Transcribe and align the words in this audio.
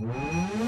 Música 0.00 0.59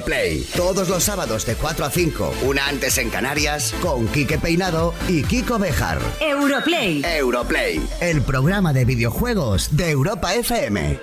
Europlay. 0.00 0.46
Todos 0.56 0.88
los 0.88 1.04
sábados 1.04 1.44
de 1.44 1.56
4 1.56 1.84
a 1.84 1.90
5, 1.90 2.32
una 2.46 2.66
antes 2.68 2.96
en 2.96 3.10
Canarias, 3.10 3.74
con 3.82 4.08
Quique 4.08 4.38
Peinado 4.38 4.94
y 5.08 5.22
Kiko 5.22 5.58
Bejar. 5.58 5.98
Europlay. 6.20 7.02
Europlay, 7.04 7.86
el 8.00 8.22
programa 8.22 8.72
de 8.72 8.86
videojuegos 8.86 9.76
de 9.76 9.90
Europa 9.90 10.34
FM. 10.34 10.98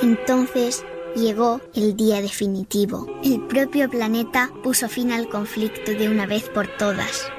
Entonces 0.00 0.82
llegó 1.14 1.60
el 1.74 1.94
día 1.94 2.22
definitivo. 2.22 3.06
El 3.22 3.42
propio 3.42 3.90
planeta 3.90 4.50
puso 4.62 4.88
fin 4.88 5.12
al 5.12 5.28
conflicto 5.28 5.92
de 5.92 6.08
una 6.08 6.24
vez 6.24 6.48
por 6.48 6.68
todas. 6.78 7.30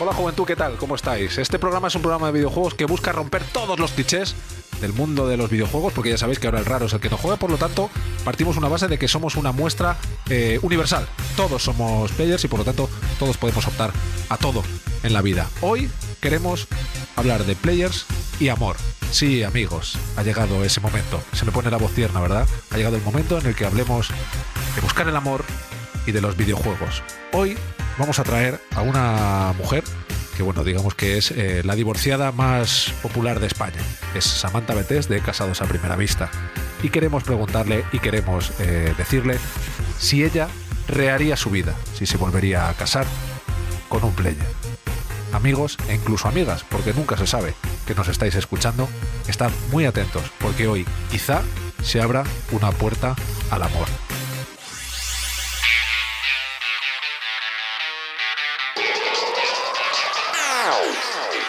Hola 0.00 0.14
juventud, 0.14 0.46
¿qué 0.46 0.56
tal? 0.56 0.76
¿Cómo 0.78 0.94
estáis? 0.94 1.36
Este 1.36 1.58
programa 1.58 1.88
es 1.88 1.94
un 1.94 2.02
programa 2.02 2.28
de 2.28 2.32
videojuegos 2.32 2.74
que 2.74 2.86
busca 2.86 3.12
romper 3.12 3.44
todos 3.52 3.78
los 3.78 3.92
clichés 3.92 4.34
del 4.82 4.92
mundo 4.92 5.26
de 5.26 5.38
los 5.38 5.48
videojuegos, 5.48 5.94
porque 5.94 6.10
ya 6.10 6.18
sabéis 6.18 6.38
que 6.38 6.48
ahora 6.48 6.58
el 6.58 6.66
raro 6.66 6.86
es 6.86 6.92
el 6.92 7.00
que 7.00 7.08
no 7.08 7.16
juega, 7.16 7.38
por 7.38 7.50
lo 7.50 7.56
tanto, 7.56 7.88
partimos 8.24 8.58
una 8.58 8.68
base 8.68 8.88
de 8.88 8.98
que 8.98 9.08
somos 9.08 9.36
una 9.36 9.52
muestra 9.52 9.96
eh, 10.28 10.58
universal. 10.60 11.06
Todos 11.36 11.62
somos 11.62 12.12
players 12.12 12.44
y 12.44 12.48
por 12.48 12.58
lo 12.58 12.64
tanto 12.64 12.90
todos 13.18 13.38
podemos 13.38 13.66
optar 13.66 13.92
a 14.28 14.36
todo 14.36 14.62
en 15.02 15.14
la 15.14 15.22
vida. 15.22 15.48
Hoy 15.62 15.90
queremos 16.20 16.68
hablar 17.16 17.44
de 17.44 17.54
players 17.54 18.06
y 18.40 18.48
amor. 18.48 18.76
Sí, 19.10 19.42
amigos, 19.42 19.96
ha 20.16 20.22
llegado 20.22 20.64
ese 20.64 20.80
momento. 20.80 21.22
Se 21.32 21.44
me 21.44 21.52
pone 21.52 21.70
la 21.70 21.76
voz 21.76 21.92
tierna, 21.92 22.20
¿verdad? 22.20 22.48
Ha 22.70 22.76
llegado 22.76 22.96
el 22.96 23.02
momento 23.02 23.38
en 23.38 23.46
el 23.46 23.54
que 23.54 23.64
hablemos 23.64 24.08
de 24.74 24.80
buscar 24.80 25.08
el 25.08 25.16
amor 25.16 25.44
y 26.06 26.12
de 26.12 26.20
los 26.20 26.36
videojuegos. 26.36 27.02
Hoy 27.32 27.56
vamos 27.98 28.18
a 28.18 28.24
traer 28.24 28.60
a 28.74 28.82
una 28.82 29.54
mujer 29.56 29.84
que 30.36 30.42
bueno, 30.42 30.64
digamos 30.64 30.94
que 30.94 31.18
es 31.18 31.30
eh, 31.30 31.62
la 31.64 31.74
divorciada 31.74 32.32
más 32.32 32.92
popular 33.02 33.40
de 33.40 33.46
España. 33.46 33.80
Es 34.14 34.24
Samantha 34.24 34.74
Betés 34.74 35.08
de 35.08 35.20
Casados 35.20 35.62
a 35.62 35.66
Primera 35.66 35.96
Vista. 35.96 36.30
Y 36.82 36.88
queremos 36.88 37.22
preguntarle 37.24 37.84
y 37.92 37.98
queremos 37.98 38.52
eh, 38.58 38.94
decirle 38.96 39.38
si 39.98 40.24
ella 40.24 40.48
reharía 40.88 41.36
su 41.36 41.50
vida, 41.50 41.74
si 41.94 42.06
se 42.06 42.16
volvería 42.16 42.68
a 42.68 42.74
casar 42.74 43.06
con 43.88 44.04
un 44.04 44.12
player. 44.12 44.46
Amigos 45.32 45.78
e 45.88 45.94
incluso 45.94 46.28
amigas, 46.28 46.64
porque 46.68 46.92
nunca 46.92 47.16
se 47.16 47.26
sabe 47.26 47.54
que 47.86 47.94
nos 47.94 48.08
estáis 48.08 48.34
escuchando, 48.34 48.88
estad 49.28 49.50
muy 49.70 49.86
atentos, 49.86 50.24
porque 50.40 50.68
hoy 50.68 50.86
quizá 51.10 51.42
se 51.82 52.00
abra 52.00 52.24
una 52.52 52.70
puerta 52.70 53.16
al 53.50 53.62
amor. 53.62 53.88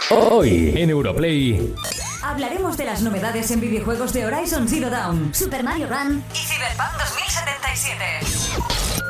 Hoy 0.10 0.74
en 0.76 0.90
Europlay. 0.90 1.74
Hablaremos 2.22 2.76
de 2.78 2.86
las 2.86 3.02
novedades 3.02 3.52
en 3.52 3.62
videojuegos 3.62 4.12
de 4.14 4.26
Horizon 4.26 4.68
Zero 4.68 4.90
Dawn, 4.90 5.34
Super 5.34 5.64
Mario 5.64 5.88
Run 5.88 6.24
y 6.34 6.38
Cyberpunk 6.38 6.92
2077. 7.00 8.04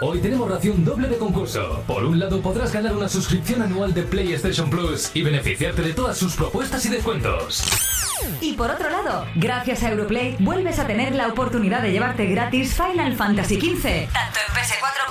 Hoy 0.02 0.20
tenemos 0.20 0.50
ración 0.50 0.86
doble 0.86 1.08
de 1.08 1.18
concurso. 1.18 1.84
Por 1.88 2.06
un 2.06 2.20
lado 2.20 2.42
podrás 2.42 2.72
ganar 2.72 2.96
una 2.96 3.10
suscripción 3.10 3.64
anual 3.64 3.94
de 3.94 4.04
PlayStation 4.04 4.70
Plus 4.70 5.12
y 5.16 5.24
beneficiarte 5.24 5.82
de 5.82 5.94
todas 5.94 6.18
sus 6.18 6.36
propuestas 6.36 6.86
y 6.86 6.90
descuentos. 6.90 7.64
Y 8.40 8.54
por 8.54 8.70
otro 8.70 8.90
lado, 8.90 9.26
gracias 9.36 9.84
a 9.84 9.92
Europlay 9.92 10.38
vuelves 10.40 10.80
a 10.80 10.88
tener 10.88 11.16
la 11.16 11.28
oportunidad 11.28 11.82
de 11.82 11.92
llevarte 11.92 12.26
gratis 12.28 12.76
Final 12.76 13.16
Fantasy 13.16 13.56
XV, 13.56 14.12
tanto 14.14 14.40
en 14.48 14.54
PS4 14.54 15.03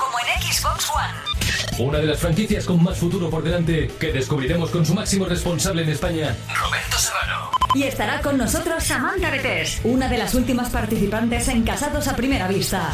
Una 1.79 1.99
de 1.99 2.07
las 2.07 2.19
franquicias 2.19 2.67
con 2.67 2.83
más 2.83 2.99
futuro 2.99 3.31
por 3.31 3.43
delante 3.43 3.91
que 3.99 4.13
descubriremos 4.13 4.71
con 4.71 4.85
su 4.85 4.93
máximo 4.95 5.25
responsable 5.25 5.83
en 5.83 5.89
España, 5.89 6.37
Roberto 6.55 6.99
Serrano. 6.99 7.51
Y 7.75 7.85
estará 7.85 8.21
con 8.21 8.37
nosotros 8.37 8.85
Samantha 8.85 9.31
Betés, 9.31 9.81
una 9.83 10.09
de 10.09 10.19
las 10.19 10.35
últimas 10.35 10.69
participantes 10.69 11.49
en 11.49 11.63
Casados 11.63 12.09
a 12.09 12.15
Primera 12.15 12.47
Vista. 12.47 12.93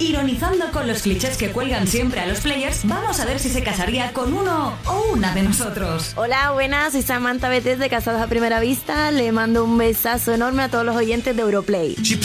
Ironizando 0.00 0.72
con 0.72 0.88
los 0.88 1.02
clichés 1.02 1.36
que 1.36 1.50
cuelgan 1.50 1.86
siempre 1.86 2.20
a 2.20 2.26
los 2.26 2.40
players, 2.40 2.80
vamos 2.84 3.20
a 3.20 3.24
ver 3.24 3.38
si 3.38 3.48
se 3.48 3.62
casaría 3.62 4.12
con 4.12 4.34
uno 4.34 4.74
o 4.86 5.12
una 5.12 5.32
de 5.32 5.44
nosotros. 5.44 6.14
Hola, 6.16 6.50
buenas, 6.50 6.92
soy 6.92 7.02
Samantha 7.02 7.48
Betés 7.48 7.78
de 7.78 7.88
Casados 7.88 8.20
a 8.20 8.26
Primera 8.26 8.58
Vista. 8.58 9.12
Le 9.12 9.30
mando 9.30 9.62
un 9.62 9.78
besazo 9.78 10.34
enorme 10.34 10.64
a 10.64 10.68
todos 10.68 10.84
los 10.84 10.96
oyentes 10.96 11.36
de 11.36 11.42
Europlay. 11.42 11.94
She 12.02 12.16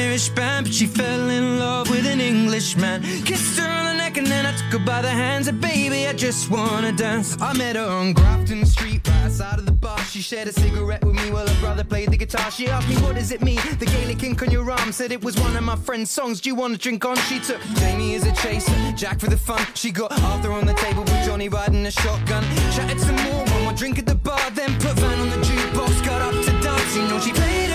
Irish 0.00 0.30
band, 0.30 0.66
but 0.66 0.74
she 0.74 0.86
fell 0.86 1.28
in 1.28 1.58
love 1.58 1.90
with 1.90 2.06
an 2.06 2.20
Englishman. 2.20 3.02
Kissed 3.24 3.58
her 3.58 3.68
on 3.68 3.84
the 3.84 3.94
neck 3.94 4.16
and 4.16 4.26
then 4.26 4.46
I 4.46 4.52
took 4.52 4.80
her 4.80 4.86
by 4.86 5.02
the 5.02 5.10
hands. 5.10 5.46
And 5.46 5.60
baby, 5.60 6.06
I 6.06 6.12
just 6.12 6.50
wanna 6.50 6.92
dance. 6.92 7.36
I 7.40 7.52
met 7.56 7.76
her 7.76 7.88
on 8.00 8.14
Grafton 8.14 8.64
Street, 8.64 9.06
right 9.06 9.24
outside 9.24 9.58
of 9.58 9.66
the 9.66 9.72
bar. 9.72 9.98
She 10.04 10.22
shared 10.22 10.48
a 10.48 10.52
cigarette 10.52 11.04
with 11.04 11.14
me 11.14 11.30
while 11.30 11.46
her 11.46 11.60
brother 11.60 11.84
played 11.84 12.10
the 12.10 12.16
guitar. 12.16 12.50
She 12.50 12.68
asked 12.68 12.88
me, 12.88 12.96
What 12.96 13.14
does 13.16 13.30
it 13.30 13.42
mean? 13.42 13.60
The 13.78 13.86
Gaelic 13.86 14.22
ink 14.22 14.42
on 14.42 14.50
your 14.50 14.70
arm 14.70 14.90
said 14.92 15.12
it 15.12 15.22
was 15.22 15.38
one 15.38 15.54
of 15.56 15.64
my 15.64 15.76
friend's 15.76 16.10
songs. 16.10 16.40
Do 16.40 16.48
you 16.48 16.54
wanna 16.54 16.78
drink 16.78 17.04
on? 17.04 17.16
She 17.28 17.38
took 17.38 17.60
Jamie 17.80 18.14
as 18.14 18.24
a 18.24 18.32
chaser, 18.42 18.74
Jack 18.96 19.20
for 19.20 19.28
the 19.28 19.36
fun. 19.36 19.64
She 19.74 19.90
got 19.90 20.12
Arthur 20.22 20.52
on 20.52 20.66
the 20.66 20.74
table 20.74 21.02
with 21.02 21.24
Johnny 21.26 21.48
riding 21.48 21.84
a 21.86 21.90
shotgun. 21.90 22.44
Chatted 22.74 23.00
some 23.00 23.16
more, 23.26 23.44
one 23.44 23.62
more 23.64 23.74
drink 23.74 23.98
at 23.98 24.06
the 24.06 24.14
bar, 24.14 24.50
then 24.50 24.72
put 24.80 24.94
Van 25.00 25.18
on 25.18 25.30
the 25.30 25.40
jukebox. 25.46 26.04
Got 26.06 26.22
up 26.22 26.32
to 26.46 26.52
dance, 26.62 26.96
you 26.96 27.02
know 27.08 27.18
she 27.20 27.32
played 27.32 27.69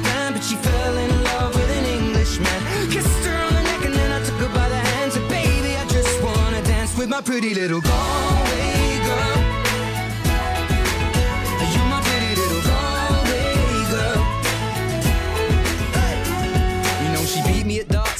band, 0.00 0.34
but 0.34 0.44
she 0.44 0.56
fell 0.56 0.96
in 0.96 1.24
love 1.24 1.54
with 1.54 1.70
an 1.78 1.84
Englishman. 1.84 2.60
Kissed 2.90 3.24
her 3.26 3.36
on 3.46 3.52
the 3.54 3.62
neck 3.62 3.84
and 3.84 3.94
then 3.94 4.10
I 4.12 4.24
took 4.24 4.38
her 4.44 4.52
by 4.54 4.68
the 4.68 4.82
hands. 4.92 5.16
And 5.16 5.28
baby, 5.28 5.76
I 5.76 5.84
just 5.86 6.22
wanna 6.22 6.62
dance 6.62 6.96
with 6.96 7.08
my 7.08 7.20
pretty 7.20 7.54
little 7.54 7.80
Galway 7.80 8.57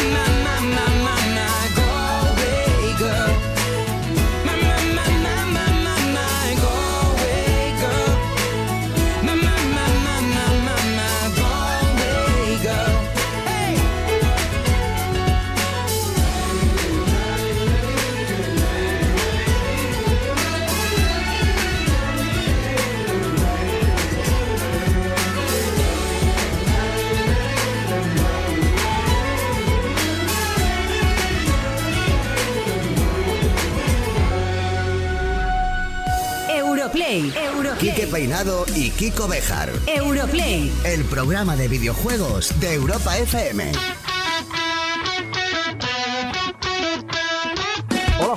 My, 0.00 0.24
my, 0.44 0.60
my, 0.60 1.34
my, 1.34 1.39
Quique 37.80 38.06
Peinado 38.06 38.66
y 38.76 38.90
Kiko 38.90 39.26
Bejar. 39.26 39.70
Europlay. 39.86 40.70
El 40.84 41.02
programa 41.06 41.56
de 41.56 41.66
videojuegos 41.66 42.52
de 42.60 42.74
Europa 42.74 43.16
FM. 43.16 43.72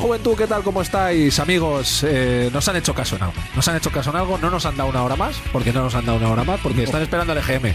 Juventud, 0.03 0.35
¿qué 0.37 0.47
tal? 0.47 0.63
¿Cómo 0.63 0.81
estáis? 0.81 1.39
Amigos, 1.39 2.03
eh, 2.05 2.49
nos 2.51 2.67
han 2.67 2.75
hecho 2.75 2.93
caso 2.93 3.15
en 3.15 3.23
algo. 3.23 3.33
Nos 3.55 3.65
han 3.69 3.77
hecho 3.77 3.89
caso 3.89 4.09
en 4.09 4.17
algo, 4.17 4.37
no 4.37 4.49
nos 4.49 4.65
han 4.65 4.75
dado 4.75 4.89
una 4.89 5.01
hora 5.01 5.15
más, 5.15 5.37
porque 5.53 5.71
no 5.71 5.81
nos 5.81 5.95
han 5.95 6.05
dado 6.05 6.17
una 6.17 6.29
hora 6.29 6.43
más, 6.43 6.59
porque 6.61 6.83
están 6.83 7.01
esperando 7.01 7.31
al 7.31 7.37
EGM. 7.39 7.73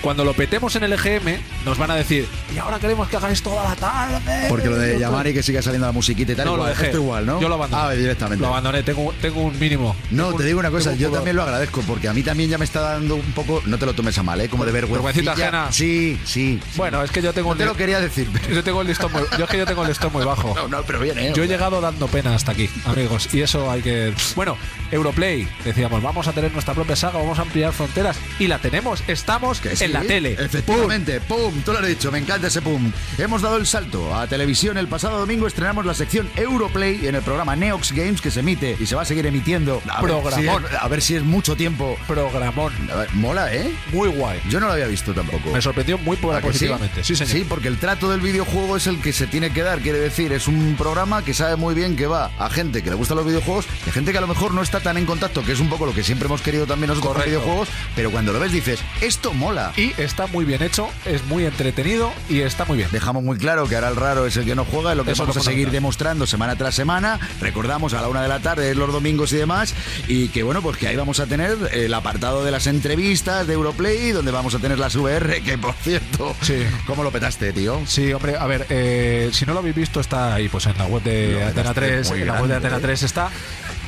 Cuando 0.00 0.24
lo 0.24 0.34
petemos 0.34 0.74
en 0.74 0.82
el 0.82 0.92
EGM, 0.94 1.38
nos 1.64 1.78
van 1.78 1.92
a 1.92 1.94
decir, 1.94 2.26
y 2.52 2.58
ahora 2.58 2.80
queremos 2.80 3.08
que 3.08 3.16
hagáis 3.16 3.40
toda 3.42 3.62
la 3.68 3.76
tarde. 3.76 4.46
Porque 4.48 4.68
lo 4.68 4.76
de 4.76 4.98
llamar 4.98 5.28
y 5.28 5.34
que 5.34 5.42
siga 5.42 5.62
saliendo 5.62 5.86
la 5.86 5.92
musiquita 5.92 6.32
y 6.32 6.34
tal, 6.34 6.46
No, 6.46 6.52
lo 6.52 6.56
igual, 6.58 6.70
dejé. 6.72 6.86
esto 6.86 6.96
igual, 6.98 7.26
¿no? 7.26 7.40
Yo 7.40 7.48
lo 7.48 7.54
abandoné. 7.54 7.82
Ah, 7.84 7.90
directamente. 7.92 8.42
Lo 8.42 8.48
abandoné, 8.48 8.82
tengo, 8.82 9.14
tengo 9.22 9.40
un 9.42 9.56
mínimo. 9.60 9.94
No, 10.10 10.24
Tengo 10.26 10.38
te 10.38 10.44
digo 10.46 10.58
una 10.58 10.70
cosa, 10.70 10.90
un 10.90 10.98
yo 10.98 11.10
también 11.10 11.36
lo 11.36 11.44
agradezco, 11.44 11.82
porque 11.82 12.08
a 12.08 12.12
mí 12.12 12.24
también 12.24 12.50
ya 12.50 12.58
me 12.58 12.64
está 12.64 12.80
dando 12.80 13.14
un 13.14 13.32
poco, 13.32 13.62
no 13.66 13.78
te 13.78 13.86
lo 13.86 13.94
tomes 13.94 14.18
a 14.18 14.24
mal, 14.24 14.40
¿eh? 14.40 14.48
Como 14.48 14.64
de 14.64 14.72
vergüenza. 14.72 15.32
Ajena. 15.32 15.70
Sí, 15.70 16.18
sí. 16.24 16.60
Bueno, 16.74 17.04
es 17.04 17.10
que 17.12 17.22
yo 17.22 17.32
tengo 17.32 17.48
No 17.50 17.52
un 17.52 17.58
te 17.58 17.66
lo 17.66 17.76
quería 17.76 18.00
decir. 18.00 18.28
Yo 18.52 18.64
tengo 18.64 18.80
el 18.82 18.88
listón 18.88 19.12
muy, 19.12 19.22
yo 19.38 19.44
es 19.44 19.50
que 19.50 19.58
yo 19.58 19.64
tengo 19.66 19.82
el 19.82 19.88
listón 19.88 20.12
muy 20.12 20.24
bajo. 20.24 20.48
No, 20.58 20.66
no, 20.66 20.82
pero 20.82 20.98
bien, 20.98 21.16
¿eh? 21.18 21.32
Yo 21.36 21.44
he 21.44 21.46
llegado 21.46 21.67
dando 21.70 22.08
pena 22.08 22.34
hasta 22.34 22.52
aquí, 22.52 22.68
amigos, 22.84 23.28
y 23.32 23.42
eso 23.42 23.70
hay 23.70 23.82
que... 23.82 24.12
Bueno, 24.34 24.56
Europlay, 24.90 25.48
decíamos, 25.64 26.02
vamos 26.02 26.26
a 26.28 26.32
tener 26.32 26.52
nuestra 26.52 26.74
propia 26.74 26.96
saga, 26.96 27.18
vamos 27.18 27.38
a 27.38 27.42
ampliar 27.42 27.72
fronteras, 27.72 28.18
y 28.38 28.46
la 28.46 28.58
tenemos, 28.58 29.02
estamos 29.06 29.60
Que 29.60 29.76
sí, 29.76 29.84
en 29.84 29.92
la 29.92 30.02
tele. 30.02 30.36
Efectivamente, 30.38 31.20
pum. 31.20 31.52
tú 31.64 31.72
lo 31.72 31.78
has 31.78 31.86
dicho, 31.86 32.10
me 32.12 32.18
encanta 32.18 32.46
ese 32.48 32.62
pum. 32.62 32.90
Hemos 33.18 33.42
dado 33.42 33.56
el 33.56 33.66
salto 33.66 34.14
a 34.14 34.26
televisión. 34.26 34.78
El 34.78 34.88
pasado 34.88 35.18
domingo 35.18 35.46
estrenamos 35.46 35.84
la 35.86 35.94
sección 35.94 36.28
Europlay 36.36 37.06
en 37.06 37.14
el 37.14 37.22
programa 37.22 37.56
Neox 37.56 37.92
Games 37.92 38.20
que 38.20 38.30
se 38.30 38.40
emite 38.40 38.76
y 38.78 38.86
se 38.86 38.94
va 38.94 39.02
a 39.02 39.04
seguir 39.04 39.26
emitiendo. 39.26 39.82
A 39.88 40.00
ver, 40.02 40.10
Programón. 40.12 40.62
si 40.62 40.74
es, 40.74 40.80
a 40.82 40.88
ver 40.88 41.02
si 41.02 41.14
es 41.16 41.22
mucho 41.22 41.56
tiempo. 41.56 41.96
Programón, 42.06 42.72
ver, 42.86 43.12
mola, 43.14 43.52
¿eh? 43.54 43.72
muy 43.92 44.08
guay. 44.08 44.40
Yo 44.48 44.60
no 44.60 44.66
lo 44.66 44.72
había 44.72 44.86
visto 44.86 45.12
tampoco. 45.14 45.50
Me 45.52 45.60
sorprendió 45.62 45.98
muy 45.98 46.16
¿A 46.16 46.40
que 46.40 46.46
sí? 46.46 46.48
positivamente. 46.48 47.04
Sí, 47.04 47.16
señor. 47.16 47.32
Sí, 47.32 47.46
porque 47.48 47.68
el 47.68 47.78
trato 47.78 48.10
del 48.10 48.20
videojuego 48.20 48.76
es 48.76 48.86
el 48.86 49.00
que 49.00 49.12
se 49.12 49.26
tiene 49.26 49.50
que 49.52 49.62
dar. 49.62 49.80
Quiere 49.80 49.98
decir, 49.98 50.32
es 50.32 50.48
un 50.48 50.74
programa 50.76 51.22
que 51.24 51.34
sabe 51.34 51.56
muy 51.56 51.74
bien 51.74 51.96
que 51.96 52.06
va 52.06 52.30
a 52.38 52.50
gente 52.50 52.82
que 52.82 52.90
le 52.90 52.96
gustan 52.96 53.16
los 53.16 53.26
videojuegos 53.26 53.66
y 53.86 53.90
a 53.90 53.92
gente 53.92 54.12
que 54.12 54.18
a 54.18 54.22
lo 54.22 54.26
mejor 54.26 54.52
no 54.54 54.62
está 54.62 54.77
tan 54.80 54.96
en 54.96 55.06
contacto, 55.06 55.44
que 55.44 55.52
es 55.52 55.60
un 55.60 55.68
poco 55.68 55.86
lo 55.86 55.94
que 55.94 56.02
siempre 56.02 56.26
hemos 56.26 56.42
querido 56.42 56.66
también 56.66 56.88
nosotros 56.88 57.14
con 57.14 57.24
videojuegos, 57.24 57.68
pero 57.94 58.10
cuando 58.10 58.32
lo 58.32 58.40
ves 58.40 58.52
dices, 58.52 58.80
esto 59.00 59.32
mola. 59.32 59.72
Y 59.76 59.92
está 60.00 60.26
muy 60.28 60.44
bien 60.44 60.62
hecho, 60.62 60.88
es 61.04 61.24
muy 61.24 61.44
entretenido 61.44 62.12
y 62.28 62.40
está 62.40 62.64
muy 62.64 62.76
bien. 62.78 62.88
Dejamos 62.92 63.22
muy 63.22 63.38
claro 63.38 63.66
que 63.68 63.74
ahora 63.74 63.88
el 63.88 63.96
raro 63.96 64.26
es 64.26 64.36
el 64.36 64.44
que 64.44 64.54
no 64.54 64.64
juega, 64.64 64.92
es 64.92 64.96
lo 64.96 65.04
que 65.04 65.12
Eso 65.12 65.22
vamos 65.22 65.36
a 65.36 65.40
seguir 65.40 65.70
demostrando 65.70 66.26
semana 66.26 66.56
tras 66.56 66.74
semana. 66.74 67.18
Recordamos 67.40 67.94
a 67.94 68.00
la 68.02 68.08
una 68.08 68.22
de 68.22 68.28
la 68.28 68.40
tarde, 68.40 68.70
es 68.70 68.76
los 68.76 68.92
domingos 68.92 69.32
y 69.32 69.36
demás. 69.36 69.74
Y 70.06 70.28
que 70.28 70.42
bueno, 70.42 70.62
pues 70.62 70.76
que 70.76 70.88
ahí 70.88 70.96
vamos 70.96 71.20
a 71.20 71.26
tener 71.26 71.56
el 71.72 71.92
apartado 71.94 72.44
de 72.44 72.50
las 72.50 72.66
entrevistas 72.66 73.46
de 73.46 73.54
Europlay, 73.54 74.12
donde 74.12 74.30
vamos 74.30 74.54
a 74.54 74.58
tener 74.58 74.78
las 74.78 74.94
VR, 74.96 75.42
que 75.42 75.58
por 75.58 75.74
cierto, 75.74 76.34
Sí. 76.42 76.62
¿cómo 76.86 77.02
lo 77.02 77.10
petaste, 77.10 77.52
tío? 77.52 77.80
Sí, 77.86 78.12
hombre, 78.12 78.36
a 78.36 78.46
ver, 78.46 78.66
eh, 78.70 79.30
si 79.32 79.44
no 79.46 79.52
lo 79.54 79.60
habéis 79.60 79.74
visto, 79.76 80.00
está 80.00 80.34
ahí, 80.34 80.48
pues 80.48 80.66
en 80.66 80.76
la 80.78 80.86
web 80.86 81.02
de 81.02 81.42
Antena 81.42 81.72
dejaste 81.74 81.80
3, 81.80 82.10
muy 82.10 82.20
en 82.22 82.26
la 82.28 82.40
web 82.40 82.48
de 82.48 82.54
Antena 82.56 82.76
¿eh? 82.76 82.80
3 82.82 83.02
está. 83.02 83.30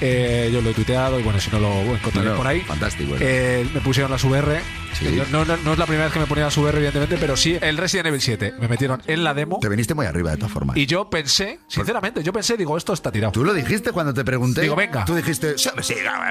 Eh, 0.00 0.50
yo 0.52 0.60
lo 0.62 0.70
he 0.70 0.74
tuiteado 0.74 1.20
y 1.20 1.22
bueno, 1.22 1.40
si 1.40 1.50
no 1.50 1.58
lo 1.60 1.80
encontraréis 1.94 2.36
por 2.36 2.46
ahí. 2.46 2.60
fantástico, 2.60 3.16
¿eh? 3.16 3.18
Eh, 3.20 3.66
me 3.74 3.80
pusieron 3.80 4.10
las 4.10 4.24
VR. 4.24 4.60
Sí. 4.92 5.20
No, 5.30 5.44
no, 5.44 5.56
no 5.56 5.72
es 5.72 5.78
la 5.78 5.86
primera 5.86 6.04
vez 6.04 6.12
que 6.12 6.20
me 6.20 6.26
ponían 6.26 6.46
las 6.46 6.56
VR, 6.56 6.76
evidentemente, 6.76 7.16
pero 7.18 7.36
sí 7.36 7.58
el 7.60 7.76
Resident 7.76 8.08
Evil 8.08 8.20
7. 8.20 8.54
Me 8.60 8.68
metieron 8.68 9.02
en 9.06 9.24
la 9.24 9.34
demo 9.34 9.58
Te 9.60 9.68
viniste 9.68 9.94
muy 9.94 10.06
arriba 10.06 10.30
de 10.32 10.36
todas 10.36 10.52
formas. 10.52 10.76
y 10.76 10.86
yo 10.86 11.08
pensé, 11.10 11.60
sinceramente, 11.68 12.22
yo 12.22 12.32
pensé, 12.32 12.56
digo, 12.56 12.76
esto 12.76 12.92
está 12.92 13.10
tirado. 13.10 13.32
Tú 13.32 13.44
lo 13.44 13.54
dijiste 13.54 13.92
cuando 13.92 14.12
te 14.14 14.24
pregunté. 14.24 14.62
Digo, 14.62 14.76
venga. 14.76 15.04
Tú 15.04 15.14
dijiste, 15.14 15.56
sí, 15.58 15.70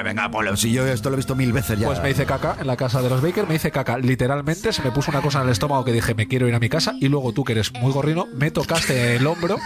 venga, 0.03 0.29
Polo. 0.29 0.55
Si 0.55 0.71
yo 0.71 0.85
esto 0.87 1.09
lo 1.09 1.15
he 1.15 1.17
visto 1.17 1.35
mil 1.35 1.53
veces 1.53 1.79
ya. 1.79 1.87
Pues 1.87 2.01
me 2.01 2.09
hice 2.09 2.25
caca 2.25 2.57
en 2.59 2.67
la 2.67 2.77
casa 2.77 3.01
de 3.01 3.09
los 3.09 3.21
Baker, 3.21 3.47
me 3.47 3.55
hice 3.55 3.71
caca. 3.71 3.97
Literalmente 3.97 4.73
se 4.73 4.81
me 4.81 4.91
puso 4.91 5.11
una 5.11 5.21
cosa 5.21 5.39
en 5.39 5.45
el 5.45 5.51
estómago 5.51 5.83
que 5.85 5.91
dije, 5.91 6.13
me 6.15 6.27
quiero 6.27 6.47
ir 6.47 6.55
a 6.55 6.59
mi 6.59 6.69
casa. 6.69 6.93
Y 6.99 7.07
luego 7.07 7.33
tú, 7.33 7.43
que 7.43 7.53
eres 7.53 7.73
muy 7.73 7.91
gorrino, 7.91 8.27
me 8.33 8.51
tocaste 8.51 9.15
el 9.15 9.25
hombro 9.27 9.57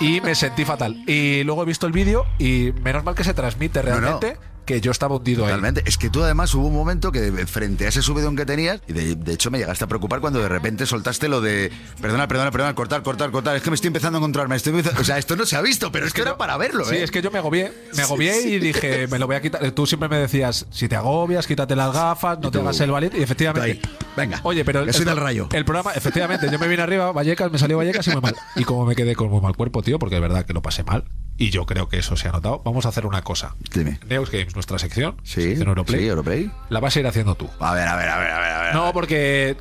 y 0.00 0.20
me 0.20 0.34
sentí 0.34 0.64
fatal. 0.64 1.02
Y 1.06 1.44
luego 1.44 1.62
he 1.62 1.66
visto 1.66 1.86
el 1.86 1.92
vídeo 1.92 2.24
y 2.38 2.72
menos 2.82 3.04
mal 3.04 3.14
que 3.14 3.24
se 3.24 3.34
transmite 3.34 3.82
no. 3.82 4.20
Que 4.66 4.80
yo 4.82 4.90
estaba 4.90 5.16
hundido 5.16 5.44
ahí. 5.44 5.50
Totalmente. 5.52 5.82
Es 5.86 5.96
que 5.96 6.10
tú 6.10 6.22
además 6.22 6.52
hubo 6.54 6.66
un 6.66 6.74
momento 6.74 7.10
que 7.12 7.30
frente 7.46 7.86
a 7.86 7.88
ese 7.88 8.02
subidón 8.02 8.36
que 8.36 8.44
tenías, 8.44 8.80
y 8.86 8.92
de, 8.92 9.14
de 9.16 9.32
hecho 9.32 9.50
me 9.50 9.58
llegaste 9.58 9.84
a 9.84 9.86
preocupar 9.86 10.20
cuando 10.20 10.40
de 10.40 10.48
repente 10.48 10.84
soltaste 10.86 11.28
lo 11.28 11.40
de 11.40 11.72
perdona, 12.02 12.28
perdona, 12.28 12.50
perdona, 12.50 12.74
cortar, 12.74 13.02
cortar, 13.02 13.30
cortar. 13.30 13.56
Es 13.56 13.62
que 13.62 13.70
me 13.70 13.74
estoy 13.76 13.88
empezando 13.88 14.18
a 14.18 14.20
encontrarme. 14.20 14.56
Estoy 14.56 14.72
empezando- 14.72 15.00
O 15.00 15.04
sea, 15.04 15.16
esto 15.18 15.36
no 15.36 15.46
se 15.46 15.56
ha 15.56 15.62
visto, 15.62 15.90
pero 15.90 16.06
es 16.06 16.12
que 16.12 16.20
era 16.22 16.36
para 16.36 16.56
verlo, 16.56 16.84
Sí, 16.84 16.96
¿eh? 16.96 17.02
es 17.04 17.10
que 17.10 17.22
yo 17.22 17.30
me 17.30 17.38
agobié, 17.38 17.72
me 17.96 18.02
agobié 18.02 18.42
y 18.42 18.58
dije, 18.58 19.06
me 19.06 19.18
lo 19.18 19.26
voy 19.26 19.36
a 19.36 19.40
quitar. 19.40 19.70
Tú 19.70 19.86
siempre 19.86 20.08
me 20.08 20.18
decías, 20.18 20.66
si 20.70 20.88
te 20.88 20.96
agobias, 20.96 21.46
quítate 21.46 21.76
las 21.76 21.92
gafas, 21.92 22.38
no 22.40 22.50
te 22.50 22.58
hagas 22.58 22.80
el 22.80 22.90
valiente. 22.90 23.18
Y 23.18 23.22
efectivamente. 23.22 23.70
Ahí, 23.70 23.80
venga, 24.16 24.40
Oye, 24.42 24.64
pero 24.64 24.84
que 24.84 24.92
soy 24.92 25.02
el, 25.02 25.08
del 25.08 25.16
Rayo. 25.18 25.48
El 25.52 25.64
programa, 25.64 25.92
efectivamente, 25.92 26.48
yo 26.50 26.58
me 26.58 26.66
vine 26.68 26.82
arriba, 26.82 27.12
Vallecas, 27.12 27.52
me 27.52 27.58
salió 27.58 27.76
Vallecas 27.78 28.06
y 28.08 28.10
muy 28.10 28.20
mal. 28.20 28.34
Y 28.56 28.64
como 28.64 28.84
me 28.84 28.96
quedé 28.96 29.14
con 29.14 29.30
muy 29.30 29.40
mal 29.40 29.56
cuerpo, 29.56 29.82
tío, 29.82 29.98
porque 29.98 30.16
es 30.16 30.20
verdad 30.20 30.44
que 30.44 30.52
lo 30.52 30.62
pasé 30.62 30.82
mal. 30.82 31.04
Y 31.38 31.50
yo 31.50 31.66
creo 31.66 31.88
que 31.88 31.98
eso 31.98 32.16
se 32.16 32.28
ha 32.28 32.32
notado. 32.32 32.62
Vamos 32.64 32.86
a 32.86 32.88
hacer 32.88 33.04
una 33.06 33.22
cosa. 33.22 33.54
Dime. 33.74 33.98
Neos 34.08 34.30
Games, 34.30 34.54
nuestra 34.54 34.78
sección, 34.78 35.16
Sí, 35.22 35.42
sección 35.42 35.68
Europlay, 35.68 36.00
sí, 36.00 36.06
Europlay. 36.06 36.50
la 36.70 36.80
vas 36.80 36.96
a 36.96 37.00
ir 37.00 37.06
haciendo 37.06 37.34
tú. 37.34 37.48
A 37.60 37.74
ver, 37.74 37.86
a 37.86 37.96
ver, 37.96 38.08
a 38.08 38.18
ver, 38.18 38.30
a 38.30 38.38
ver. 38.40 38.52
A 38.52 38.62
ver. 38.62 38.74
No, 38.74 38.92
porque. 38.92 39.56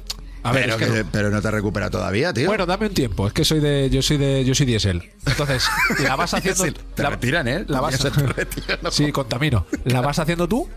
A 0.45 0.51
ver, 0.51 0.63
pero, 0.65 0.75
es 0.75 0.79
que- 0.91 0.93
que- 0.99 1.05
pero 1.05 1.29
no 1.29 1.41
te 1.41 1.51
recupera 1.51 1.89
todavía, 1.89 2.31
tío. 2.33 2.47
Bueno, 2.47 2.65
dame 2.65 2.87
un 2.87 2.93
tiempo. 2.93 3.27
Es 3.27 3.33
que 3.33 3.43
soy 3.45 3.59
de, 3.59 3.89
yo 3.89 4.01
soy 4.01 4.17
de, 4.17 4.43
yo 4.45 4.53
soy 4.55 4.65
diésel. 4.65 5.11
Entonces, 5.25 5.65
la 6.03 6.15
vas 6.15 6.33
haciendo. 6.35 6.63
Te 6.95 7.03
la- 7.03 7.09
retiran, 7.09 7.47
¿eh? 7.47 7.65
La 7.67 7.81
vas, 7.81 7.97
sí, 8.91 9.11
contamino. 9.11 9.65
La 9.85 10.01
vas 10.01 10.19
haciendo 10.19 10.47
tú, 10.47 10.67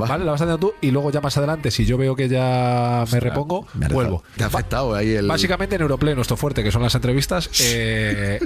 Va. 0.00 0.06
vale, 0.06 0.24
la 0.24 0.32
vas 0.32 0.40
haciendo 0.40 0.58
tú 0.58 0.74
y 0.80 0.90
luego 0.90 1.10
ya 1.10 1.20
más 1.20 1.36
adelante, 1.36 1.70
si 1.70 1.84
yo 1.86 1.96
veo 1.98 2.14
que 2.16 2.28
ya 2.28 3.04
me 3.10 3.20
repongo, 3.20 3.66
Me 3.74 3.88
vuelvo. 3.88 4.22
Te 4.36 4.44
ha 4.44 4.48
afectado 4.48 4.94
ahí 4.94 5.14
el. 5.14 5.26
Básicamente 5.26 5.76
en 5.76 5.82
Europlay, 5.82 6.14
nuestro 6.14 6.36
fuerte, 6.36 6.62
que 6.62 6.70
son 6.70 6.82
las 6.82 6.94
entrevistas, 6.94 7.48
eh, 7.62 8.38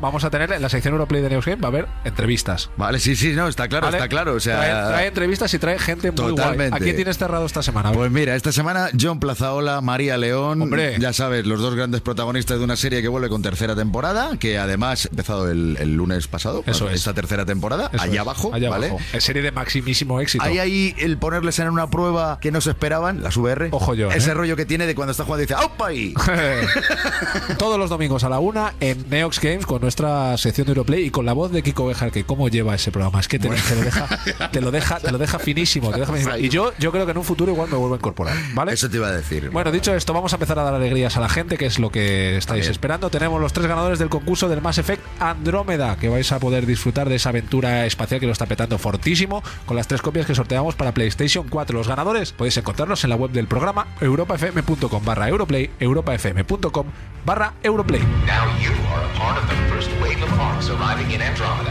vamos 0.00 0.24
a 0.24 0.30
tener 0.30 0.52
en 0.52 0.62
la 0.62 0.68
sección 0.68 0.94
Europlay 0.94 1.22
de 1.22 1.30
News 1.30 1.44
Game 1.46 1.60
va 1.60 1.68
a 1.68 1.70
haber 1.70 1.86
entrevistas. 2.04 2.70
Vale, 2.76 2.98
sí, 2.98 3.16
sí, 3.16 3.32
no, 3.32 3.48
está 3.48 3.68
claro, 3.68 3.86
¿vale? 3.86 3.98
está 3.98 4.08
claro. 4.08 4.34
O 4.34 4.40
sea, 4.40 4.56
trae, 4.58 4.70
trae 4.88 5.06
entrevistas 5.08 5.52
y 5.54 5.58
trae 5.58 5.78
gente 5.78 6.10
muy 6.10 6.22
guay. 6.22 6.34
Totalmente. 6.36 6.76
¿A 6.76 6.78
quién 6.78 6.96
tienes 6.96 7.18
cerrado 7.18 7.44
esta 7.46 7.62
semana? 7.62 7.92
Pues 7.92 8.10
mira, 8.10 8.34
esta 8.34 8.52
semana 8.52 8.88
John 8.98 9.20
Plazaola, 9.20 9.80
María 9.90 10.16
León, 10.16 10.62
Hombre. 10.62 10.96
ya 11.00 11.12
sabes, 11.12 11.46
los 11.46 11.60
dos 11.60 11.74
grandes 11.74 12.00
protagonistas 12.00 12.58
de 12.58 12.64
una 12.64 12.76
serie 12.76 13.02
que 13.02 13.08
vuelve 13.08 13.28
con 13.28 13.42
tercera 13.42 13.74
temporada, 13.74 14.36
que 14.38 14.56
además 14.56 15.06
ha 15.06 15.08
empezado 15.10 15.50
el, 15.50 15.76
el 15.80 15.96
lunes 15.96 16.28
pasado, 16.28 16.62
Eso 16.66 16.88
es. 16.88 16.94
esta 16.96 17.12
tercera 17.12 17.44
temporada, 17.44 17.90
Eso 17.92 18.02
allá 18.04 18.12
es, 18.14 18.18
abajo, 18.20 18.54
allá 18.54 18.70
¿vale? 18.70 18.86
abajo. 18.90 19.04
Es 19.12 19.24
serie 19.24 19.42
de 19.42 19.50
maximísimo 19.50 20.20
éxito. 20.20 20.44
Hay 20.44 20.58
ahí 20.58 20.94
el 20.98 21.18
ponerles 21.18 21.58
en 21.58 21.68
una 21.70 21.90
prueba 21.90 22.38
que 22.40 22.52
no 22.52 22.60
se 22.60 22.70
esperaban, 22.70 23.20
las 23.22 23.36
VR. 23.36 23.68
Ojo 23.72 23.94
yo, 23.94 24.10
Ese 24.12 24.30
¿eh? 24.30 24.34
rollo 24.34 24.54
que 24.56 24.64
tiene 24.64 24.86
de 24.86 24.94
cuando 24.94 25.10
está 25.10 25.24
jugando 25.24 25.42
y 25.42 25.46
dice 25.46 25.54
¡Aupa! 25.60 25.88
Todos 27.58 27.78
los 27.78 27.90
domingos 27.90 28.24
a 28.24 28.28
la 28.28 28.38
una 28.38 28.74
en 28.80 29.04
Neox 29.10 29.40
Games 29.40 29.66
con 29.66 29.80
nuestra 29.82 30.36
sección 30.38 30.66
de 30.66 30.70
Europlay 30.72 31.06
y 31.06 31.10
con 31.10 31.26
la 31.26 31.32
voz 31.32 31.50
de 31.52 31.62
Kiko 31.62 31.86
Bejar, 31.86 32.10
que 32.12 32.24
cómo 32.24 32.48
lleva 32.48 32.74
ese 32.74 32.90
programa. 32.92 33.20
Es 33.20 33.28
que 33.28 33.38
te, 33.38 33.48
te 33.48 33.74
lo 33.74 33.82
deja, 33.82 34.08
te 34.52 34.60
lo 34.60 34.70
deja, 34.70 35.00
te 35.00 35.10
lo 35.12 35.18
deja 35.18 35.38
finísimo, 35.38 35.90
te 35.90 36.00
deja 36.00 36.12
finísimo. 36.12 36.36
Y 36.40 36.48
yo, 36.48 36.72
yo 36.78 36.90
creo 36.92 37.04
que 37.06 37.12
en 37.12 37.18
un 37.18 37.24
futuro 37.24 37.52
igual 37.52 37.68
me 37.70 37.76
vuelvo 37.76 37.94
a 37.94 37.98
incorporar, 37.98 38.36
¿vale? 38.54 38.72
Eso 38.72 38.88
te 38.88 38.96
iba 38.96 39.08
a 39.08 39.12
decir. 39.12 39.50
Bueno, 39.50 39.72
dicho 39.80 39.94
esto, 39.94 40.12
vamos 40.12 40.30
a 40.34 40.36
empezar 40.36 40.58
a 40.58 40.62
dar 40.62 40.74
alegrías 40.74 41.16
a 41.16 41.20
la 41.20 41.30
gente, 41.30 41.56
que 41.56 41.64
es 41.64 41.78
lo 41.78 41.88
que 41.90 42.36
estáis 42.36 42.64
Bien. 42.64 42.72
esperando. 42.72 43.08
Tenemos 43.08 43.40
los 43.40 43.54
tres 43.54 43.66
ganadores 43.66 43.98
del 43.98 44.10
concurso 44.10 44.46
del 44.46 44.60
Mass 44.60 44.76
Effect 44.76 45.02
Andrómeda, 45.18 45.96
que 45.96 46.10
vais 46.10 46.30
a 46.32 46.38
poder 46.38 46.66
disfrutar 46.66 47.08
de 47.08 47.14
esa 47.14 47.30
aventura 47.30 47.86
espacial 47.86 48.20
que 48.20 48.26
lo 48.26 48.32
está 48.32 48.44
petando 48.44 48.76
fortísimo, 48.76 49.42
con 49.64 49.78
las 49.78 49.88
tres 49.88 50.02
copias 50.02 50.26
que 50.26 50.34
sorteamos 50.34 50.74
para 50.74 50.92
PlayStation 50.92 51.48
4. 51.48 51.78
Los 51.78 51.88
ganadores 51.88 52.32
podéis 52.32 52.58
encontrarlos 52.58 53.04
en 53.04 53.10
la 53.10 53.16
web 53.16 53.30
del 53.30 53.46
programa 53.46 53.86
europafm.com 54.02 55.02
barra 55.02 55.30
Europlay, 55.30 55.70
europafm.com 55.80 56.86
barra 57.24 57.54
Europlay. 57.62 58.02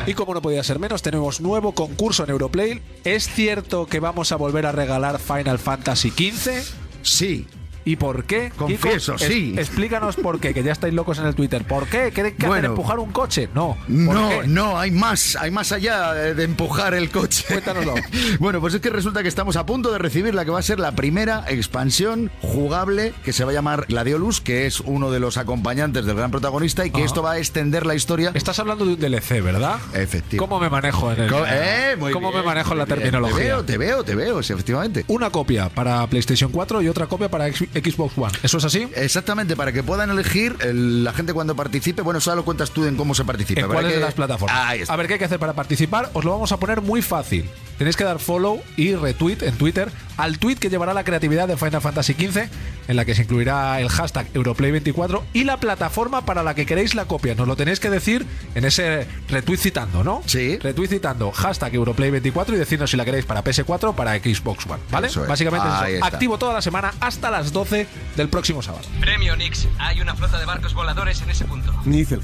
Y 0.07 0.13
como 0.15 0.33
no 0.33 0.41
podía 0.41 0.63
ser 0.63 0.79
menos, 0.79 1.03
tenemos 1.03 1.41
nuevo 1.41 1.73
concurso 1.73 2.23
en 2.23 2.31
Europlay. 2.31 2.81
¿Es 3.03 3.29
cierto 3.29 3.85
que 3.85 3.99
vamos 3.99 4.31
a 4.31 4.35
volver 4.35 4.65
a 4.65 4.71
regalar 4.71 5.19
Final 5.19 5.59
Fantasy 5.59 6.09
XV? 6.09 6.89
Sí, 7.03 7.47
¿Y 7.89 7.95
por 7.95 8.23
qué? 8.25 8.51
Confieso, 8.55 9.13
Kiko, 9.15 9.25
es- 9.25 9.33
sí. 9.33 9.55
explícanos 9.57 10.15
por 10.15 10.39
qué, 10.39 10.53
que 10.53 10.61
ya 10.63 10.71
estáis 10.71 10.93
locos 10.93 11.17
en 11.17 11.25
el 11.25 11.33
Twitter. 11.33 11.63
¿Por 11.65 11.87
qué? 11.87 12.11
¿Queréis 12.11 12.35
que 12.35 12.41
hacen 12.45 12.49
Bueno. 12.49 12.67
empujar 12.69 12.99
un 12.99 13.11
coche? 13.11 13.49
No. 13.55 13.77
¿Por 13.87 13.89
No, 14.15 14.29
qué? 14.29 14.47
no, 14.47 14.77
hay 14.77 14.91
más, 14.91 15.35
hay 15.35 15.49
más 15.49 15.71
allá 15.71 16.13
de 16.13 16.43
empujar 16.43 16.93
el 16.93 17.09
coche. 17.09 17.45
Cuéntanoslo. 17.47 17.95
bueno, 18.39 18.61
pues 18.61 18.75
es 18.75 18.81
que 18.81 18.89
resulta 18.91 19.23
que 19.23 19.27
estamos 19.29 19.55
a 19.55 19.65
punto 19.65 19.91
de 19.91 19.97
recibir 19.97 20.35
la 20.35 20.45
que 20.45 20.51
va 20.51 20.59
a 20.59 20.63
ser 20.63 20.79
la 20.79 20.91
primera 20.91 21.45
expansión 21.47 22.29
jugable 22.41 23.13
que 23.23 23.33
se 23.33 23.43
va 23.43 23.51
a 23.51 23.53
llamar 23.53 23.85
Gladiolus, 23.87 24.41
que 24.41 24.65
es 24.67 24.81
uno 24.81 25.09
de 25.11 25.19
los 25.19 25.37
acompañantes 25.37 26.05
del 26.05 26.15
gran 26.15 26.29
protagonista 26.29 26.85
y 26.85 26.91
que 26.91 26.97
Ajá. 26.97 27.05
esto 27.05 27.23
va 27.23 27.31
a 27.33 27.37
extender 27.39 27.85
la 27.85 27.95
historia. 27.95 28.31
Estás 28.33 28.59
hablando 28.59 28.85
de 28.85 28.93
un 28.93 28.99
DLC, 28.99 29.41
¿verdad? 29.41 29.77
Efectivamente. 29.93 30.37
¿Cómo 30.37 30.59
me 30.59 30.69
manejo 30.69 31.11
en 31.11 31.21
el 31.21 31.29
Co- 31.31 31.43
eh, 31.47 31.95
muy 31.97 32.11
¿Cómo 32.11 32.29
bien, 32.29 32.41
me 32.41 32.45
manejo 32.47 32.73
en 32.73 32.77
la 32.79 32.85
terminología? 32.85 33.37
Te 33.39 33.43
veo, 33.43 33.63
te 33.65 33.77
veo, 33.77 34.03
te 34.03 34.15
veo, 34.15 34.43
sí, 34.43 34.53
efectivamente. 34.53 35.05
Una 35.07 35.29
copia 35.29 35.69
para 35.69 36.05
PlayStation 36.07 36.51
4 36.51 36.81
y 36.81 36.87
otra 36.87 37.07
copia 37.07 37.29
para 37.29 37.47
X- 37.47 37.69
Xbox 37.79 38.17
One. 38.17 38.31
¿Eso 38.43 38.57
es 38.57 38.65
así? 38.65 38.87
Exactamente, 38.95 39.55
para 39.55 39.71
que 39.71 39.83
puedan 39.83 40.09
elegir 40.09 40.55
el- 40.61 41.03
la 41.03 41.13
gente 41.13 41.33
cuando 41.33 41.55
participe. 41.55 42.01
Bueno, 42.01 42.19
eso 42.19 42.35
lo 42.35 42.45
cuentas 42.45 42.71
tú 42.71 42.85
en 42.85 42.95
cómo 42.95 43.13
se 43.15 43.23
participa. 43.25 43.61
¿En 43.61 43.67
¿verdad 43.67 43.75
cuáles 43.81 43.91
que- 43.93 43.99
de 43.99 44.05
las 44.05 44.13
plataformas? 44.13 44.89
A 44.89 44.95
ver, 44.95 45.07
¿qué 45.07 45.13
hay 45.13 45.19
que 45.19 45.25
hacer 45.25 45.39
para 45.39 45.53
participar? 45.53 46.09
Os 46.13 46.23
lo 46.25 46.31
vamos 46.31 46.51
a 46.51 46.57
poner 46.57 46.81
muy 46.81 47.01
fácil. 47.01 47.49
tenéis 47.79 47.95
que 47.95 48.03
dar 48.03 48.19
follow 48.19 48.61
y 48.75 48.93
retweet 48.93 49.37
en 49.41 49.55
Twitter 49.55 49.89
al 50.17 50.37
tweet 50.37 50.57
que 50.57 50.69
llevará 50.69 50.93
la 50.93 51.05
creatividad 51.05 51.47
de 51.47 51.55
Final 51.55 51.79
Fantasy 51.79 52.11
XV, 52.13 52.49
en 52.89 52.95
la 52.97 53.05
que 53.05 53.15
se 53.15 53.21
incluirá 53.21 53.79
el 53.79 53.87
hashtag 53.87 54.27
Europlay24 54.33 55.23
y 55.31 55.45
la 55.45 55.57
plataforma 55.61 56.25
para 56.25 56.43
la 56.43 56.55
que 56.55 56.65
queréis 56.65 56.93
la 56.93 57.05
copia. 57.05 57.35
Nos 57.35 57.47
lo 57.47 57.55
tenéis 57.55 57.79
que 57.79 57.89
decir 57.89 58.25
en 58.53 58.65
ese 58.65 59.07
retweet 59.29 59.57
citando, 59.59 60.03
¿no? 60.03 60.21
Sí. 60.25 60.57
Retweet 60.57 60.89
citando 60.89 61.31
hashtag 61.31 61.71
Europlay24 61.73 62.49
y 62.53 62.57
decirnos 62.57 62.91
si 62.91 62.97
la 62.97 63.05
queréis 63.05 63.23
para 63.23 63.45
PS4 63.45 63.91
o 63.91 63.95
para 63.95 64.13
Xbox 64.17 64.65
One, 64.67 64.81
¿vale? 64.91 65.07
Eso 65.07 65.23
es. 65.23 65.29
Básicamente 65.29 65.65
es 65.87 65.95
eso. 65.95 66.05
activo 66.05 66.37
toda 66.37 66.53
la 66.55 66.61
semana 66.61 66.93
hasta 66.99 67.31
las 67.31 67.53
12 67.53 67.68
del 67.69 68.29
próximo 68.29 68.61
sábado. 68.61 68.83
Premio 68.99 69.35
Nix. 69.35 69.67
Hay 69.77 70.01
una 70.01 70.15
flota 70.15 70.39
de 70.39 70.45
barcos 70.45 70.73
voladores 70.73 71.21
en 71.21 71.29
ese 71.29 71.45
punto. 71.45 71.73
Niflheim. 71.85 72.21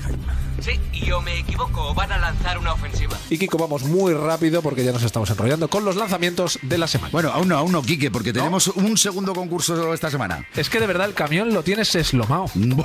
Sí, 0.61 0.79
y 0.93 1.11
o 1.11 1.21
me 1.21 1.39
equivoco 1.39 1.89
o 1.89 1.93
van 1.93 2.11
a 2.11 2.17
lanzar 2.17 2.57
una 2.57 2.73
ofensiva. 2.73 3.17
Y 3.29 3.37
Kiko, 3.37 3.57
vamos 3.57 3.83
muy 3.83 4.13
rápido 4.13 4.61
porque 4.61 4.83
ya 4.83 4.91
nos 4.91 5.03
estamos 5.03 5.29
enrollando 5.29 5.67
con 5.67 5.83
los 5.83 5.95
lanzamientos 5.95 6.57
de 6.61 6.77
la 6.77 6.87
semana. 6.87 7.11
Bueno, 7.11 7.29
aún 7.31 7.49
no, 7.49 7.57
aún 7.57 7.71
no, 7.71 7.81
Quique, 7.81 8.09
porque 8.09 8.31
tenemos 8.33 8.67
un 8.69 8.97
segundo 8.97 9.33
concurso 9.33 9.93
esta 9.93 10.09
semana. 10.09 10.47
Es 10.55 10.69
que 10.69 10.79
de 10.79 10.87
verdad 10.87 11.07
el 11.07 11.13
camión 11.13 11.53
lo 11.53 11.63
tienes 11.63 11.93
eslomado. 11.95 12.45
Bueno, 12.55 12.83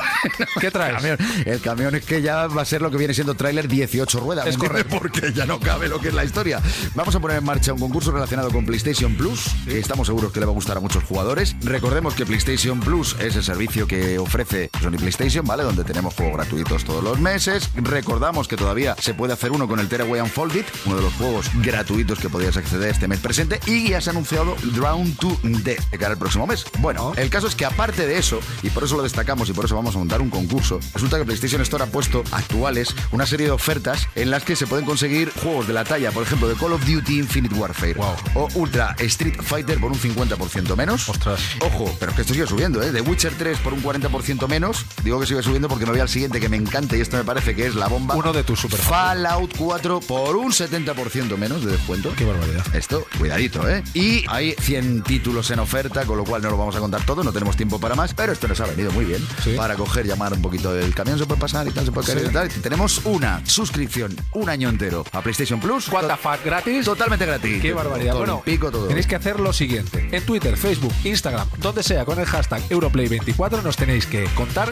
¿Qué 0.61 0.71
traes? 0.71 0.97
El 0.97 1.01
camión, 1.01 1.19
el 1.47 1.61
camión 1.61 1.95
es 1.95 2.05
que 2.05 2.23
ya 2.23 2.47
va 2.47 2.63
a 2.63 2.65
ser 2.65 2.83
lo 2.83 2.91
que 2.91 2.97
viene 2.97 3.15
siendo 3.15 3.35
tráiler 3.35 3.67
18 3.67 4.21
ruedas. 4.21 4.47
Es 4.47 4.59
correcto. 4.59 4.99
Porque 4.99 5.33
ya 5.33 5.47
no 5.47 5.59
cabe 5.59 5.89
lo 5.89 6.01
que 6.01 6.09
es 6.09 6.15
la 6.15 6.25
historia. 6.25 6.61
Vamos 6.95 7.15
a 7.15 7.21
poner 7.21 7.39
en 7.39 7.45
marcha 7.45 7.73
un 7.73 7.79
concurso 7.79 8.13
relacionado 8.13 8.51
con 8.51 8.67
PlayStation 8.67 9.15
Plus, 9.17 9.47
que 9.65 9.79
estamos 9.79 10.07
seguros 10.07 10.33
que 10.33 10.41
le 10.41 10.47
va 10.47 10.53
a 10.53 10.55
gustar 10.55 10.77
a 10.77 10.81
muchos 10.81 11.03
jugadores. 11.05 11.57
Recordemos 11.63 12.15
que 12.15 12.27
PlayStation 12.27 12.40
Plus 12.45 13.17
es 13.21 13.37
el 13.37 13.45
servicio 13.45 13.87
que 13.87 14.19
ofrece 14.19 14.71
Sony 14.81 14.97
PlayStation, 14.97 15.47
¿vale? 15.47 15.63
Donde 15.63 15.85
tenemos 15.85 16.15
juegos 16.15 16.37
gratuitos 16.37 16.85
todos 16.85 17.05
los 17.05 17.21
meses. 17.21 17.71
Recordamos 17.77 18.49
que 18.49 18.57
todavía 18.57 18.97
se 18.99 19.13
puede 19.15 19.35
hacer 19.35 19.53
uno 19.53 19.69
con 19.69 19.79
el 19.79 19.89
Tearaway 19.89 20.21
Unfolded, 20.23 20.65
uno 20.87 20.97
de 20.97 21.03
los 21.03 21.13
juegos 21.15 21.47
gratuitos 21.63 22.19
que 22.19 22.29
podías 22.31 22.57
acceder 22.57 22.91
este 22.91 23.09
mes 23.09 23.21
presente. 23.21 23.61
Y 23.67 23.91
ya 23.91 24.01
se 24.01 24.11
ha 24.11 24.13
anunciado 24.13 24.57
Drown 24.75 25.13
to 25.17 25.39
Death 25.43 25.91
de 25.91 25.99
cara 25.99 26.13
al 26.13 26.19
próximo 26.19 26.47
mes. 26.47 26.65
Bueno, 26.79 27.13
el 27.17 27.29
caso 27.31 27.47
es 27.47 27.55
que 27.55 27.65
aparte 27.67 28.07
de 28.07 28.19
eso, 28.19 28.41
y 28.63 28.71
por 28.71 28.85
eso 28.85 28.97
lo 28.97 29.03
destacamos 29.03 29.49
y 29.51 29.53
por 29.53 29.67
eso 29.67 29.77
vamos 29.77 29.95
a 29.95 29.99
montar 29.99 30.21
un 30.23 30.31
concurso, 30.31 30.81
resulta 30.95 31.19
que 31.19 31.25
PlayStation 31.25 31.61
Store 31.63 31.85
ha 31.85 31.89
puesto 31.89 32.25
actuales 32.33 32.95
una 33.13 33.27
serie 33.27 33.47
de 33.47 33.53
ofertas 33.53 34.09
en 34.15 34.31
las 34.31 34.45
que 34.45 34.57
se 34.57 34.67
pueden 34.67 34.87
conseguir 34.87 35.31
juegos 35.43 35.67
de 35.69 35.75
la 35.75 35.85
talla, 35.85 36.11
por 36.11 36.23
ejemplo, 36.23 36.49
de 36.49 36.55
Call 36.55 36.73
of 36.73 36.85
Duty 36.87 37.19
Infinite 37.19 37.55
Warfare 37.55 37.95
Wow. 37.95 38.15
o 38.35 38.49
Ultra 38.55 38.97
Street 38.99 39.37
Fighter 39.43 39.79
por 39.79 39.93
un 39.93 39.99
50% 39.99 40.75
menos. 40.77 41.09
Ostras. 41.09 41.41
Ojo, 41.61 41.95
pero 42.01 42.11
es 42.13 42.17
que 42.17 42.23
esto 42.23 42.30
sigue 42.35 42.47
subiendo, 42.47 42.83
¿eh? 42.83 42.91
The 42.93 43.01
Witcher 43.03 43.33
3 43.37 43.59
por 43.59 43.73
un 43.73 43.83
40% 43.83 44.49
menos. 44.49 44.85
Digo 45.05 45.21
que 45.21 45.27
sigue 45.27 45.43
subiendo 45.43 45.69
porque 45.69 45.85
me 45.87 45.93
voy 45.93 46.01
al 46.01 46.09
siguiente 46.09 46.41
que 46.41 46.49
me 46.49 46.57
encanta 46.57 46.97
y 46.97 47.01
esto 47.01 47.17
me 47.17 47.25
parece 47.25 47.55
que 47.55 47.67
es 47.67 47.75
la 47.75 47.89
bomba. 47.89 48.15
Uno 48.15 48.33
de 48.33 48.43
tus 48.45 48.61
super 48.61 48.79
Fallout 48.81 49.55
4 49.57 50.01
por 50.01 50.37
un 50.37 50.53
70% 50.53 51.37
menos 51.37 51.65
de 51.65 51.73
descuento. 51.73 52.13
Qué 52.17 52.25
barbaridad. 52.25 52.65
Esto, 52.75 53.07
cuidadito, 53.19 53.69
¿eh? 53.69 53.83
Y 53.95 54.25
hay 54.29 54.55
100 54.61 55.03
títulos 55.03 55.51
en 55.51 55.59
oferta, 55.59 56.05
con 56.05 56.17
lo 56.17 56.25
cual 56.25 56.43
no 56.43 56.51
lo 56.51 56.57
vamos 56.57 56.77
a 56.77 56.81
contar 56.81 57.05
todo, 57.05 57.23
no 57.25 57.33
tenemos 57.33 57.57
tiempo 57.57 57.79
para 57.81 57.95
más, 57.95 58.15
pero 58.15 58.33
esto 58.33 58.49
nos 58.49 58.61
ha 58.61 58.67
venido 58.67 58.93
muy 58.93 59.05
bien 59.05 59.27
Sí. 59.43 59.55
para 59.57 59.75
coger, 59.77 60.07
llamar 60.07 60.33
un 60.33 60.43
poquito 60.43 60.77
el 60.79 60.95
camión, 60.95 61.19
se 61.19 61.27
puede 61.27 61.41
pasar 61.41 61.67
y 61.67 61.71
tal, 61.71 61.85
se 61.85 61.93
puede 61.93 62.07
caer 62.07 62.21
Sí. 62.21 62.27
y 62.29 62.33
tal. 62.33 62.49
Tenemos 62.49 63.01
una 63.05 63.43
suscripción, 63.47 64.15
un 64.33 64.49
año 64.49 64.69
entero 64.69 65.05
a 65.13 65.21
PlayStation 65.23 65.61
Plus. 65.61 65.89
What 65.89 66.07
the 66.07 66.17
fuck, 66.17 66.45
gratis. 66.45 66.85
Totalmente 66.85 67.27
gratis. 67.27 67.61
Qué 67.63 67.73
barbaridad. 67.73 68.15
Bueno, 68.17 68.43
pico 68.45 68.71
todo. 68.71 68.87
tenéis 68.87 69.07
que 69.07 69.17
hacer 69.17 69.41
lo 69.41 69.53
siguiente. 69.53 70.09
En 70.13 70.25
Twitter, 70.25 70.57
Facebook, 70.57 70.93
Instagram, 71.05 71.49
donde 71.59 71.83
sea, 71.83 72.05
con 72.05 72.20
el 72.21 72.27
hashtag 72.27 72.63
Europlay24 72.69 73.63
nos 73.63 73.77
tenéis 73.77 74.07
que 74.07 74.25
contar 74.35 74.71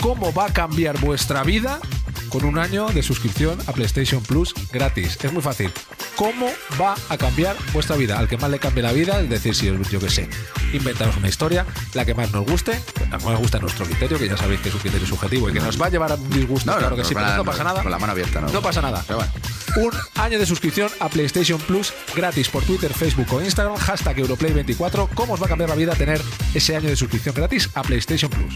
cómo 0.00 0.32
va 0.32 0.46
a 0.46 0.52
cambiar 0.52 0.98
vuestra 1.00 1.42
vida 1.42 1.80
con 2.28 2.44
un 2.44 2.58
año 2.58 2.88
de 2.88 3.02
suscripción 3.02 3.58
a 3.66 3.72
PlayStation 3.72 4.22
Plus 4.22 4.54
gratis. 4.72 5.18
Es 5.22 5.32
muy 5.32 5.42
fácil. 5.42 5.70
¿Cómo 6.16 6.48
va 6.80 6.96
a 7.08 7.16
cambiar 7.16 7.56
vuestra 7.72 7.96
vida? 7.96 8.18
Al 8.18 8.28
que 8.28 8.36
más 8.36 8.50
le 8.50 8.58
cambie 8.58 8.82
la 8.82 8.92
vida, 8.92 9.20
es 9.20 9.30
decir, 9.30 9.54
si 9.54 9.66
yo 9.66 10.00
que 10.00 10.10
sé, 10.10 10.28
inventaros 10.72 11.16
una 11.16 11.28
historia, 11.28 11.64
la 11.94 12.04
que 12.04 12.14
más 12.14 12.32
nos 12.32 12.44
guste, 12.44 12.80
la 13.10 13.18
que 13.18 13.24
más 13.24 13.38
gusta 13.38 13.58
nuestro 13.60 13.84
criterio, 13.86 14.18
que 14.18 14.28
ya 14.28 14.36
sabéis 14.36 14.60
que 14.60 14.68
es 14.68 14.74
un 14.74 14.80
criterio 14.80 15.06
subjetivo 15.06 15.48
y 15.48 15.52
que 15.52 15.60
nos 15.60 15.80
va 15.80 15.86
a 15.86 15.90
llevar 15.90 16.12
a 16.12 16.16
un 16.16 16.30
disgusto, 16.30 16.70
No, 16.70 16.76
claro 16.78 16.96
no, 16.96 17.02
que 17.02 17.08
sí, 17.08 17.14
con 17.14 17.22
pero 17.22 17.36
no 17.36 17.44
pasa 17.44 17.64
nada. 17.64 17.82
con 17.82 17.90
la 17.92 17.98
mano 17.98 18.12
abierta, 18.12 18.40
no. 18.40 18.48
No 18.48 18.60
pasa 18.62 18.82
nada. 18.82 19.04
Pero 19.06 19.18
bueno. 19.18 19.32
Un 19.76 19.92
año 20.20 20.38
de 20.38 20.46
suscripción 20.46 20.90
a 20.98 21.08
PlayStation 21.08 21.60
Plus 21.60 21.92
gratis 22.16 22.48
por 22.48 22.64
Twitter, 22.64 22.92
Facebook 22.92 23.32
o 23.32 23.40
Instagram, 23.42 23.76
hashtag 23.76 24.16
Europlay24. 24.16 25.08
¿Cómo 25.14 25.34
os 25.34 25.40
va 25.42 25.46
a 25.46 25.48
cambiar 25.48 25.70
la 25.70 25.76
vida 25.76 25.94
tener 25.94 26.20
ese 26.54 26.74
año 26.74 26.88
de 26.88 26.96
suscripción 26.96 27.34
gratis 27.34 27.68
a 27.74 27.82
PlayStation 27.82 28.30
Plus? 28.30 28.54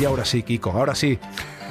Y 0.00 0.04
ahora 0.04 0.24
sí, 0.24 0.44
Kiko, 0.44 0.70
ahora 0.70 0.94
sí. 0.94 1.18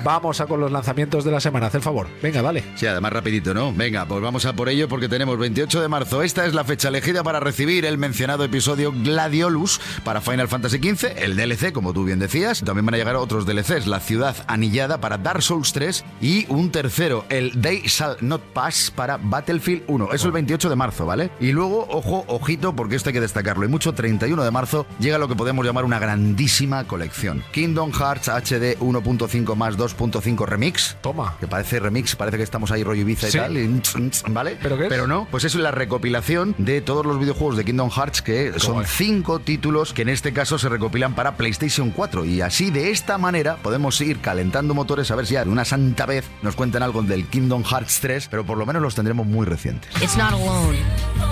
Vamos 0.03 0.41
a 0.41 0.45
con 0.45 0.59
los 0.59 0.71
lanzamientos 0.71 1.23
de 1.23 1.31
la 1.31 1.39
semana. 1.39 1.67
Haz 1.67 1.75
el 1.75 1.81
favor. 1.81 2.07
Venga, 2.21 2.41
dale. 2.41 2.63
Sí, 2.75 2.85
además 2.85 3.13
rapidito, 3.13 3.53
¿no? 3.53 3.73
Venga, 3.73 4.05
pues 4.05 4.21
vamos 4.21 4.45
a 4.45 4.53
por 4.53 4.69
ello 4.69 4.87
porque 4.87 5.09
tenemos 5.09 5.37
28 5.37 5.81
de 5.81 5.87
marzo. 5.87 6.21
Esta 6.21 6.45
es 6.45 6.53
la 6.53 6.63
fecha 6.63 6.89
elegida 6.89 7.23
para 7.23 7.39
recibir 7.39 7.85
el 7.85 7.97
mencionado 7.97 8.43
episodio 8.43 8.91
Gladiolus 8.91 9.79
para 10.03 10.21
Final 10.21 10.47
Fantasy 10.47 10.77
XV, 10.77 11.17
el 11.17 11.35
DLC, 11.35 11.71
como 11.71 11.93
tú 11.93 12.03
bien 12.03 12.19
decías. 12.19 12.61
También 12.63 12.85
van 12.85 12.95
a 12.95 12.97
llegar 12.97 13.15
otros 13.15 13.45
DLCs, 13.45 13.87
la 13.87 13.99
ciudad 13.99 14.35
anillada 14.47 14.99
para 14.99 15.17
Dark 15.17 15.41
Souls 15.41 15.73
3 15.73 16.05
y 16.21 16.45
un 16.49 16.71
tercero, 16.71 17.25
el 17.29 17.61
Day 17.61 17.83
Shall 17.85 18.17
Not 18.21 18.41
Pass 18.53 18.91
para 18.95 19.17
Battlefield 19.17 19.83
1. 19.87 20.09
Eso 20.13 20.27
el 20.27 20.33
28 20.33 20.69
de 20.69 20.75
marzo, 20.75 21.05
¿vale? 21.05 21.31
Y 21.39 21.51
luego, 21.51 21.87
ojo, 21.89 22.25
ojito, 22.27 22.75
porque 22.75 22.95
esto 22.95 23.09
hay 23.09 23.13
que 23.13 23.21
destacarlo. 23.21 23.65
Y 23.65 23.67
mucho, 23.67 23.93
31 23.93 24.43
de 24.43 24.51
marzo 24.51 24.85
llega 24.99 25.17
lo 25.17 25.27
que 25.27 25.35
podemos 25.35 25.65
llamar 25.65 25.85
una 25.85 25.99
grandísima 25.99 26.85
colección. 26.85 27.43
Kingdom 27.51 27.91
Hearts 27.91 28.27
HD 28.29 28.77
1.5 28.79 29.55
más 29.55 29.77
2.5 29.95 30.45
Remix. 30.45 30.97
Toma. 31.01 31.35
Que 31.39 31.47
parece 31.47 31.79
remix, 31.79 32.15
parece 32.15 32.37
que 32.37 32.43
estamos 32.43 32.71
ahí 32.71 32.83
rollo 32.83 33.01
Ibiza 33.01 33.27
Sí. 33.29 33.37
y 33.37 33.41
tal, 33.41 33.57
y 33.57 33.81
¿vale? 34.29 34.57
¿Pero 34.61 34.77
qué 34.77 34.87
es? 34.87 35.07
no, 35.07 35.27
pues 35.31 35.43
es 35.43 35.55
la 35.55 35.71
recopilación 35.71 36.55
de 36.57 36.81
todos 36.81 37.05
los 37.05 37.19
videojuegos 37.19 37.57
de 37.57 37.65
Kingdom 37.65 37.89
Hearts, 37.89 38.21
que 38.21 38.53
son 38.59 38.75
guay. 38.75 38.85
cinco 38.87 39.39
títulos 39.39 39.93
que 39.93 40.01
en 40.01 40.09
este 40.09 40.33
caso 40.33 40.57
se 40.59 40.69
recopilan 40.69 41.13
para 41.15 41.37
PlayStation 41.37 41.91
4. 41.91 42.25
Y 42.25 42.41
así, 42.41 42.71
de 42.71 42.91
esta 42.91 43.17
manera, 43.17 43.57
podemos 43.57 43.99
ir 44.01 44.19
calentando 44.19 44.73
motores 44.73 45.09
a 45.11 45.15
ver 45.15 45.25
si 45.27 45.33
ya 45.35 45.43
de 45.45 45.49
una 45.51 45.65
santa 45.65 46.05
vez 46.05 46.25
nos 46.41 46.55
cuentan 46.55 46.83
algo 46.83 47.01
del 47.03 47.27
Kingdom 47.27 47.63
Hearts 47.63 47.99
3, 48.01 48.27
pero 48.29 48.45
por 48.45 48.57
lo 48.57 48.65
menos 48.65 48.81
los 48.81 48.95
tendremos 48.95 49.25
muy 49.25 49.45
recientes. 49.45 49.89
It's 50.01 50.17
not 50.17 50.31
alone. 50.33 50.77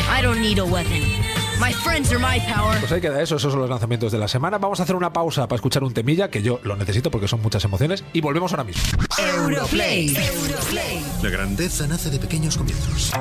I 0.10 0.22
don't 0.22 0.40
need 0.40 0.60
a 0.60 0.64
weapon. 0.64 1.02
My 1.60 1.72
friends 1.74 2.12
are 2.12 2.20
my 2.20 2.40
power. 2.54 2.80
Pues 2.80 2.92
ahí 2.92 3.02
queda 3.02 3.22
eso, 3.22 3.38
esos 3.38 3.52
son 3.52 3.62
los 3.62 3.70
lanzamientos 3.70 4.12
de 4.12 4.18
la 4.18 4.28
semana. 4.28 4.58
Vamos 4.58 4.80
a 4.80 4.84
hacer 4.84 4.96
una 4.96 5.14
pausa 5.14 5.48
para 5.48 5.56
escuchar 5.56 5.84
un 5.84 5.94
temilla 5.94 6.30
que 6.30 6.42
yo 6.42 6.60
lo 6.64 6.76
necesito 6.76 7.10
porque 7.10 7.28
son 7.28 7.42
muchas 7.42 7.64
emociones 7.64 8.04
y 8.14 8.22
volvemos 8.22 8.52
ahora 8.52 8.64
mismo. 8.64 8.84
Europlay. 9.18 10.16
La 11.22 11.30
grandeza 11.30 11.88
nace 11.88 12.10
de 12.10 12.20
pequeños 12.20 12.58
comienzos. 12.58 13.12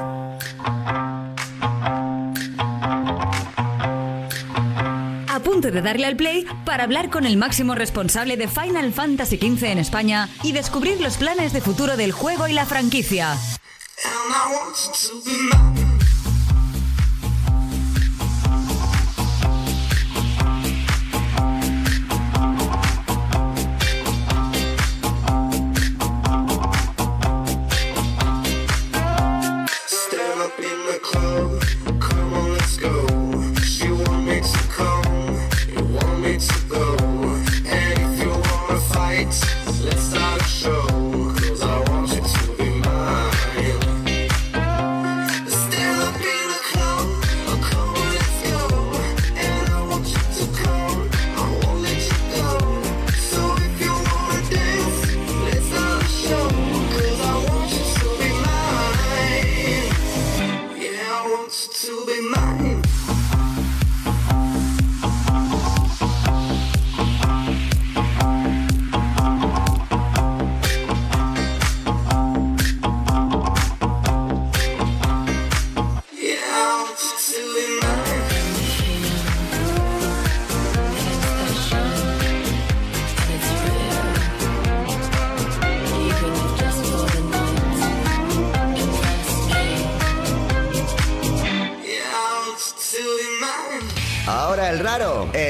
A 5.28 5.40
punto 5.40 5.70
de 5.70 5.82
darle 5.82 6.06
al 6.06 6.16
play 6.16 6.46
para 6.64 6.84
hablar 6.84 7.10
con 7.10 7.26
el 7.26 7.36
máximo 7.36 7.74
responsable 7.74 8.36
de 8.36 8.48
Final 8.48 8.92
Fantasy 8.92 9.36
XV 9.36 9.64
en 9.64 9.78
España 9.78 10.28
y 10.42 10.52
descubrir 10.52 11.00
los 11.00 11.16
planes 11.16 11.52
de 11.52 11.60
futuro 11.60 11.96
del 11.96 12.12
juego 12.12 12.48
y 12.48 12.52
la 12.52 12.66
franquicia. 12.66 13.36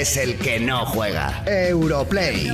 Es 0.04 0.18
el 0.18 0.36
que 0.36 0.60
no 0.60 0.84
juega. 0.84 1.42
Europlay. 1.46 2.50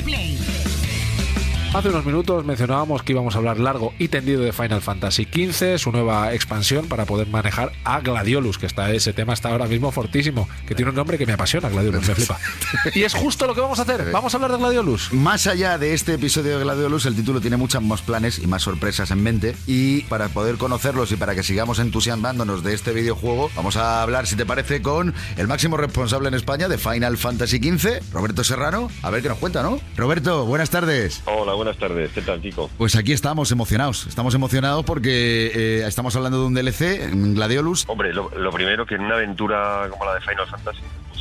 Hace 1.75 1.89
unos 1.89 2.07
minutos 2.07 2.45
mencionábamos 2.45 3.03
que 3.03 3.11
íbamos 3.13 3.35
a 3.35 3.39
hablar 3.39 3.59
largo 3.59 3.93
y 3.99 4.07
tendido 4.07 4.43
de 4.43 4.53
Final 4.53 4.81
Fantasy 4.81 5.27
XV, 5.33 5.79
su 5.79 5.93
nueva 5.93 6.33
expansión 6.35 6.87
para 6.87 7.05
poder 7.07 7.29
manejar 7.29 7.73
a 7.85 8.01
Gladiolus, 8.01 8.59
que 8.59 8.67
está 8.67 8.91
ese 8.93 9.13
tema 9.13 9.33
está 9.33 9.51
ahora 9.51 9.67
mismo 9.67 9.91
fortísimo, 9.93 10.49
que 10.67 10.75
tiene 10.75 10.91
un 10.91 10.97
nombre 10.97 11.19
que 11.19 11.27
me 11.27 11.33
apasiona, 11.33 11.69
Gladiolus, 11.69 12.07
me 12.07 12.15
flipa. 12.15 12.39
Y 12.95 13.03
es 13.03 13.15
justo 13.15 13.47
lo 13.47 13.55
que 13.55 13.61
vamos 13.61 13.79
a 13.79 13.83
hacer. 13.83 14.11
Vamos 14.11 14.35
a 14.35 14.37
hablar 14.37 14.53
de 14.53 14.59
Gladiolus. 14.59 15.13
Más 15.13 15.47
allá 15.47 15.79
de 15.79 15.95
este 15.95 16.15
episodio 16.15 16.59
de 16.59 16.65
Gladiolus, 16.65 17.07
el 17.07 17.15
título 17.15 17.41
tiene 17.41 17.57
muchos 17.57 17.83
más 17.83 18.03
planes 18.03 18.39
y 18.39 18.47
más 18.47 18.63
sorpresas 18.63 19.11
en 19.11 19.23
mente. 19.23 19.55
Y 19.67 20.03
para 20.03 20.29
poder 20.29 20.57
conocerlos 20.57 21.13
y 21.13 21.17
para 21.17 21.35
que 21.35 21.43
sigamos 21.43 21.79
entusiasmándonos 21.79 22.65
de 22.65 22.75
este 22.75 22.93
videojuego, 22.93 23.51
vamos 23.55 23.77
a 23.77 24.03
hablar, 24.03 24.27
si 24.27 24.37
te 24.37 24.47
parece, 24.47 24.83
con 24.83 25.15
el 25.37 25.49
máximo 25.49 25.77
responsable 25.77 26.29
en 26.29 26.35
España 26.35 26.69
de 26.69 26.79
Final 26.79 27.17
Fantasy 27.17 27.59
XV, 27.59 28.13
Roberto 28.13 28.45
Serrano. 28.45 28.91
A 29.03 29.11
ver 29.11 29.23
qué 29.23 29.29
nos 29.29 29.39
cuenta, 29.39 29.63
¿no? 29.63 29.81
Roberto, 29.97 30.47
buenas 30.47 30.71
tardes. 30.71 31.23
Hola, 31.27 31.55
buenas 31.55 31.77
tardes. 31.77 32.11
¿Qué 32.13 32.23
tal, 32.23 32.41
Kiko? 32.41 32.71
Pues 32.79 32.97
aquí 32.97 33.13
estamos 33.13 33.53
emocionados. 33.53 34.07
Estamos 34.07 34.35
emocionados 34.35 34.85
porque 34.85 35.20
eh, 35.21 35.85
estamos 35.87 36.15
hablando 36.17 36.41
de 36.41 36.47
un 36.47 36.55
DLC, 36.55 37.11
Gladiolus. 37.35 37.85
Hombre, 37.89 38.13
lo, 38.13 38.31
lo 38.37 38.51
primero 38.53 38.87
que 38.87 38.95
en 38.97 39.03
una 39.03 39.15
aventura 39.17 39.87
como 39.91 40.05
la 40.05 40.15
de 40.15 40.21
Final 40.21 40.47
Fantasy, 40.47 40.81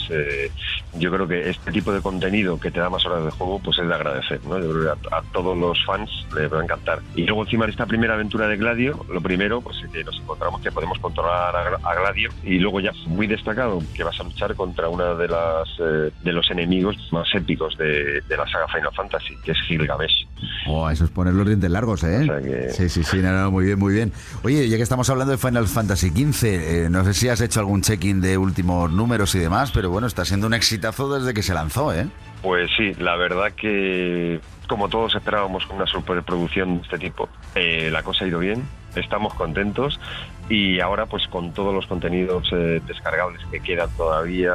eh, 0.09 0.51
yo 0.97 1.11
creo 1.11 1.27
que 1.27 1.49
este 1.49 1.71
tipo 1.71 1.91
de 1.93 2.01
contenido 2.01 2.59
que 2.59 2.71
te 2.71 2.79
da 2.79 2.89
más 2.89 3.05
horas 3.05 3.25
de 3.25 3.31
juego, 3.31 3.59
pues 3.63 3.77
es 3.79 3.87
de 3.87 3.93
agradecer, 3.93 4.39
¿no? 4.45 4.59
Yo 4.59 4.71
creo 4.71 4.83
que 4.95 5.07
a, 5.11 5.17
a 5.17 5.21
todos 5.33 5.57
los 5.57 5.77
fans 5.85 6.09
les 6.35 6.51
va 6.51 6.59
a 6.59 6.63
encantar. 6.63 6.99
Y 7.15 7.23
luego 7.23 7.43
encima 7.43 7.65
en 7.65 7.71
esta 7.71 7.85
primera 7.85 8.13
aventura 8.15 8.47
de 8.47 8.57
Gladio, 8.57 9.05
lo 9.11 9.21
primero, 9.21 9.61
pues 9.61 9.77
es 9.83 9.89
que 9.91 10.03
nos 10.03 10.17
encontramos 10.19 10.61
que 10.61 10.71
podemos 10.71 10.97
controlar 10.99 11.55
a, 11.55 11.89
a 11.89 11.95
Gladio 11.95 12.29
y 12.43 12.59
luego 12.59 12.79
ya 12.79 12.91
muy 13.07 13.27
destacado 13.27 13.81
que 13.93 14.03
vas 14.03 14.19
a 14.19 14.23
luchar 14.23 14.55
contra 14.55 14.89
una 14.89 15.13
de 15.13 15.27
las 15.27 15.67
eh, 15.79 16.11
de 16.23 16.33
los 16.33 16.49
enemigos 16.51 16.95
más 17.11 17.27
épicos 17.33 17.77
de, 17.77 18.21
de 18.21 18.37
la 18.37 18.47
saga 18.47 18.67
Final 18.67 18.93
Fantasy, 18.95 19.35
que 19.43 19.51
es 19.51 19.57
Gilgamesh. 19.67 20.27
Oh, 20.67 20.89
eso 20.89 21.05
es 21.05 21.11
poner 21.11 21.33
los 21.33 21.45
dientes 21.45 21.69
largos, 21.69 22.03
¿eh? 22.03 22.71
Sí, 22.71 22.89
sí, 22.89 23.03
sí, 23.03 23.17
no, 23.17 23.31
no, 23.33 23.51
muy 23.51 23.65
bien, 23.65 23.79
muy 23.79 23.93
bien. 23.93 24.11
Oye, 24.43 24.67
ya 24.69 24.77
que 24.77 24.83
estamos 24.83 25.09
hablando 25.09 25.31
de 25.31 25.37
Final 25.37 25.67
Fantasy 25.67 26.09
XV, 26.09 26.43
eh, 26.45 26.87
no 26.89 27.03
sé 27.03 27.13
si 27.13 27.27
has 27.29 27.41
hecho 27.41 27.59
algún 27.59 27.81
check-in 27.81 28.21
de 28.21 28.37
últimos 28.37 28.91
números 28.91 29.33
y 29.35 29.39
demás, 29.39 29.71
pero 29.71 29.89
bueno, 29.89 29.98
está 30.07 30.25
siendo 30.25 30.47
un 30.47 30.53
exitazo 30.53 31.13
desde 31.13 31.33
que 31.33 31.43
se 31.43 31.53
lanzó, 31.53 31.93
¿eh? 31.93 32.07
Pues 32.41 32.69
sí, 32.77 32.93
la 32.99 33.15
verdad 33.15 33.51
que 33.51 34.39
como 34.67 34.87
todos 34.87 35.15
esperábamos 35.15 35.67
una 35.69 35.87
superproducción 35.87 36.77
de 36.77 36.83
este 36.83 36.99
tipo, 36.99 37.27
eh, 37.55 37.89
la 37.91 38.03
cosa 38.03 38.23
ha 38.23 38.27
ido 38.27 38.39
bien, 38.39 38.63
estamos 38.95 39.33
contentos 39.33 39.99
y 40.47 40.79
ahora 40.79 41.05
pues 41.05 41.27
con 41.27 41.53
todos 41.53 41.73
los 41.73 41.87
contenidos 41.87 42.49
eh, 42.53 42.81
descargables 42.87 43.41
que 43.51 43.59
quedan 43.59 43.89
todavía, 43.97 44.53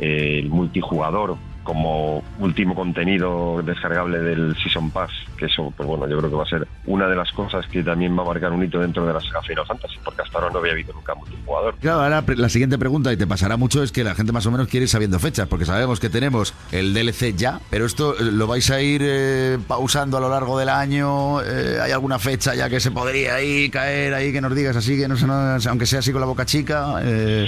eh, 0.00 0.40
el 0.40 0.48
multijugador 0.48 1.36
como 1.68 2.24
último 2.38 2.74
contenido 2.74 3.60
descargable 3.62 4.18
del 4.20 4.56
Season 4.62 4.90
Pass, 4.90 5.10
que 5.36 5.44
eso, 5.44 5.70
pues 5.76 5.86
bueno, 5.86 6.08
yo 6.08 6.16
creo 6.16 6.30
que 6.30 6.36
va 6.36 6.42
a 6.44 6.46
ser 6.48 6.66
una 6.86 7.06
de 7.06 7.14
las 7.14 7.30
cosas 7.32 7.66
que 7.66 7.82
también 7.82 8.16
va 8.18 8.22
a 8.22 8.26
marcar 8.26 8.52
un 8.52 8.64
hito 8.64 8.78
dentro 8.80 9.04
de 9.06 9.12
la 9.12 9.20
saga 9.20 9.42
Final 9.42 9.66
Fantasy, 9.66 9.96
porque 10.02 10.22
hasta 10.22 10.38
ahora 10.38 10.50
no 10.50 10.60
había 10.60 10.72
habido 10.72 10.94
nunca 10.94 11.14
multijugador. 11.14 11.74
Claro, 11.78 12.00
ahora 12.00 12.24
la 12.36 12.48
siguiente 12.48 12.78
pregunta, 12.78 13.12
y 13.12 13.18
te 13.18 13.26
pasará 13.26 13.58
mucho, 13.58 13.82
es 13.82 13.92
que 13.92 14.02
la 14.02 14.14
gente 14.14 14.32
más 14.32 14.46
o 14.46 14.50
menos 14.50 14.66
quiere 14.68 14.84
ir 14.84 14.88
sabiendo 14.88 15.18
fechas, 15.18 15.46
porque 15.46 15.66
sabemos 15.66 16.00
que 16.00 16.08
tenemos 16.08 16.54
el 16.72 16.94
DLC 16.94 17.36
ya, 17.36 17.60
pero 17.68 17.84
esto 17.84 18.14
eh, 18.18 18.22
lo 18.32 18.46
vais 18.46 18.70
a 18.70 18.80
ir 18.80 19.02
eh, 19.04 19.58
pausando 19.68 20.16
a 20.16 20.20
lo 20.20 20.30
largo 20.30 20.58
del 20.58 20.70
año. 20.70 21.42
eh, 21.42 21.78
¿Hay 21.82 21.92
alguna 21.92 22.18
fecha 22.18 22.54
ya 22.54 22.70
que 22.70 22.80
se 22.80 22.90
podría 22.90 23.34
ahí 23.34 23.68
caer 23.68 24.14
ahí 24.14 24.32
que 24.32 24.40
nos 24.40 24.54
digas 24.54 24.74
así, 24.74 24.96
que 24.98 25.06
no, 25.06 25.16
se 25.18 25.26
nos- 25.26 25.66
aunque 25.66 25.84
sea 25.84 25.98
así 25.98 26.12
con 26.12 26.22
la 26.22 26.26
boca 26.26 26.46
chica? 26.46 26.94
eh, 27.02 27.46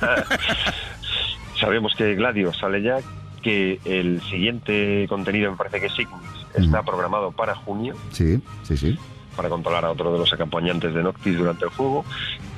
Sabemos 1.60 1.92
que 1.96 2.14
Gladio 2.14 2.52
sale 2.54 2.80
ya, 2.82 2.98
que 3.48 3.80
el 3.86 4.20
siguiente 4.28 5.06
contenido, 5.08 5.50
me 5.50 5.56
parece 5.56 5.80
que 5.80 5.86
es 5.86 5.98
está 6.54 6.82
programado 6.82 7.30
para 7.32 7.54
junio, 7.54 7.94
sí, 8.12 8.42
sí, 8.62 8.76
sí. 8.76 8.98
para 9.36 9.48
controlar 9.48 9.86
a 9.86 9.90
otro 9.90 10.12
de 10.12 10.18
los 10.18 10.30
acompañantes 10.30 10.92
de 10.92 11.02
Noctis 11.02 11.38
durante 11.38 11.64
el 11.64 11.70
juego. 11.70 12.04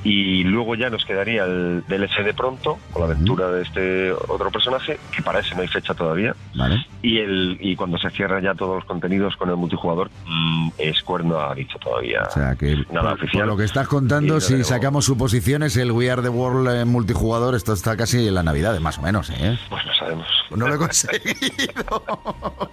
Y 0.03 0.43
luego 0.43 0.73
ya 0.75 0.89
nos 0.89 1.05
quedaría 1.05 1.43
el 1.45 1.83
DLC 1.87 2.23
de 2.25 2.33
pronto, 2.33 2.79
con 2.91 3.01
la 3.07 3.13
aventura 3.13 3.49
de 3.51 3.61
este 3.61 4.11
otro 4.11 4.49
personaje, 4.49 4.99
que 5.15 5.21
para 5.21 5.39
ese 5.39 5.53
no 5.55 5.61
hay 5.61 5.67
fecha 5.67 5.93
todavía. 5.93 6.35
Vale. 6.55 6.83
Y 7.03 7.19
el 7.19 7.57
y 7.61 7.75
cuando 7.75 7.97
se 7.99 8.09
cierran 8.09 8.43
ya 8.43 8.55
todos 8.55 8.75
los 8.77 8.85
contenidos 8.85 9.35
con 9.37 9.49
el 9.49 9.57
multijugador, 9.57 10.09
mm, 10.25 10.69
Square 10.99 11.23
no 11.25 11.39
ha 11.39 11.53
dicho 11.53 11.77
todavía 11.79 12.21
O 12.27 12.31
sea, 12.31 12.55
que 12.55 12.75
nada 12.91 13.11
por, 13.11 13.19
oficial. 13.19 13.43
por 13.43 13.47
lo 13.53 13.57
que 13.57 13.65
estás 13.65 13.87
contando, 13.87 14.39
si 14.39 14.53
tenemos- 14.53 14.67
sacamos 14.67 15.05
suposiciones, 15.05 15.77
el 15.77 15.91
We 15.91 16.09
Are 16.09 16.21
the 16.23 16.29
World 16.29 16.67
en 16.81 16.87
multijugador, 16.87 17.53
esto 17.55 17.73
está 17.73 17.95
casi 17.95 18.27
en 18.27 18.33
la 18.33 18.43
Navidad, 18.43 18.79
más 18.79 18.97
o 18.97 19.01
menos, 19.03 19.29
¿eh? 19.29 19.59
Pues 19.69 19.85
no 19.85 19.93
sabemos. 19.93 20.27
No 20.51 20.67
lo 20.67 20.75
he 20.75 20.77
conseguido. 20.77 22.03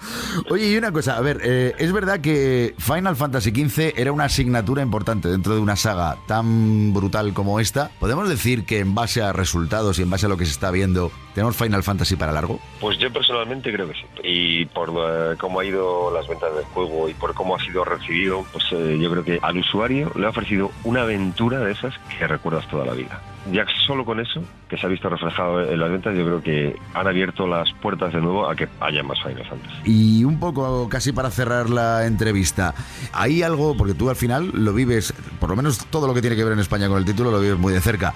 Oye, 0.51 0.71
y 0.73 0.77
una 0.77 0.93
cosa, 0.93 1.17
a 1.17 1.21
ver, 1.21 1.41
eh, 1.45 1.75
es 1.79 1.93
verdad 1.93 2.21
que 2.21 2.75
Final 2.79 3.17
Fantasy 3.17 3.51
XV 3.51 3.93
era 3.97 4.13
una 4.13 4.25
asignatura 4.25 4.83
importante 4.83 5.29
dentro 5.29 5.55
de 5.55 5.61
una 5.61 5.77
saga 5.77 6.17
tan 6.27 6.93
brutal 6.93 7.18
como 7.35 7.61
esta. 7.61 7.91
¿Podemos 7.99 8.29
decir 8.29 8.65
que 8.65 8.79
en 8.79 8.95
base 8.95 9.23
a 9.23 9.33
resultados 9.33 9.99
y 9.99 10.03
en 10.03 10.11
base 10.11 10.27
a 10.27 10.29
lo 10.29 10.37
que 10.37 10.47
se 10.47 10.53
está 10.53 10.71
viendo, 10.71 11.11
tenemos 11.35 11.57
Final 11.57 11.83
Fantasy 11.83 12.17
para 12.17 12.33
largo? 12.33 12.61
Pues 12.81 12.99
yo 12.99 13.13
personalmente 13.13 13.73
creo 13.73 13.89
que 13.89 13.95
sí. 13.95 14.05
Y 14.23 14.65
por 14.67 14.91
eh, 14.91 15.37
cómo 15.39 15.61
ha 15.61 15.65
ido 15.65 16.13
las 16.13 16.27
ventas 16.29 16.55
del 16.55 16.65
juego 16.67 17.09
y 17.09 17.15
por 17.15 17.35
cómo 17.35 17.57
ha 17.57 17.61
sido 17.61 17.85
recibido, 17.85 18.45
pues 18.53 18.65
eh, 18.73 18.99
yo 19.01 19.11
creo 19.11 19.25
que 19.25 19.39
al 19.43 19.59
usuario 19.59 20.13
le 20.17 20.27
ha 20.27 20.31
ofrecido 20.31 20.71
una 20.85 21.03
aventura 21.03 21.61
de 21.61 21.73
esas 21.73 21.95
que 22.19 22.27
recuerdas 22.27 22.69
toda 22.69 22.87
la 22.87 22.93
vida. 22.93 23.21
Ya 23.53 23.65
solo 23.87 24.05
con 24.05 24.21
eso, 24.21 24.43
que 24.69 24.77
se 24.77 24.87
ha 24.87 24.89
visto 24.89 25.09
reflejado 25.09 25.63
en 25.63 25.81
las 25.81 25.91
ventas, 25.91 26.17
yo 26.17 26.25
creo 26.25 26.43
que 26.43 26.77
han 26.95 27.07
abierto 27.07 27.47
las 27.47 27.73
puertas 27.75 28.13
de 28.13 28.21
nuevo 28.21 28.49
a 28.49 28.55
que 28.55 28.69
haya 28.81 29.03
más 29.03 29.21
Final 29.23 29.47
Fantasy. 29.47 29.77
Y 29.85 30.25
un 30.25 30.39
poco 30.39 30.89
casi 30.89 31.13
para 31.13 31.31
cerrar 31.31 31.71
la 31.71 32.07
entrevista, 32.07 32.75
¿hay 33.13 33.43
algo, 33.43 33.77
porque 33.77 33.95
tú 33.95 34.11
al 34.11 34.17
final 34.17 34.51
lo 34.53 34.73
vives, 34.75 35.15
por 35.41 35.49
lo 35.49 35.57
menos 35.57 35.79
todo 35.87 36.07
lo 36.07 36.15
que 36.15 36.21
tiene 36.21 36.37
que 36.37 36.45
ver 36.45 36.53
en 36.53 36.59
España 36.59 36.89
con 36.89 36.99
el 36.99 37.05
título 37.05 37.31
lo 37.31 37.41
vives 37.41 37.59
muy 37.59 37.73
de 37.73 37.81
cerca, 37.81 38.13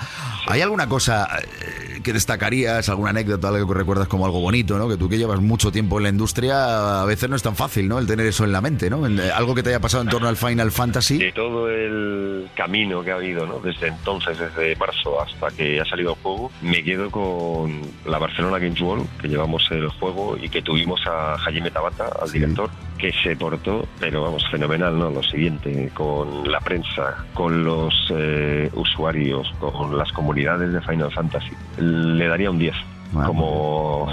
¿hay 0.46 0.60
alguna 0.60 0.86
cosa 0.88 1.26
eh, 1.40 1.91
que 2.02 2.12
destacarías, 2.12 2.88
alguna 2.88 3.10
anécdota, 3.10 3.48
algo 3.48 3.66
que 3.66 3.74
recuerdas 3.74 4.08
como 4.08 4.26
algo 4.26 4.40
bonito, 4.40 4.78
¿no? 4.78 4.88
que 4.88 4.96
tú 4.96 5.08
que 5.08 5.18
llevas 5.18 5.40
mucho 5.40 5.70
tiempo 5.70 5.98
en 5.98 6.04
la 6.04 6.08
industria, 6.08 7.02
a 7.02 7.04
veces 7.04 7.28
no 7.28 7.36
es 7.36 7.42
tan 7.42 7.56
fácil 7.56 7.88
¿no? 7.88 7.98
el 7.98 8.06
tener 8.06 8.26
eso 8.26 8.44
en 8.44 8.52
la 8.52 8.60
mente, 8.60 8.90
¿no? 8.90 9.06
Eh, 9.06 9.30
algo 9.30 9.54
que 9.54 9.62
te 9.62 9.70
haya 9.70 9.80
pasado 9.80 10.02
en 10.02 10.08
torno 10.08 10.28
al 10.28 10.36
Final 10.36 10.70
Fantasy. 10.70 11.18
De 11.18 11.32
todo 11.32 11.70
el 11.70 12.48
camino 12.54 13.02
que 13.02 13.12
ha 13.12 13.16
habido, 13.16 13.46
¿no? 13.46 13.58
Desde 13.60 13.88
entonces, 13.88 14.38
desde 14.38 14.76
marzo 14.76 15.20
hasta 15.20 15.48
que 15.50 15.80
ha 15.80 15.84
salido 15.84 16.10
el 16.12 16.16
juego, 16.22 16.50
me 16.62 16.82
quedo 16.82 17.10
con 17.10 17.80
la 18.06 18.18
Barcelona 18.18 18.58
Games 18.58 18.80
World, 18.80 19.06
que 19.20 19.28
llevamos 19.28 19.66
el 19.70 19.88
juego 19.88 20.36
y 20.40 20.48
que 20.48 20.62
tuvimos 20.62 21.00
a 21.06 21.38
Jaime 21.38 21.70
Tabata, 21.70 22.08
al 22.20 22.30
director, 22.30 22.70
que 22.98 23.12
se 23.12 23.34
portó, 23.34 23.86
pero 23.98 24.22
vamos, 24.22 24.48
fenomenal, 24.50 24.96
¿no? 24.96 25.10
Lo 25.10 25.22
siguiente, 25.24 25.90
con 25.92 26.50
la 26.50 26.60
prensa, 26.60 27.24
con 27.34 27.64
los 27.64 27.92
eh, 28.10 28.70
usuarios, 28.74 29.52
con 29.58 29.98
las 29.98 30.12
comunidades 30.12 30.72
de 30.72 30.80
Final 30.80 31.12
Fantasy. 31.12 31.50
Le 31.92 32.26
daría 32.26 32.50
un 32.50 32.58
10. 32.58 32.74
Como 33.12 34.06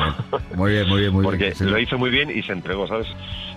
Muy 0.56 0.72
bien, 0.72 0.88
muy 0.90 1.00
bien, 1.02 1.14
muy 1.14 1.24
porque 1.24 1.46
bien. 1.46 1.56
Sí. 1.56 1.64
lo 1.66 1.80
hizo 1.80 1.98
muy 1.98 2.10
bien 2.10 2.30
y 2.30 2.42
se 2.44 2.54
entregó, 2.54 2.88
¿sabes? 2.88 3.08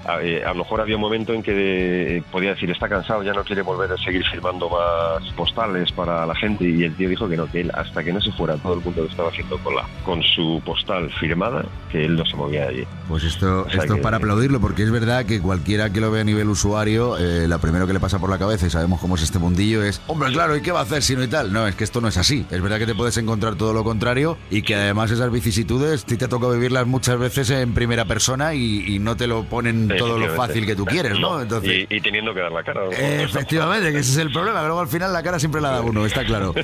A, 0.04 0.20
eh, 0.20 0.42
a 0.44 0.48
lo 0.48 0.56
mejor 0.56 0.80
había 0.80 0.96
un 0.96 1.00
momento 1.02 1.32
en 1.32 1.42
que 1.44 2.16
eh, 2.18 2.22
podía 2.32 2.50
decir, 2.50 2.68
está 2.70 2.88
cansado, 2.88 3.22
ya 3.22 3.32
no 3.32 3.44
quiere 3.44 3.62
volver 3.62 3.92
a 3.92 3.96
seguir 3.98 4.24
firmando 4.26 4.68
más 4.68 5.22
postales 5.34 5.92
para 5.92 6.26
la 6.26 6.34
gente. 6.34 6.64
Y 6.68 6.82
el 6.82 6.94
tío 6.96 7.08
dijo 7.08 7.28
que 7.28 7.36
no, 7.36 7.48
que 7.50 7.60
él, 7.60 7.70
hasta 7.74 8.02
que 8.02 8.12
no 8.12 8.20
se 8.20 8.32
fuera 8.32 8.56
todo 8.56 8.74
el 8.74 8.80
mundo 8.80 9.02
que 9.04 9.10
estaba 9.10 9.28
haciendo 9.28 9.58
cola 9.58 9.84
con 10.04 10.20
su 10.22 10.60
postal 10.64 11.08
firmada, 11.20 11.64
que 11.92 12.04
él 12.04 12.16
no 12.16 12.26
se 12.26 12.34
movía 12.36 12.62
de 12.62 12.68
allí. 12.68 12.84
Pues 13.08 13.22
esto, 13.22 13.60
O 13.62 13.70
sea 13.70 13.80
esto 13.82 13.92
es 13.94 13.98
que- 13.98 14.02
para 14.02 14.16
aplaudirlo, 14.16 14.60
porque 14.60 14.82
es 14.82 14.90
verdad 14.90 15.24
que 15.24 15.40
cualquiera 15.40 15.90
que 15.92 16.00
lo 16.00 16.10
vea 16.10 16.22
a 16.22 16.24
nivel 16.24 16.48
usuario, 16.48 17.16
eh, 17.18 17.46
lo 17.46 17.60
primero 17.60 17.86
que 17.86 17.92
le 17.92 18.00
pasa 18.00 18.18
por 18.18 18.28
la 18.30 18.38
cabeza, 18.38 18.66
y 18.66 18.70
sabemos 18.70 19.00
cómo 19.00 19.14
es 19.14 19.22
este 19.22 19.38
mundillo, 19.38 19.84
es, 19.84 20.00
hombre, 20.08 20.32
claro, 20.32 20.56
¿y 20.56 20.62
qué 20.62 20.72
va 20.72 20.80
a 20.80 20.82
hacer 20.82 21.02
si 21.04 21.14
no 21.14 21.22
y 21.22 21.28
tal? 21.28 21.52
No, 21.52 21.64
es 21.68 21.76
que 21.76 21.84
esto 21.84 22.00
no 22.00 22.08
es 22.08 22.16
así. 22.16 22.44
Es 22.50 22.60
verdad 22.60 22.78
que 22.80 22.86
te 22.86 22.94
puedes 22.96 23.16
encontrar 23.18 23.54
todo 23.54 23.72
lo 23.72 23.84
contrario 23.84 24.36
y 24.50 24.62
que 24.62 24.74
además 24.74 25.12
esas 25.12 25.30
vicisitudes, 25.32 26.04
ti 26.04 26.16
te 26.16 26.28
toca 26.28 26.48
vivirlas 26.48 26.86
muchas 26.86 27.18
veces 27.18 27.50
en 27.50 27.74
primera 27.74 28.04
persona 28.04 28.54
y, 28.54 28.94
y 28.94 28.98
no 28.98 29.16
te 29.16 29.26
lo 29.26 29.44
ponen 29.44 29.88
todo 29.88 30.18
lo 30.18 30.28
fácil 30.34 30.66
que 30.66 30.76
tú 30.76 30.84
quieres, 30.84 31.18
¿no? 31.18 31.40
Entonces, 31.40 31.86
y, 31.90 31.96
y 31.96 32.00
teniendo 32.00 32.32
que 32.34 32.40
dar 32.40 32.52
la 32.52 32.62
cara. 32.62 32.82
Efectivamente, 32.90 33.90
que 33.92 33.98
ese 33.98 34.12
es 34.12 34.18
el 34.18 34.32
problema, 34.32 34.62
luego 34.62 34.80
al 34.80 34.88
final 34.88 35.12
la 35.12 35.22
cara 35.22 35.38
siempre 35.38 35.60
la 35.60 35.70
da 35.70 35.80
uno, 35.80 36.06
está 36.06 36.24
claro. 36.24 36.54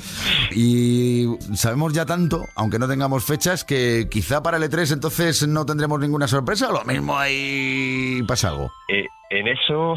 Y 0.52 1.26
sabemos 1.54 1.92
ya 1.92 2.06
tanto, 2.06 2.44
aunque 2.54 2.78
no 2.78 2.86
tengamos 2.86 3.24
fechas, 3.24 3.64
que 3.64 4.08
quizá 4.10 4.42
para 4.42 4.56
el 4.58 4.62
E3 4.64 4.92
entonces 4.92 5.46
no 5.48 5.64
tendremos 5.66 5.98
ninguna 6.00 6.28
sorpresa, 6.28 6.68
o 6.68 6.72
lo 6.72 6.84
mismo 6.84 7.18
ahí 7.18 8.22
pasa 8.26 8.48
algo. 8.48 8.70
Eh, 8.88 9.06
en 9.30 9.48
eso 9.48 9.94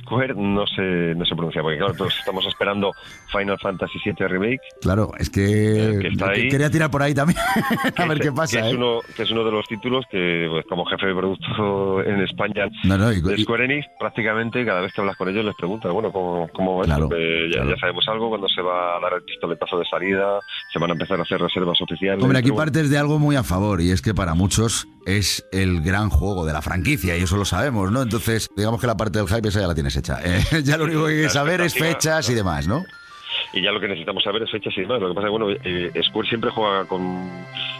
Square 0.00 0.34
no 0.34 0.66
se, 0.66 0.82
no 1.14 1.24
se 1.24 1.34
pronuncia, 1.34 1.62
porque 1.62 1.78
claro, 1.78 1.94
todos 1.94 2.16
estamos 2.18 2.44
esperando 2.46 2.92
Final 3.30 3.58
Fantasy 3.60 3.98
VII 4.04 4.26
Remake. 4.26 4.60
Claro, 4.80 5.10
es 5.18 5.30
que, 5.30 5.98
que 6.02 6.08
está 6.08 6.30
ahí. 6.30 6.48
quería 6.48 6.70
tirar 6.70 6.90
por 6.90 7.02
ahí 7.02 7.14
también. 7.14 7.38
a 7.96 8.06
ver 8.06 8.18
qué 8.20 8.28
es- 8.28 8.32
pasa, 8.34 8.60
que 8.60 8.66
es, 8.68 8.72
¿eh? 8.72 8.76
uno, 8.76 9.00
que 9.16 9.22
es 9.22 9.30
uno 9.30 9.44
de 9.44 9.50
los 9.52 9.66
títulos 9.66 10.04
que, 10.10 10.46
pues, 10.50 10.64
como 10.66 10.84
jefe 10.86 11.06
de 11.06 11.14
producto 11.14 12.02
en 12.02 12.20
España 12.22 12.66
No, 12.84 12.96
no, 12.98 13.12
y- 13.12 13.20
de 13.20 13.38
Square 13.38 13.64
Enix, 13.66 13.86
prácticamente 13.98 14.64
cada 14.64 14.80
vez 14.80 14.92
que 14.92 15.00
hablas 15.00 15.16
con 15.16 15.28
ellos 15.28 15.44
les 15.44 15.54
preguntas, 15.54 15.92
bueno, 15.92 16.10
¿cómo, 16.12 16.48
cómo? 16.54 16.80
Claro, 16.82 17.08
Que 17.08 17.50
ya, 17.54 17.64
ya 17.64 17.76
sabemos 17.76 18.06
algo, 18.08 18.28
cuando 18.28 18.48
se 18.48 18.62
va 18.62 18.96
a 18.96 19.00
dar 19.00 19.12
el 19.14 19.22
pistoletazo 19.22 19.78
de 19.78 19.84
salida, 19.84 20.40
se 20.72 20.78
van 20.78 20.90
a 20.90 20.92
empezar 20.94 21.18
a 21.18 21.22
hacer 21.22 21.40
reservas 21.40 21.80
oficiales. 21.80 22.22
Hombre, 22.22 22.38
aquí 22.38 22.50
bueno, 22.50 22.64
partes 22.64 22.90
de 22.90 22.98
algo 22.98 23.18
muy 23.18 23.36
a 23.36 23.42
favor 23.42 23.80
y 23.80 23.90
es 23.90 24.00
que 24.02 24.14
para 24.14 24.34
muchos 24.34 24.86
es 25.16 25.46
el 25.52 25.80
gran 25.80 26.10
juego 26.10 26.44
de 26.44 26.52
la 26.52 26.60
franquicia 26.60 27.16
y 27.16 27.22
eso 27.22 27.36
lo 27.36 27.46
sabemos, 27.46 27.90
¿no? 27.90 28.02
Entonces, 28.02 28.48
digamos 28.54 28.80
que 28.80 28.86
la 28.86 28.96
parte 28.96 29.18
del 29.18 29.26
hype 29.26 29.48
esa 29.48 29.60
ya 29.60 29.66
la 29.66 29.74
tienes 29.74 29.96
hecha. 29.96 30.18
Eh, 30.28 30.62
ya 30.62 30.76
lo 30.76 30.84
único 30.84 31.06
que 31.06 31.12
hay 31.12 31.22
que 31.22 31.30
saber 31.30 31.60
es 31.62 31.74
fechas 31.74 32.28
y 32.28 32.34
demás, 32.34 32.68
¿no? 32.68 32.84
Y 33.54 33.62
ya 33.62 33.72
lo 33.72 33.80
que 33.80 33.88
necesitamos 33.88 34.22
saber 34.22 34.42
es 34.42 34.50
fechas 34.50 34.74
y 34.76 34.82
demás. 34.82 35.00
Lo 35.00 35.08
que 35.08 35.14
pasa 35.14 35.28
es 35.28 35.32
que, 35.32 35.38
bueno, 35.38 35.58
eh, 35.64 36.02
Square 36.04 36.28
siempre 36.28 36.50
juega 36.50 36.84
con... 36.84 37.30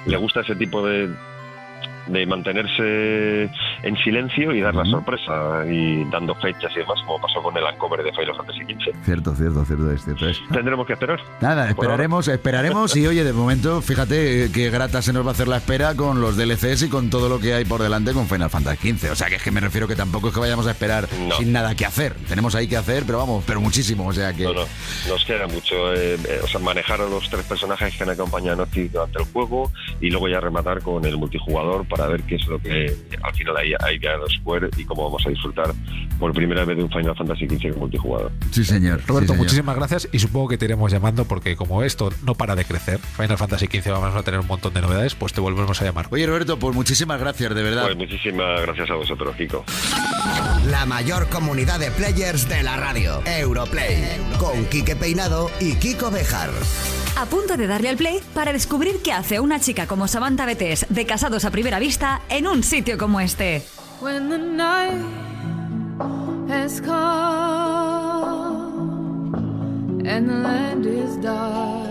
Le 0.07 0.17
gusta 0.17 0.41
ese 0.41 0.55
tipo 0.55 0.87
de 0.87 1.11
de 2.09 2.27
mantenerse 2.27 3.45
en 3.83 3.97
silencio 4.05 4.53
y 4.55 4.61
dar 4.61 4.75
la 4.75 4.85
sorpresa 4.85 5.65
y 5.71 6.05
dando 6.11 6.35
fechas 6.37 6.73
y 6.75 6.81
demás, 6.81 6.99
como 7.07 7.21
pasó 7.21 7.43
con 7.43 7.57
el 7.57 7.65
Uncover 7.65 8.03
de 8.03 8.13
Final 8.13 8.37
Fantasy 8.37 8.61
XV. 8.65 9.05
Cierto, 9.05 9.35
cierto, 9.35 9.65
cierto 9.65 9.93
es, 9.93 10.05
cierto 10.05 10.29
es. 10.29 10.41
Tendremos 10.53 10.87
que 10.87 10.95
esperar. 10.95 11.21
Nada, 11.41 11.69
esperaremos, 11.69 12.29
esperaremos 12.29 12.97
y 12.97 13.07
oye, 13.07 13.25
de 13.25 13.33
momento, 13.33 13.81
fíjate 13.83 14.45
eh, 14.47 14.51
qué 14.53 14.71
grata 14.71 15.03
se 15.03 15.13
nos 15.13 15.25
va 15.25 15.31
a 15.31 15.33
hacer 15.33 15.49
la 15.49 15.57
espera 15.59 15.95
con 15.95 16.21
los 16.21 16.37
DLCs 16.37 16.85
y 16.85 16.89
con 16.89 17.11
todo 17.11 17.29
lo 17.29 17.39
que 17.39 17.55
hay 17.55 17.65
por 17.65 17.83
delante 17.83 18.13
con 18.13 18.27
Final 18.27 18.51
Fantasy 18.51 18.93
XV. 18.93 19.13
O 19.13 19.17
sea, 19.17 19.29
que 19.29 19.37
es 19.37 19.43
que 19.43 19.51
me 19.51 19.61
refiero 19.61 19.87
que 19.89 19.97
tampoco 19.97 20.29
es 20.29 20.35
que 20.35 20.41
vayamos 20.41 20.67
a 20.67 20.71
esperar 20.73 21.09
No. 21.29 21.37
sin 21.37 21.53
nada 21.53 21.75
que 21.75 21.85
hacer. 21.87 22.15
Tenemos 22.29 22.55
ahí 22.55 22.67
que 22.69 22.77
hacer, 22.77 23.05
pero 23.07 23.19
vamos, 23.19 23.45
pero 23.47 23.61
muchísimo. 23.61 24.07
O 24.07 24.13
sea 24.13 24.33
que. 24.33 24.45
No, 24.45 24.55
no, 24.55 24.65
nos 25.09 25.25
queda 25.25 25.47
mucho. 25.47 25.95
eh, 25.95 26.15
eh, 26.29 26.41
o 26.43 26.47
sea, 26.47 26.61
manejar 26.61 27.01
a 27.01 27.09
los 27.09 27.29
tres 27.29 27.45
personajes 27.45 27.97
que 27.97 28.03
han 28.03 28.11
acompañado 28.11 28.53
a 28.55 28.57
Naughty 28.57 28.89
durante 28.89 29.19
el 29.21 29.25
juego 29.33 29.71
y 30.01 30.11
luego 30.11 30.29
ya 30.29 30.41
rematar 30.41 30.83
con 30.83 31.05
el 31.05 31.17
multijugador 31.17 31.87
para 31.87 31.98
ver 32.07 32.23
qué 32.23 32.37
es 32.37 32.47
lo 32.47 32.59
que 32.59 32.95
al 33.23 33.35
final 33.35 33.57
hay, 33.57 33.73
hay 33.81 33.99
que 33.99 34.09
Square 34.41 34.69
y 34.77 34.85
cómo 34.85 35.05
vamos 35.05 35.25
a 35.27 35.31
disfrutar 35.31 35.73
por 36.19 36.33
primera 36.33 36.65
vez 36.65 36.77
de 36.77 36.85
un 36.85 36.91
Final 36.91 37.15
Fantasy 37.17 37.47
XV 37.47 37.77
multijugador. 37.77 38.33
Sí, 38.51 38.65
señor. 38.65 39.01
Roberto, 39.07 39.21
sí, 39.21 39.27
señor. 39.27 39.39
muchísimas 39.39 39.77
gracias 39.77 40.09
y 40.13 40.19
supongo 40.19 40.49
que 40.49 40.59
te 40.59 40.65
iremos 40.65 40.91
llamando 40.91 41.25
porque 41.25 41.57
como 41.57 41.83
esto 41.83 42.11
no 42.25 42.35
para 42.35 42.57
de 42.57 42.65
crecer, 42.65 42.99
Final 42.99 43.39
Fantasy 43.39 43.67
XV 43.67 43.91
vamos 43.91 44.15
a 44.15 44.23
tener 44.23 44.41
un 44.41 44.47
montón 44.47 44.75
de 44.75 44.81
novedades, 44.81 45.15
pues 45.15 45.33
te 45.33 45.41
volvemos 45.41 45.81
a 45.81 45.85
llamar. 45.85 46.07
Oye, 46.11 46.27
Roberto, 46.27 46.59
pues 46.59 46.75
muchísimas 46.75 47.21
gracias, 47.21 47.55
de 47.55 47.63
verdad. 47.63 47.85
Pues 47.85 47.97
muchísimas 47.97 48.63
gracias 48.63 48.91
a 48.91 48.95
vosotros, 48.95 49.37
Kiko. 49.37 49.65
La 50.71 50.87
mayor 50.87 51.29
comunidad 51.29 51.79
de 51.79 51.91
players 51.91 52.49
de 52.49 52.63
la 52.63 52.77
radio. 52.77 53.23
Europlay. 53.27 54.05
Con 54.39 54.65
Quique 54.67 54.97
Peinado 54.97 55.51
y 55.61 55.75
Kiko 55.77 56.11
Bejar. 56.11 56.51
A 57.21 57.27
punto 57.27 57.57
de 57.57 57.67
darle 57.67 57.89
al 57.89 57.97
play 57.97 58.21
para 58.33 58.53
descubrir 58.53 59.03
qué 59.03 59.13
hace 59.13 59.41
una 59.41 59.59
chica 59.59 59.89
como 59.89 60.07
Samantha 60.07 60.47
Betés 60.47 60.87
de 60.89 61.05
Casados 61.05 61.45
a 61.45 61.51
Primera 61.51 61.81
Vista 61.81 62.23
en 62.29 62.47
un 62.47 62.63
sitio 62.63 62.97
como 62.97 63.19
este. 63.19 63.65
When 64.01 64.29
the 64.31 64.39
night 64.39 65.05
has 66.49 66.81
come 66.81 66.95
and 70.07 70.29
the 70.29 70.35
land 70.35 70.87
is 70.87 71.21
dark 71.21 71.89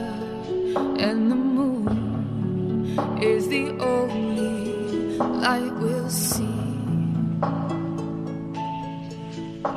and 0.98 1.30
the 1.30 1.36
moon 1.36 2.98
is 3.22 3.50
the 3.50 3.76
only 3.82 5.18
light 5.42 5.74
we'll 5.82 6.10
see. 6.10 6.46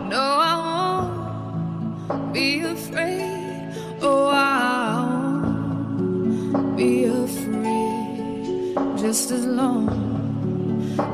No, 0.08 0.38
I 0.38 0.54
won't 2.08 2.32
be 2.32 2.60
afraid. 2.60 3.74
Oh, 4.00 4.28
I 4.28 4.94
won't 4.94 5.19
be 6.80 7.04
afraid. 7.04 8.74
Just 8.96 9.30
as 9.30 9.44
long 9.44 9.86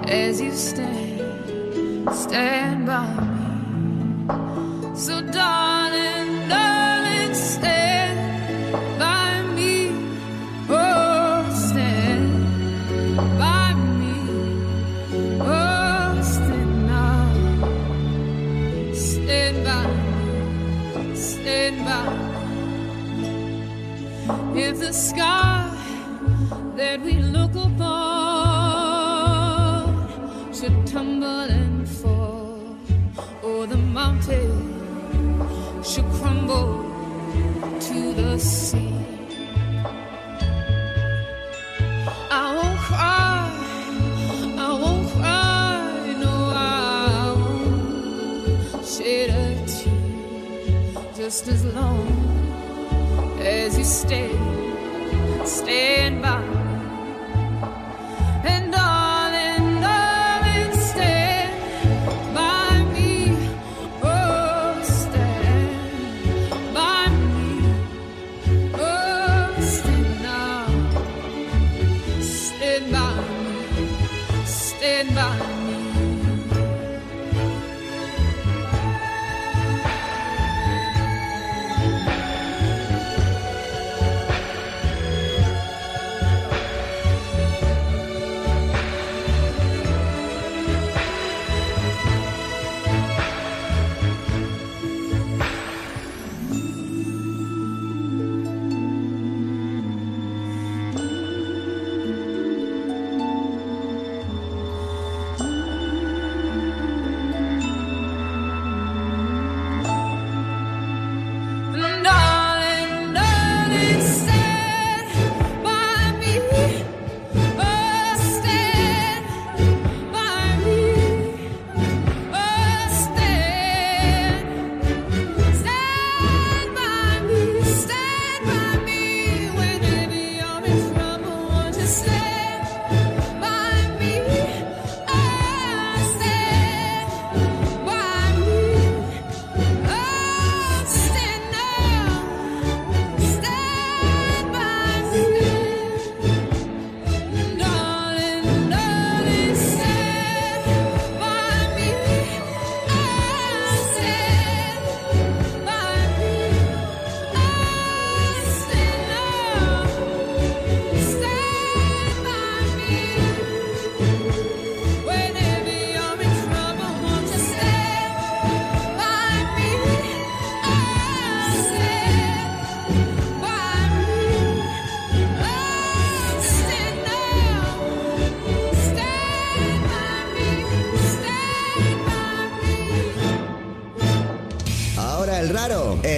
as 0.06 0.40
you 0.40 0.52
stand, 0.52 2.08
stand 2.14 2.86
by 2.86 3.04
me. 3.18 4.94
So, 4.94 5.20
darling, 5.22 6.48
darling, 6.48 6.85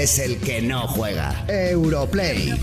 es 0.08 0.18
el 0.20 0.38
que 0.38 0.62
no 0.62 0.88
juega. 0.88 1.44
Europlay. 1.48 2.54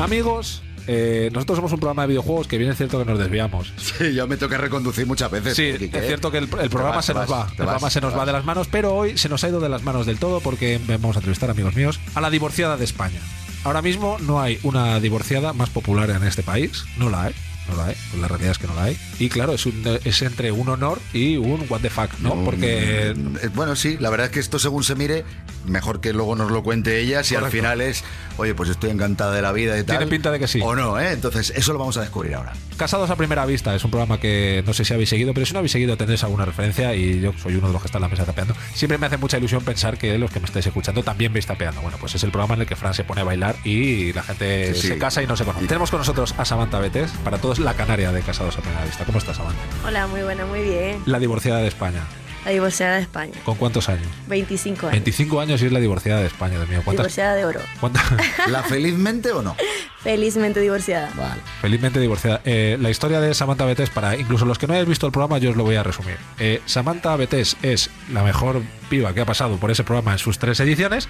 Amigos, 0.00 0.62
eh, 0.88 1.30
nosotros 1.32 1.58
somos 1.58 1.72
un 1.72 1.78
programa 1.78 2.02
de 2.02 2.08
videojuegos 2.08 2.48
que 2.48 2.58
bien 2.58 2.72
es 2.72 2.76
cierto 2.76 2.98
que 2.98 3.04
nos 3.04 3.20
desviamos. 3.20 3.72
Sí, 3.76 4.12
yo 4.12 4.26
me 4.26 4.36
toca 4.36 4.58
reconducir 4.58 5.06
muchas 5.06 5.30
veces. 5.30 5.54
Sí, 5.54 5.68
es 5.68 5.80
¿eh? 5.80 6.02
cierto 6.08 6.32
que 6.32 6.38
el, 6.38 6.48
programa 6.48 6.96
vas, 6.96 7.04
se 7.04 7.14
nos 7.14 7.28
vas, 7.28 7.30
va. 7.30 7.48
El 7.50 7.56
programa 7.56 7.78
vas, 7.78 7.92
se 7.92 8.00
nos 8.00 8.18
va 8.18 8.26
de 8.26 8.32
las 8.32 8.44
manos, 8.44 8.66
pero 8.68 8.96
hoy 8.96 9.16
se 9.16 9.28
nos 9.28 9.44
ha 9.44 9.48
ido 9.48 9.60
de 9.60 9.68
las 9.68 9.84
manos 9.84 10.06
del 10.06 10.18
todo 10.18 10.40
porque 10.40 10.80
vamos 10.88 11.14
a 11.14 11.20
entrevistar, 11.20 11.48
amigos 11.50 11.76
míos, 11.76 12.00
a 12.16 12.20
la 12.20 12.30
divorciada 12.30 12.76
de 12.76 12.84
España. 12.84 13.20
Ahora 13.62 13.80
mismo 13.80 14.16
no 14.18 14.40
hay 14.40 14.58
una 14.64 14.98
divorciada 14.98 15.52
más 15.52 15.70
popular 15.70 16.10
en 16.10 16.24
este 16.24 16.42
país. 16.42 16.82
No 16.96 17.10
la 17.10 17.26
hay. 17.26 17.34
No 17.70 17.76
la 17.76 17.86
hay. 17.86 17.96
Pues 18.10 18.20
la 18.20 18.28
realidad 18.28 18.52
es 18.52 18.58
que 18.58 18.66
no 18.66 18.74
la 18.74 18.84
hay. 18.84 18.98
Y 19.18 19.28
claro, 19.28 19.52
es, 19.54 19.64
un- 19.66 19.98
es 20.04 20.22
entre 20.22 20.52
un 20.52 20.68
honor 20.68 21.00
y 21.12 21.36
un 21.36 21.64
what 21.68 21.80
the 21.80 21.90
fuck, 21.90 22.10
¿no? 22.20 22.44
Porque 22.44 23.14
Mm, 23.16 23.36
eh, 23.42 23.48
Bueno, 23.54 23.76
sí, 23.76 23.96
la 24.00 24.10
verdad 24.10 24.26
es 24.26 24.32
que 24.32 24.40
esto 24.40 24.58
según 24.58 24.84
se 24.84 24.94
mire, 24.94 25.24
mejor 25.66 26.00
que 26.00 26.12
luego 26.12 26.36
nos 26.36 26.50
lo 26.50 26.62
cuente 26.62 27.00
ella, 27.00 27.22
si 27.22 27.34
al 27.36 27.50
final 27.50 27.80
es, 27.80 28.02
oye, 28.38 28.54
pues 28.54 28.70
estoy 28.70 28.90
encantada 28.90 29.32
de 29.34 29.42
la 29.42 29.52
vida 29.52 29.78
y 29.78 29.84
tal. 29.84 29.98
Tiene 29.98 30.10
pinta 30.10 30.30
de 30.30 30.38
que 30.38 30.48
sí. 30.48 30.60
O 30.62 30.74
no, 30.74 30.98
¿eh? 30.98 31.12
Entonces, 31.12 31.50
eso 31.54 31.72
lo 31.72 31.78
vamos 31.78 31.96
a 31.96 32.00
descubrir 32.02 32.34
ahora. 32.34 32.52
Casados 32.76 33.10
a 33.10 33.16
primera 33.16 33.44
vista 33.46 33.74
es 33.74 33.84
un 33.84 33.90
programa 33.90 34.18
que 34.18 34.62
no 34.66 34.72
sé 34.72 34.84
si 34.84 34.94
habéis 34.94 35.10
seguido, 35.10 35.34
pero 35.34 35.44
si 35.46 35.52
no 35.52 35.58
habéis 35.58 35.72
seguido 35.72 35.96
tendréis 35.96 36.24
alguna 36.24 36.44
referencia 36.46 36.94
y 36.94 37.20
yo 37.20 37.32
soy 37.42 37.54
uno 37.56 37.66
de 37.66 37.72
los 37.74 37.82
que 37.82 37.86
está 37.86 37.98
en 37.98 38.02
la 38.02 38.08
mesa 38.08 38.24
tapeando. 38.24 38.54
Siempre 38.74 38.96
me 38.98 39.06
hace 39.06 39.18
mucha 39.18 39.36
ilusión 39.38 39.62
pensar 39.62 39.98
que 39.98 40.16
los 40.18 40.30
que 40.30 40.40
me 40.40 40.46
estáis 40.46 40.66
escuchando 40.66 41.02
también 41.02 41.32
veis 41.32 41.46
tapeando. 41.46 41.82
Bueno, 41.82 41.98
pues 42.00 42.14
es 42.14 42.24
el 42.24 42.30
programa 42.30 42.54
en 42.54 42.62
el 42.62 42.66
que 42.66 42.76
Fran 42.76 42.94
se 42.94 43.04
pone 43.04 43.20
a 43.20 43.24
bailar 43.24 43.56
y 43.64 44.12
la 44.14 44.22
gente 44.22 44.74
Sí, 44.74 44.80
sí. 44.82 44.88
se 44.88 44.98
casa 44.98 45.22
y 45.22 45.26
no 45.26 45.36
se 45.36 45.44
conoce. 45.44 45.66
Tenemos 45.66 45.90
con 45.90 45.98
nosotros 46.00 46.34
a 46.38 46.44
Samantha 46.46 46.78
Betes, 46.78 47.10
para 47.22 47.38
todos 47.38 47.58
la 47.60 47.74
canaria 47.74 48.12
de 48.12 48.22
Casados 48.22 48.56
a 48.58 48.60
primera 48.60 48.84
vista. 48.84 49.04
¿Cómo 49.04 49.18
estás, 49.18 49.36
Samantha? 49.36 49.60
Hola, 49.86 50.06
muy 50.06 50.22
buena, 50.22 50.44
muy 50.46 50.62
bien. 50.62 51.02
La 51.06 51.18
divorciada 51.18 51.60
de 51.60 51.68
España. 51.68 52.02
La 52.44 52.52
divorciada 52.52 52.96
de 52.96 53.02
España. 53.02 53.34
¿Con 53.44 53.56
cuántos 53.56 53.90
años? 53.90 54.06
25 54.28 54.86
años. 54.86 54.92
25 54.92 55.40
años 55.40 55.60
y 55.62 55.66
es 55.66 55.72
la 55.72 55.78
divorciada 55.80 56.20
de 56.20 56.26
España, 56.26 56.56
Dios 56.56 56.68
mío. 56.70 56.80
¿Cuántas? 56.82 57.04
Divorciada 57.04 57.34
de 57.34 57.44
oro. 57.44 57.60
cuántas- 57.80 58.02
¿La 58.48 58.62
felizmente 58.62 59.30
o 59.32 59.42
no? 59.42 59.54
Felizmente 60.02 60.58
divorciada. 60.60 61.10
Vale. 61.16 61.42
Felizmente 61.60 62.00
divorciada. 62.00 62.40
Eh, 62.46 62.78
la 62.80 62.88
historia 62.88 63.20
de 63.20 63.34
Samantha 63.34 63.66
Betés, 63.66 63.90
para 63.90 64.16
incluso 64.16 64.46
los 64.46 64.58
que 64.58 64.66
no 64.66 64.72
hayáis 64.72 64.88
visto 64.88 65.04
el 65.06 65.12
programa, 65.12 65.36
yo 65.36 65.50
os 65.50 65.56
lo 65.56 65.64
voy 65.64 65.76
a 65.76 65.82
resumir. 65.82 66.16
Eh, 66.38 66.62
Samantha 66.64 67.14
Betés 67.16 67.58
es 67.62 67.90
la 68.10 68.22
mejor 68.22 68.62
piba 68.88 69.12
que 69.12 69.20
ha 69.20 69.26
pasado 69.26 69.56
por 69.58 69.70
ese 69.70 69.84
programa 69.84 70.12
en 70.12 70.18
sus 70.18 70.38
tres 70.38 70.58
ediciones. 70.60 71.08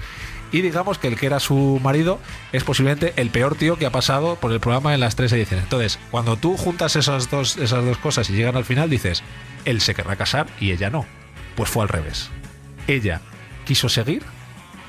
Y 0.52 0.62
digamos 0.62 0.98
que 0.98 1.08
el 1.08 1.18
que 1.18 1.26
era 1.26 1.40
su 1.40 1.80
marido 1.82 2.18
es 2.52 2.64
posiblemente 2.64 3.12
el 3.16 3.30
peor 3.30 3.54
tío 3.54 3.76
que 3.76 3.86
ha 3.86 3.90
pasado 3.90 4.36
por 4.36 4.52
el 4.52 4.60
programa 4.60 4.94
en 4.94 5.00
las 5.00 5.16
tres 5.16 5.32
ediciones. 5.32 5.64
Entonces, 5.64 5.98
cuando 6.10 6.36
tú 6.36 6.56
juntas 6.56 6.96
esas 6.96 7.30
dos, 7.30 7.56
esas 7.56 7.84
dos 7.84 7.98
cosas 7.98 8.28
y 8.30 8.32
llegan 8.34 8.56
al 8.56 8.64
final, 8.64 8.90
dices, 8.90 9.22
él 9.64 9.80
se 9.80 9.94
querrá 9.94 10.16
casar 10.16 10.48
y 10.60 10.72
ella 10.72 10.90
no. 10.90 11.06
Pues 11.54 11.70
fue 11.70 11.82
al 11.82 11.88
revés. 11.88 12.30
Ella 12.86 13.20
quiso 13.64 13.88
seguir 13.88 14.22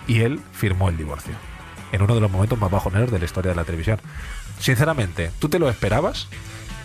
y 0.07 0.21
él 0.21 0.39
firmó 0.53 0.89
el 0.89 0.97
divorcio. 0.97 1.33
En 1.91 2.01
uno 2.01 2.15
de 2.15 2.21
los 2.21 2.31
momentos 2.31 2.57
más 2.57 2.71
bajoneros 2.71 3.11
de 3.11 3.19
la 3.19 3.25
historia 3.25 3.51
de 3.51 3.55
la 3.55 3.65
televisión. 3.65 3.99
Sinceramente, 4.59 5.31
¿tú 5.39 5.49
te 5.49 5.59
lo 5.59 5.69
esperabas? 5.69 6.27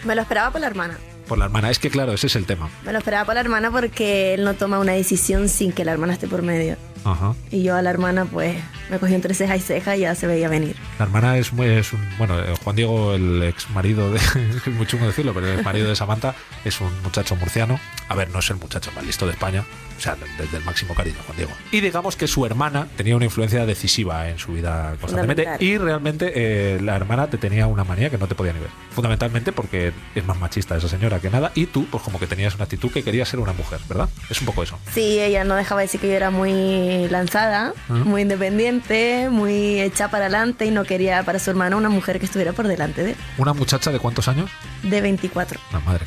Me 0.04 0.14
lo 0.14 0.22
esperaba 0.22 0.50
por 0.50 0.60
la 0.60 0.66
hermana. 0.66 0.98
Por 1.26 1.38
la 1.38 1.46
hermana. 1.46 1.70
Es 1.70 1.78
que 1.78 1.90
claro, 1.90 2.12
ese 2.12 2.26
es 2.26 2.36
el 2.36 2.46
tema. 2.46 2.68
Me 2.84 2.92
lo 2.92 2.98
esperaba 2.98 3.24
por 3.24 3.34
la 3.34 3.40
hermana 3.40 3.70
porque 3.70 4.34
él 4.34 4.44
no 4.44 4.54
toma 4.54 4.78
una 4.78 4.92
decisión 4.92 5.48
sin 5.48 5.72
que 5.72 5.84
la 5.84 5.92
hermana 5.92 6.12
esté 6.12 6.28
por 6.28 6.42
medio. 6.42 6.76
Ajá. 7.06 7.34
Y 7.52 7.62
yo 7.62 7.76
a 7.76 7.82
la 7.82 7.90
hermana, 7.90 8.24
pues, 8.24 8.56
me 8.90 8.99
cogí 8.99 9.14
entre 9.14 9.35
ceja 9.35 9.57
y 9.57 9.61
ceja 9.61 9.96
y 9.96 10.01
ya 10.01 10.14
se 10.14 10.27
veía 10.27 10.49
venir. 10.49 10.77
La 10.99 11.05
hermana 11.07 11.37
es 11.38 11.53
muy. 11.53 11.66
Es 11.66 11.92
un, 11.92 12.01
bueno, 12.18 12.38
eh, 12.40 12.55
Juan 12.62 12.77
Diego, 12.77 13.14
el 13.14 13.42
ex 13.42 13.68
marido 13.70 14.11
de. 14.12 14.18
Es 14.66 14.66
muy 14.68 14.87
chungo 14.87 15.07
decirlo, 15.07 15.33
pero 15.35 15.46
el 15.49 15.62
marido 15.62 15.88
de 15.88 15.96
Samantha 15.96 16.35
es 16.64 16.81
un 16.81 16.90
muchacho 17.03 17.37
murciano. 17.37 17.79
A 18.09 18.14
ver, 18.14 18.31
no 18.31 18.38
es 18.38 18.51
el 18.51 18.57
muchacho 18.57 18.90
más 18.94 19.05
listo 19.05 19.27
de 19.27 19.33
España. 19.33 19.64
O 19.96 20.01
sea, 20.01 20.14
desde 20.38 20.59
el 20.59 20.64
máximo 20.64 20.94
cariño, 20.94 21.16
Juan 21.25 21.37
Diego. 21.38 21.53
Y 21.72 21.81
digamos 21.81 22.16
que 22.16 22.27
su 22.27 22.44
hermana 22.44 22.87
tenía 22.99 23.16
una 23.16 23.25
influencia 23.25 23.64
decisiva 23.64 24.29
en 24.29 24.38
su 24.38 24.53
vida 24.53 24.94
constantemente. 25.01 25.49
Y 25.61 25.79
realmente 25.79 26.33
eh, 26.35 26.81
la 26.83 26.96
hermana 26.96 27.29
te 27.29 27.38
tenía 27.38 27.66
una 27.66 27.83
manía 27.83 28.11
que 28.11 28.18
no 28.18 28.29
te 28.29 28.35
podía 28.35 28.53
ni 28.53 28.61
ver. 28.61 28.68
Fundamentalmente 28.90 29.53
porque 29.53 29.92
es 30.14 30.25
más 30.27 30.38
machista 30.38 30.77
esa 30.77 30.88
señora 30.88 31.18
que 31.20 31.31
nada. 31.31 31.51
Y 31.55 31.64
tú, 31.66 31.87
pues 31.90 32.03
como 32.03 32.18
que 32.18 32.27
tenías 32.27 32.55
una 32.57 32.64
actitud 32.64 32.90
que 32.90 33.03
querías 33.03 33.27
ser 33.29 33.40
una 33.40 33.55
mujer, 33.55 33.81
¿verdad? 33.88 34.09
Es 34.29 34.38
un 34.40 34.46
poco 34.46 34.62
eso. 34.62 34.79
Sí, 34.92 35.18
ella 35.18 35.44
no 35.44 35.55
dejaba 35.57 35.81
de 35.81 35.87
decir 35.87 36.01
que 36.01 36.09
yo 36.09 36.14
era 36.14 36.31
muy 36.31 37.09
lanzada, 37.09 37.72
Ah. 37.88 37.92
muy 37.94 38.20
independiente, 38.22 38.75
muy 39.30 39.80
hecha 39.80 40.08
para 40.08 40.26
adelante 40.26 40.66
y 40.66 40.70
no 40.70 40.84
quería 40.84 41.22
para 41.24 41.38
su 41.38 41.50
hermana 41.50 41.76
una 41.76 41.88
mujer 41.88 42.18
que 42.18 42.26
estuviera 42.26 42.52
por 42.52 42.66
delante 42.68 43.02
de 43.02 43.10
él. 43.12 43.16
Una 43.38 43.52
muchacha 43.52 43.90
de 43.90 43.98
cuántos 43.98 44.28
años? 44.28 44.50
De 44.82 45.00
24. 45.00 45.60
La 45.72 45.80
madre 45.80 46.04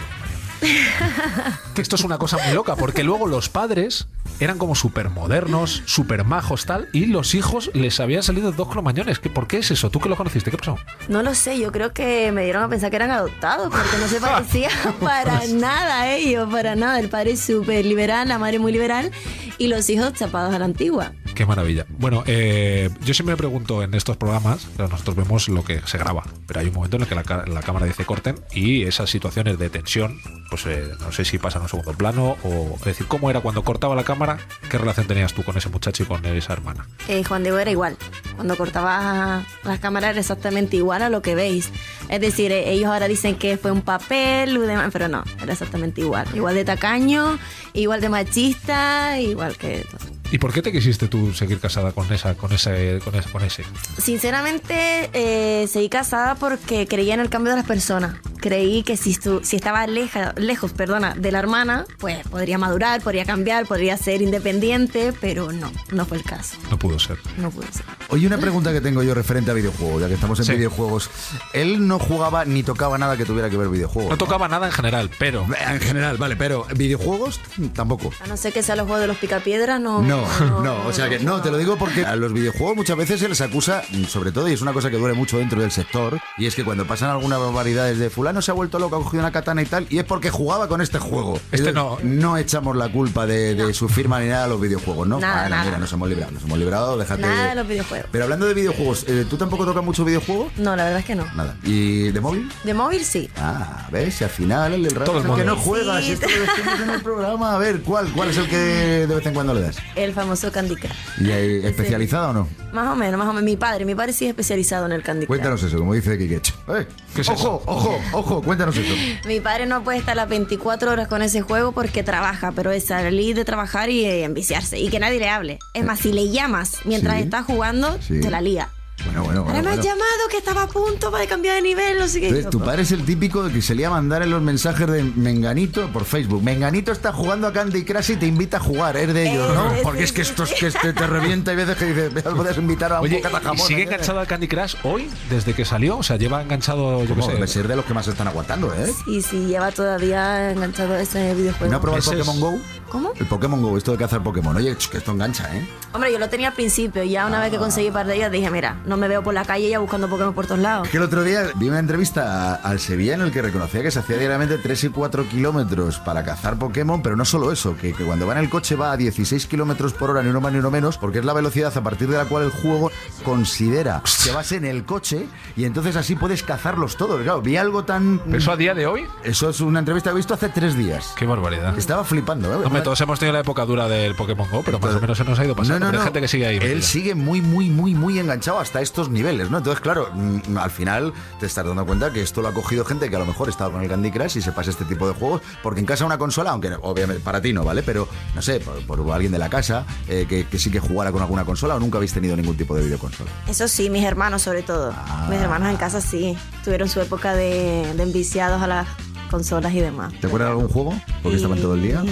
que 1.73 1.81
esto 1.81 1.95
es 1.95 2.03
una 2.03 2.17
cosa 2.17 2.37
muy 2.43 2.53
loca, 2.53 2.75
porque 2.75 3.03
luego 3.03 3.27
los 3.27 3.47
padres 3.47 4.07
eran 4.41 4.57
como 4.57 4.75
súper 4.75 5.09
modernos, 5.09 5.83
súper 5.85 6.25
majos, 6.25 6.65
tal, 6.65 6.89
y 6.91 7.05
los 7.05 7.33
hijos 7.33 7.71
les 7.73 7.99
habían 8.01 8.23
salido 8.23 8.51
dos 8.51 8.67
cromañones. 8.67 9.19
¿Qué- 9.19 9.29
¿Por 9.29 9.47
qué 9.47 9.59
es 9.59 9.71
eso? 9.71 9.89
¿Tú 9.89 10.01
que 10.01 10.09
lo 10.09 10.17
conociste? 10.17 10.51
¿Qué 10.51 10.57
pasó? 10.57 10.77
No 11.07 11.23
lo 11.23 11.33
sé, 11.33 11.57
yo 11.59 11.71
creo 11.71 11.93
que 11.93 12.31
me 12.33 12.43
dieron 12.43 12.63
a 12.63 12.67
pensar 12.69 12.89
que 12.89 12.97
eran 12.97 13.11
adoptados 13.11 13.69
porque 13.69 13.97
no 14.01 14.07
se 14.09 14.19
parecía 14.21 14.69
para 14.99 15.41
nada 15.47 16.01
a 16.01 16.11
ellos, 16.13 16.49
para 16.51 16.75
nada. 16.75 16.99
El 16.99 17.07
padre 17.09 17.31
es 17.31 17.39
súper 17.39 17.85
liberal, 17.85 18.27
la 18.27 18.37
madre 18.37 18.59
muy 18.59 18.73
liberal 18.73 19.11
y 19.57 19.67
los 19.67 19.89
hijos 19.89 20.13
chapados 20.13 20.53
a 20.53 20.59
la 20.59 20.65
antigua. 20.65 21.13
Qué 21.39 21.45
maravilla. 21.45 21.85
Bueno, 21.87 22.25
eh, 22.27 22.89
yo 22.99 23.13
siempre 23.13 23.31
me 23.31 23.37
pregunto 23.37 23.81
en 23.81 23.93
estos 23.93 24.17
programas, 24.17 24.67
nosotros 24.77 25.15
vemos 25.15 25.47
lo 25.47 25.63
que 25.63 25.79
se 25.85 25.97
graba, 25.97 26.21
pero 26.45 26.59
hay 26.59 26.67
un 26.67 26.73
momento 26.73 26.97
en 26.97 27.03
el 27.03 27.07
que 27.07 27.15
la, 27.15 27.23
la 27.47 27.61
cámara 27.61 27.85
dice 27.85 28.03
corten 28.03 28.35
y 28.51 28.83
esas 28.83 29.09
situaciones 29.09 29.57
de 29.57 29.69
tensión, 29.69 30.19
pues 30.49 30.65
eh, 30.65 30.91
no 30.99 31.13
sé 31.13 31.23
si 31.23 31.37
pasan 31.37 31.61
a 31.61 31.63
un 31.63 31.69
segundo 31.69 31.93
plano 31.93 32.35
o 32.43 32.75
es 32.79 32.83
decir, 32.83 33.07
¿cómo 33.07 33.29
era 33.29 33.39
cuando 33.39 33.63
cortaba 33.63 33.95
la 33.95 34.03
cámara? 34.03 34.37
¿Qué 34.69 34.77
relación 34.77 35.07
tenías 35.07 35.33
tú 35.33 35.43
con 35.43 35.55
ese 35.55 35.69
muchacho 35.69 36.03
y 36.03 36.07
con 36.07 36.25
esa 36.25 36.51
hermana? 36.51 36.85
Eh, 37.07 37.23
Juan 37.23 37.43
Diego 37.43 37.57
era 37.57 37.71
igual. 37.71 37.95
Cuando 38.35 38.57
cortaba 38.57 39.45
las 39.63 39.79
cámaras 39.79 40.09
era 40.09 40.19
exactamente 40.19 40.75
igual 40.75 41.03
a 41.03 41.09
lo 41.09 41.21
que 41.21 41.35
veis. 41.35 41.71
Es 42.09 42.19
decir, 42.19 42.51
eh, 42.51 42.69
ellos 42.69 42.87
ahora 42.87 43.07
dicen 43.07 43.35
que 43.35 43.55
fue 43.55 43.71
un 43.71 43.81
papel, 43.81 44.59
pero 44.91 45.07
no, 45.07 45.23
era 45.41 45.53
exactamente 45.53 46.01
igual. 46.01 46.27
Igual 46.33 46.55
de 46.55 46.65
tacaño, 46.65 47.39
igual 47.71 48.01
de 48.01 48.09
machista, 48.09 49.17
igual 49.21 49.55
que. 49.55 49.85
¿Y 50.31 50.37
por 50.37 50.53
qué 50.53 50.61
te 50.61 50.71
quisiste 50.71 51.07
tú 51.07 51.33
seguir 51.33 51.59
casada 51.59 51.91
con 51.91 52.11
esa, 52.13 52.35
con 52.35 52.51
ese, 52.53 52.99
con 53.03 53.15
ese, 53.15 53.29
con 53.31 53.43
ese? 53.43 53.63
Sinceramente, 53.97 55.09
eh, 55.13 55.67
seguí 55.67 55.89
casada 55.89 56.35
porque 56.35 56.85
creía 56.87 57.13
en 57.15 57.19
el 57.19 57.29
cambio 57.29 57.51
de 57.53 57.57
las 57.57 57.65
personas. 57.65 58.15
Creí 58.41 58.83
que 58.83 58.95
si, 58.95 59.13
estu- 59.15 59.43
si 59.43 59.55
estaba 59.55 59.85
leja- 59.87 60.33
lejos 60.37 60.71
perdona, 60.71 61.13
de 61.15 61.31
la 61.31 61.39
hermana, 61.39 61.85
pues 61.97 62.19
podría 62.27 62.57
madurar, 62.57 63.01
podría 63.01 63.25
cambiar, 63.25 63.65
podría 63.65 63.97
ser 63.97 64.21
independiente, 64.21 65.13
pero 65.19 65.51
no, 65.51 65.71
no 65.91 66.05
fue 66.05 66.17
el 66.17 66.23
caso. 66.23 66.57
No 66.69 66.77
pudo 66.77 66.99
ser. 66.99 67.17
No 67.37 67.49
pudo 67.49 67.65
ser. 67.71 67.83
Oye, 68.09 68.27
una 68.27 68.37
pregunta 68.37 68.71
que 68.71 68.81
tengo 68.81 69.01
yo 69.03 69.13
referente 69.13 69.51
a 69.51 69.53
videojuegos, 69.53 70.01
ya 70.01 70.07
que 70.07 70.13
estamos 70.13 70.37
en 70.39 70.45
Sí. 70.45 70.51
videojuegos. 70.53 71.09
Él 71.53 71.87
no 71.87 71.97
jugaba 71.97 72.45
ni 72.45 72.61
tocaba 72.63 72.97
nada 72.97 73.17
que 73.17 73.25
tuviera 73.25 73.49
que 73.49 73.57
ver 73.57 73.69
videojuegos. 73.69 74.09
No 74.11 74.17
tocaba 74.17 74.47
nada 74.47 74.67
en 74.67 74.73
general, 74.73 75.09
pero 75.17 75.45
En 75.69 75.79
general, 75.79 76.17
vale, 76.17 76.35
pero 76.35 76.65
videojuegos 76.75 77.39
tampoco. 77.73 78.11
A 78.23 78.27
no 78.27 78.37
ser 78.37 78.53
que 78.53 78.63
sea 78.63 78.75
los 78.75 78.85
juegos 78.85 79.01
de 79.01 79.07
los 79.07 79.17
picapiedras, 79.17 79.81
no. 79.81 80.01
No, 80.01 80.18
no, 80.63 80.85
o 80.85 80.93
sea 80.93 81.09
que 81.09 81.19
no, 81.19 81.41
te 81.41 81.51
lo 81.51 81.57
digo 81.57 81.77
porque 81.77 82.05
a 82.05 82.15
los 82.15 82.33
videojuegos 82.33 82.75
muchas 82.75 82.97
veces 82.97 83.19
se 83.19 83.29
les 83.29 83.41
acusa, 83.41 83.83
sobre 84.07 84.31
todo, 84.31 84.47
y 84.49 84.53
es 84.53 84.61
una 84.61 84.73
cosa 84.73 84.89
que 84.89 84.97
duele 84.97 85.15
mucho 85.15 85.37
dentro 85.37 85.61
del 85.61 85.71
sector, 85.71 86.19
y 86.37 86.45
es 86.47 86.55
que 86.55 86.63
cuando 86.63 86.85
pasan 86.85 87.09
algunas 87.09 87.39
barbaridades 87.39 87.97
de 87.99 88.09
fulano 88.09 88.41
se 88.41 88.51
ha 88.51 88.53
vuelto 88.53 88.79
loco, 88.79 88.95
ha 88.97 88.99
cogido 89.03 89.21
una 89.23 89.31
katana 89.31 89.61
y 89.61 89.65
tal, 89.65 89.87
y 89.89 89.97
es 89.99 90.03
porque 90.03 90.29
jugaba 90.29 90.67
con 90.67 90.81
este 90.81 90.99
juego. 90.99 91.39
Este 91.51 91.71
no. 91.73 91.97
No 92.03 92.37
echamos 92.37 92.75
la 92.75 92.89
culpa 92.91 93.25
de, 93.25 93.55
de 93.55 93.73
su 93.73 93.89
firma 93.89 94.19
ni 94.19 94.27
nada 94.27 94.45
a 94.45 94.47
los 94.47 94.59
videojuegos, 94.61 95.07
¿no? 95.07 95.19
Nada, 95.19 95.39
Ah, 95.39 95.43
no, 95.43 95.49
nada. 95.55 95.65
mira, 95.65 95.77
nos 95.77 95.91
hemos 95.93 96.09
librado, 96.09 96.31
nos 96.31 96.43
hemos 96.43 96.57
librado, 96.59 96.97
déjate. 96.97 97.21
Nada 97.21 97.49
de 97.49 97.55
los 97.55 97.67
videojuegos. 97.67 98.09
Pero 98.11 98.23
hablando 98.25 98.45
de 98.45 98.53
videojuegos, 98.53 99.05
eh, 99.07 99.25
¿tú 99.29 99.37
tampoco 99.37 99.65
tocas 99.65 99.83
mucho 99.83 100.03
videojuegos? 100.05 100.51
No, 100.57 100.75
la 100.75 100.83
verdad 100.85 100.99
es 100.99 101.05
que 101.05 101.15
no. 101.15 101.25
Nada. 101.35 101.55
¿Y 101.63 102.11
de 102.11 102.19
móvil? 102.21 102.51
De 102.63 102.73
móvil 102.73 103.03
sí. 103.05 103.29
Ah, 103.37 103.87
¿ves? 103.91 104.21
Al 104.21 104.29
final 104.29 104.73
el 104.73 104.83
del 104.83 104.95
rato 104.95 105.11
es 105.19 105.25
el 105.25 105.35
que 105.35 105.43
no 105.45 105.55
mundo. 105.55 105.69
juega, 105.69 106.01
si 106.01 106.11
esto 106.11 106.27
lo 106.27 106.39
decimos 106.41 106.79
en 106.81 106.89
el 106.89 107.01
programa. 107.01 107.55
A 107.55 107.57
ver, 107.57 107.81
¿cuál, 107.81 108.11
¿cuál 108.13 108.29
es 108.29 108.37
el 108.37 108.47
que 108.49 108.57
de 108.57 109.15
vez 109.15 109.25
en 109.25 109.33
cuando 109.33 109.53
le 109.53 109.61
das? 109.61 109.77
El 109.95 110.08
famoso 110.13 110.51
Candy 110.51 110.75
Crush. 110.75 110.91
¿Y 111.19 111.29
eh, 111.31 111.67
especializado 111.67 112.29
o 112.29 112.33
no? 112.33 112.47
Más 112.73 112.87
o 112.91 112.95
menos, 112.95 113.17
más 113.17 113.27
o 113.27 113.33
menos. 113.33 113.43
Mi 113.43 113.55
padre, 113.57 113.85
mi 113.85 113.95
padre 113.95 114.13
sí 114.13 114.25
es 114.25 114.29
especializado 114.29 114.85
en 114.85 114.91
el 114.91 115.01
Candy 115.03 115.25
Crush. 115.25 115.37
Cuéntanos 115.37 115.63
eso, 115.63 115.77
como 115.77 115.93
dice 115.93 116.17
Kikech. 116.17 116.53
Eh, 116.69 116.87
¿Qué 117.15 117.21
es 117.21 117.29
ojo, 117.29 117.39
eso? 117.39 117.63
ojo, 117.65 117.99
ojo, 118.13 118.41
cuéntanos 118.41 118.75
eso. 118.77 118.93
Mi 119.27 119.39
padre 119.39 119.65
no 119.65 119.83
puede 119.83 119.97
estar 119.97 120.15
las 120.15 120.29
24 120.29 120.91
horas 120.91 121.07
con 121.07 121.21
ese 121.21 121.41
juego 121.41 121.71
porque 121.71 122.03
trabaja, 122.03 122.51
pero 122.51 122.71
es 122.71 122.85
salir 122.85 123.35
de 123.35 123.45
trabajar 123.45 123.89
y 123.89 124.05
eh, 124.05 124.23
enviciarse. 124.23 124.79
Y 124.79 124.89
que 124.89 124.99
nadie 124.99 125.19
le 125.19 125.29
hable. 125.29 125.59
Es 125.73 125.83
más, 125.85 125.99
si 125.99 126.11
le 126.13 126.29
llamas 126.29 126.77
mientras 126.85 127.17
Sí. 127.17 127.23
está 127.23 127.43
jugando, 127.43 127.97
Sí. 128.01 128.19
te 128.21 128.29
la 128.29 128.41
lía. 128.41 128.69
Bueno, 129.05 129.23
bueno, 129.23 129.39
Ahora 129.41 129.53
bueno. 129.53 129.69
me 129.69 129.75
has 129.79 129.85
llamado 129.85 130.27
que 130.29 130.37
estaba 130.37 130.63
a 130.63 130.67
punto 130.67 131.09
para 131.11 131.25
cambiar 131.25 131.55
de 131.55 131.61
nivel, 131.61 131.97
no 131.99 132.07
sé 132.07 132.19
qué. 132.19 132.27
Entonces, 132.27 132.49
tu 132.51 132.59
padre 132.59 132.81
es 132.83 132.91
el 132.91 133.03
típico 133.05 133.47
que 133.49 133.61
se 133.61 133.73
le 133.75 133.85
a 133.85 133.89
mandar 133.89 134.21
en 134.23 134.29
los 134.29 134.41
mensajes 134.41 134.87
de 134.87 135.03
Menganito 135.03 135.87
por 135.91 136.03
Facebook. 136.05 136.43
Menganito 136.43 136.91
está 136.91 137.11
jugando 137.13 137.47
a 137.47 137.53
Candy 137.53 137.83
Crush 137.85 138.11
y 138.11 138.15
te 138.17 138.25
invita 138.27 138.57
a 138.57 138.59
jugar, 138.59 138.97
es 138.97 139.13
de 139.13 139.31
ellos, 139.31 139.53
¿no? 139.55 139.73
Eh, 139.73 139.79
Porque 139.83 139.99
sí, 139.99 140.03
es 140.05 140.11
que 140.11 140.21
esto 140.21 140.43
es 140.43 140.53
que 140.53 140.67
este 140.67 140.93
te 140.93 141.07
revienta 141.07 141.53
y 141.53 141.55
veces 141.55 141.77
que 141.77 141.85
dices, 141.85 142.13
"Me 142.13 142.21
puedes 142.21 142.57
invitar 142.57 142.91
a 142.93 142.99
un 142.99 143.05
Oye, 143.05 143.17
bocata 143.17 143.39
¿y 143.41 143.43
jamón. 143.45 143.67
sigue 143.67 143.81
¿eh?". 143.81 143.85
enganchado 143.85 144.19
al 144.19 144.27
Candy 144.27 144.47
Crush 144.47 144.75
hoy, 144.83 145.09
desde 145.29 145.53
que 145.53 145.65
salió? 145.65 145.97
O 145.97 146.03
sea, 146.03 146.17
lleva 146.17 146.41
enganchado, 146.41 147.03
yo 147.05 147.21
sé. 147.21 147.31
Debe 147.33 147.47
ser 147.47 147.67
de 147.67 147.75
los 147.77 147.85
que 147.85 147.93
más 147.93 148.07
están 148.07 148.27
aguantando, 148.27 148.73
¿eh? 148.75 148.93
Y 149.07 149.21
si 149.21 149.45
lleva 149.45 149.71
todavía 149.71 150.51
enganchado 150.51 150.93
a 150.95 151.01
ese 151.01 151.33
videojuego. 151.35 151.71
¿No 151.71 151.77
ha 151.77 151.81
probado 151.81 151.97
el 151.97 152.03
Ese 152.03 152.19
es- 152.21 152.25
Pokémon 152.27 152.39
Go? 152.57 152.59
¿Cómo? 152.89 153.11
El 153.19 153.25
Pokémon 153.27 153.61
Go, 153.61 153.77
esto 153.77 153.91
de 153.91 153.97
cazar 153.99 154.23
Pokémon. 154.23 154.55
Oye, 154.57 154.75
ch, 154.75 154.89
que 154.89 154.97
esto 154.97 155.11
engancha, 155.11 155.55
¿eh? 155.55 155.67
Hombre, 155.93 156.11
yo 156.11 156.17
lo 156.19 156.27
tenía 156.27 156.47
al 156.49 156.53
principio, 156.55 157.03
ya 157.03 157.27
una 157.27 157.39
vez 157.39 157.51
que 157.51 157.57
conseguí 157.57 157.87
un 157.87 157.93
par 157.93 158.07
de 158.07 158.15
ellas 158.15 158.31
dije, 158.31 158.49
mira, 158.49 158.81
no 158.89 158.97
me 158.97 159.07
veo 159.07 159.23
por 159.23 159.33
la 159.33 159.45
calle 159.45 159.69
ya 159.69 159.79
buscando 159.79 160.09
Pokémon 160.09 160.33
por 160.33 160.47
todos 160.47 160.59
lados. 160.59 160.87
Es 160.87 160.91
que 160.91 160.97
el 160.97 161.03
otro 161.03 161.23
día 161.23 161.43
vi 161.55 161.69
una 161.69 161.79
entrevista 161.79 162.55
al 162.55 162.79
Sevilla 162.79 163.13
en 163.13 163.21
el 163.21 163.31
que 163.31 163.41
reconocía 163.41 163.81
que 163.81 163.91
se 163.91 163.99
hacía 163.99 164.17
diariamente 164.17 164.57
3 164.57 164.83
y 164.85 164.89
4 164.89 165.29
kilómetros 165.29 165.99
para 165.99 166.23
cazar 166.23 166.57
Pokémon, 166.57 167.01
pero 167.01 167.15
no 167.15 167.23
solo 167.23 167.51
eso, 167.51 167.77
que, 167.77 167.93
que 167.93 168.03
cuando 168.03 168.27
va 168.27 168.33
en 168.33 168.39
el 168.39 168.49
coche 168.49 168.75
va 168.75 168.91
a 168.91 168.97
16 168.97 169.45
kilómetros 169.47 169.93
por 169.93 170.09
hora, 170.09 170.23
ni 170.23 170.29
uno 170.29 170.41
más 170.41 170.51
ni 170.51 170.59
uno 170.59 170.71
menos, 170.71 170.97
porque 170.97 171.19
es 171.19 171.25
la 171.25 171.33
velocidad 171.33 171.75
a 171.77 171.81
partir 171.81 172.09
de 172.09 172.17
la 172.17 172.25
cual 172.25 172.43
el 172.45 172.49
juego 172.49 172.91
considera 173.23 174.01
que 174.23 174.31
vas 174.31 174.51
en 174.51 174.65
el 174.65 174.85
coche 174.85 175.27
y 175.55 175.65
entonces 175.65 175.95
así 175.95 176.15
puedes 176.15 176.43
cazarlos 176.43 176.97
todos. 176.97 177.21
Claro, 177.21 177.41
vi 177.41 177.57
algo 177.57 177.83
tan... 177.83 178.21
¿Eso 178.33 178.51
a 178.51 178.57
día 178.57 178.73
de 178.73 178.87
hoy? 178.87 179.05
Eso 179.23 179.49
es 179.49 179.61
una 179.61 179.79
entrevista 179.79 180.09
que 180.09 180.15
he 180.15 180.17
visto 180.17 180.33
hace 180.33 180.49
tres 180.49 180.75
días. 180.75 181.13
Qué 181.15 181.25
barbaridad. 181.25 181.77
Estaba 181.77 182.03
flipando, 182.03 182.51
¿eh? 182.51 182.65
Hombre, 182.65 182.81
todos 182.81 182.99
hemos 183.01 183.19
tenido 183.19 183.33
la 183.33 183.41
época 183.41 183.65
dura 183.65 183.87
del 183.87 184.15
Pokémon 184.15 184.49
Go, 184.49 184.63
pero 184.63 184.79
más 184.79 184.95
o 184.95 184.99
menos 184.99 185.17
se 185.17 185.23
nos 185.23 185.37
ha 185.39 185.45
ido 185.45 185.55
pasando. 185.55 185.79
No, 185.79 185.85
no, 185.85 185.91
pero 185.91 185.97
no. 185.97 186.01
Hay 186.01 186.05
gente 186.05 186.21
que 186.21 186.27
sigue 186.27 186.47
ahí. 186.47 186.57
Él 186.57 186.81
sigue 186.81 187.15
muy, 187.15 187.41
muy, 187.41 187.69
muy, 187.69 187.93
muy 187.93 188.19
enganchado 188.19 188.59
hasta 188.59 188.78
estos 188.81 189.09
niveles, 189.09 189.49
¿no? 189.49 189.57
Entonces, 189.59 189.81
claro, 189.81 190.09
mm, 190.13 190.57
al 190.57 190.71
final 190.71 191.13
te 191.39 191.45
estás 191.45 191.65
dando 191.65 191.85
cuenta 191.85 192.11
que 192.11 192.21
esto 192.21 192.41
lo 192.41 192.47
ha 192.47 192.53
cogido 192.53 192.85
gente 192.85 193.09
que 193.09 193.15
a 193.15 193.19
lo 193.19 193.25
mejor 193.25 193.49
estaba 193.49 193.71
con 193.71 193.81
el 193.81 193.89
Candy 193.89 194.11
Crush 194.11 194.37
y 194.37 194.41
se 194.41 194.51
pasa 194.51 194.69
este 194.69 194.85
tipo 194.85 195.07
de 195.07 195.13
juegos, 195.13 195.41
porque 195.63 195.79
en 195.79 195.85
casa 195.85 196.05
una 196.05 196.17
consola, 196.17 196.51
aunque 196.51 196.71
obviamente 196.81 197.21
para 197.23 197.41
ti 197.41 197.53
no, 197.53 197.63
¿vale? 197.63 197.83
Pero, 197.83 198.07
no 198.35 198.41
sé, 198.41 198.59
por, 198.59 198.83
por 198.85 199.11
alguien 199.11 199.31
de 199.31 199.39
la 199.39 199.49
casa 199.49 199.85
eh, 200.07 200.25
que, 200.27 200.45
que 200.45 200.59
sí 200.59 200.71
que 200.71 200.79
jugara 200.79 201.11
con 201.11 201.21
alguna 201.21 201.45
consola 201.45 201.75
o 201.75 201.79
nunca 201.79 201.97
habéis 201.97 202.13
tenido 202.13 202.35
ningún 202.35 202.57
tipo 202.57 202.75
de 202.75 202.83
videoconsola. 202.83 203.29
Eso 203.47 203.67
sí, 203.67 203.89
mis 203.89 204.03
hermanos 204.03 204.41
sobre 204.41 204.63
todo. 204.63 204.93
Ah. 204.95 205.27
Mis 205.29 205.39
hermanos 205.39 205.69
en 205.69 205.77
casa 205.77 206.01
sí. 206.01 206.37
Tuvieron 206.63 206.89
su 206.89 206.99
época 207.01 207.33
de, 207.33 207.93
de 207.95 208.03
enviciados 208.03 208.61
a 208.61 208.67
las 208.67 208.87
consolas 209.29 209.73
y 209.73 209.79
demás. 209.79 210.13
¿Te 210.19 210.27
acuerdas 210.27 210.49
de 210.49 210.51
algún 210.53 210.67
juego? 210.69 210.93
Porque 211.23 211.37
estaban 211.37 211.59
todo 211.59 211.75
el 211.75 211.81
día. 211.81 212.03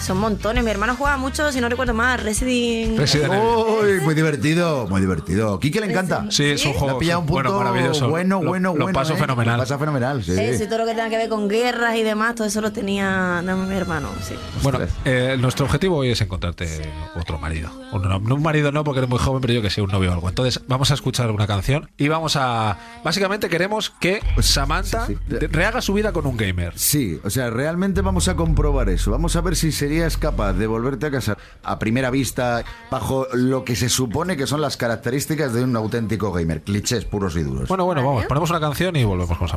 Son 0.00 0.18
montones. 0.18 0.62
Mi 0.64 0.70
hermano 0.70 0.94
juega 0.96 1.16
mucho, 1.16 1.50
si 1.52 1.60
no 1.60 1.68
recuerdo 1.68 1.94
más, 1.94 2.22
Resident 2.22 2.98
Resident 2.98 3.32
Evil. 3.32 3.44
¡Uy! 3.44 4.00
Muy 4.04 4.14
divertido, 4.14 4.86
muy 4.88 5.00
divertido. 5.00 5.58
¿Quique 5.58 5.80
le 5.80 5.86
encanta? 5.90 6.26
Sí, 6.30 6.44
es 6.44 6.64
un 6.66 6.72
juego 6.74 6.98
un 6.98 7.26
punto 7.26 7.32
bueno, 7.32 7.58
maravilloso. 7.58 8.08
bueno, 8.08 8.42
Lo- 8.42 8.48
bueno, 8.48 8.74
lo 8.76 8.84
bueno. 8.84 8.98
paso 8.98 9.14
¿eh? 9.14 9.16
fenomenal. 9.16 9.56
Lo 9.56 9.62
pasa 9.62 9.78
fenomenal, 9.78 10.22
sí. 10.24 10.32
Eso 10.32 10.64
y 10.64 10.66
todo 10.66 10.78
lo 10.78 10.84
que 10.86 10.92
tenga 10.94 11.08
que 11.08 11.16
ver 11.16 11.28
con 11.28 11.48
guerras 11.48 11.96
y 11.96 12.02
demás, 12.02 12.34
todo 12.34 12.46
eso 12.46 12.60
lo 12.60 12.72
tenía 12.72 13.42
mi 13.42 13.74
hermano, 13.74 14.08
sí. 14.22 14.34
Bueno, 14.62 14.80
eh, 15.04 15.36
nuestro 15.38 15.64
objetivo 15.66 15.96
hoy 15.96 16.10
es 16.10 16.20
encontrarte 16.20 16.66
otro 17.14 17.38
marido. 17.38 17.70
Un, 17.92 18.02
no, 18.02 18.18
no 18.18 18.34
un 18.34 18.42
marido 18.42 18.72
no, 18.72 18.84
porque 18.84 18.98
eres 18.98 19.10
muy 19.10 19.18
joven, 19.18 19.40
pero 19.40 19.54
yo 19.54 19.62
que 19.62 19.70
sé, 19.70 19.80
un 19.82 19.90
novio 19.90 20.10
o 20.10 20.14
algo. 20.14 20.28
Entonces, 20.28 20.60
vamos 20.66 20.90
a 20.90 20.94
escuchar 20.94 21.30
una 21.30 21.46
canción 21.46 21.88
y 21.96 22.08
vamos 22.08 22.36
a. 22.36 22.78
Básicamente, 23.04 23.48
queremos 23.48 23.90
que 23.90 24.20
Samantha 24.40 25.06
sí, 25.06 25.16
rehaga 25.28 25.80
su 25.80 25.92
vida 25.94 26.12
con 26.12 26.26
un 26.26 26.36
gamer. 26.56 26.78
Sí, 26.78 27.20
o 27.24 27.30
sea, 27.30 27.50
realmente 27.50 28.00
vamos 28.00 28.28
a 28.28 28.36
comprobar 28.36 28.88
eso. 28.88 29.10
Vamos 29.10 29.36
a 29.36 29.40
ver 29.40 29.56
si 29.56 29.72
serías 29.72 30.16
capaz 30.16 30.54
de 30.54 30.66
volverte 30.66 31.06
a 31.06 31.10
casar 31.10 31.38
a 31.62 31.78
primera 31.78 32.10
vista 32.10 32.64
bajo 32.90 33.26
lo 33.32 33.64
que 33.64 33.76
se 33.76 33.88
supone 33.88 34.36
que 34.36 34.46
son 34.46 34.60
las 34.60 34.76
características 34.76 35.52
de 35.52 35.62
un 35.62 35.76
auténtico 35.76 36.32
gamer. 36.32 36.62
Clichés 36.62 37.04
puros 37.04 37.36
y 37.36 37.42
duros. 37.42 37.68
Bueno, 37.68 37.84
bueno, 37.84 38.04
vamos, 38.04 38.26
ponemos 38.26 38.50
una 38.50 38.60
canción 38.60 38.96
y 38.96 39.04
volvemos 39.04 39.36
con. 39.38 39.48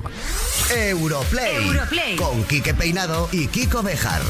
Europlay. 0.75 1.67
Europlay. 1.67 2.15
Con 2.15 2.43
Quique 2.43 2.73
Peinado 2.73 3.29
y 3.31 3.47
Kiko 3.47 3.81
Bejar. 3.81 4.21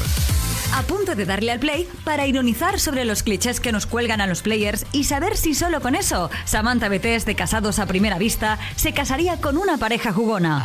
A 0.72 0.82
punto 0.82 1.14
de 1.14 1.24
darle 1.24 1.52
al 1.52 1.58
play 1.58 1.88
para 2.04 2.26
ironizar 2.26 2.78
sobre 2.78 3.04
los 3.04 3.22
clichés 3.22 3.60
que 3.60 3.72
nos 3.72 3.86
cuelgan 3.86 4.20
a 4.20 4.26
los 4.26 4.42
players 4.42 4.86
y 4.92 5.04
saber 5.04 5.36
si 5.36 5.54
solo 5.54 5.80
con 5.80 5.94
eso 5.94 6.30
Samantha 6.44 6.88
Betés 6.88 7.24
de 7.24 7.34
Casados 7.34 7.78
a 7.78 7.86
Primera 7.86 8.18
Vista 8.18 8.58
se 8.76 8.92
casaría 8.92 9.36
con 9.38 9.56
una 9.56 9.78
pareja 9.78 10.12
jugona. 10.12 10.64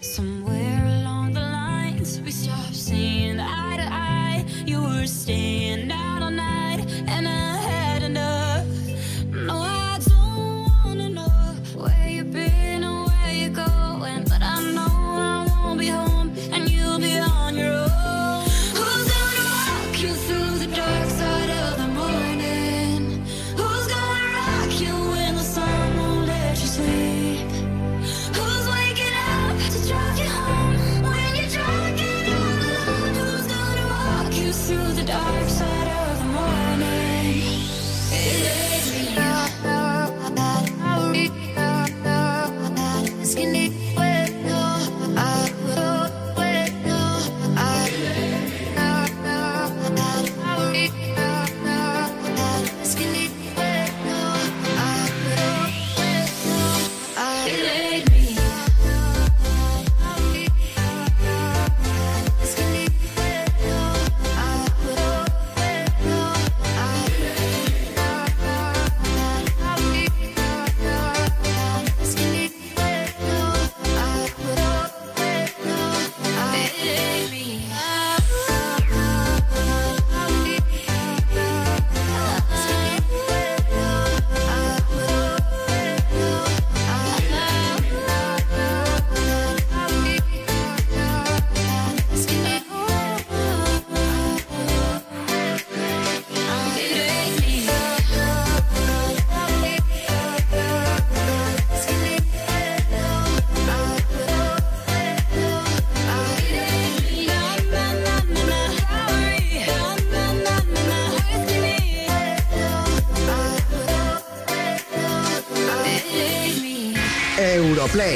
Somewhere 0.00 0.84
along 0.86 1.34
the 1.34 1.40
lines, 1.40 2.20
we 2.24 2.30
stopped 2.30 2.74
seeing 2.74 3.38
eye 3.38 3.76
to 3.76 3.82
eye. 3.82 4.44
You 4.64 4.80
were 4.80 5.06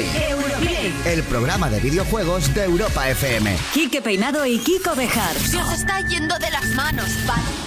Europlay. 0.01 0.31
Europlay. 0.31 0.93
El 1.05 1.23
programa 1.23 1.69
de 1.69 1.79
videojuegos 1.79 2.53
de 2.53 2.63
Europa 2.63 3.09
FM. 3.09 3.55
Quique 3.73 4.01
Peinado 4.01 4.45
y 4.45 4.59
Kiko 4.59 4.95
Bejar. 4.95 5.35
Se 5.37 5.57
os 5.57 5.71
está 5.73 6.01
yendo 6.01 6.37
de 6.39 6.49
las 6.51 6.67
manos, 6.69 7.09
¿vale? 7.25 7.60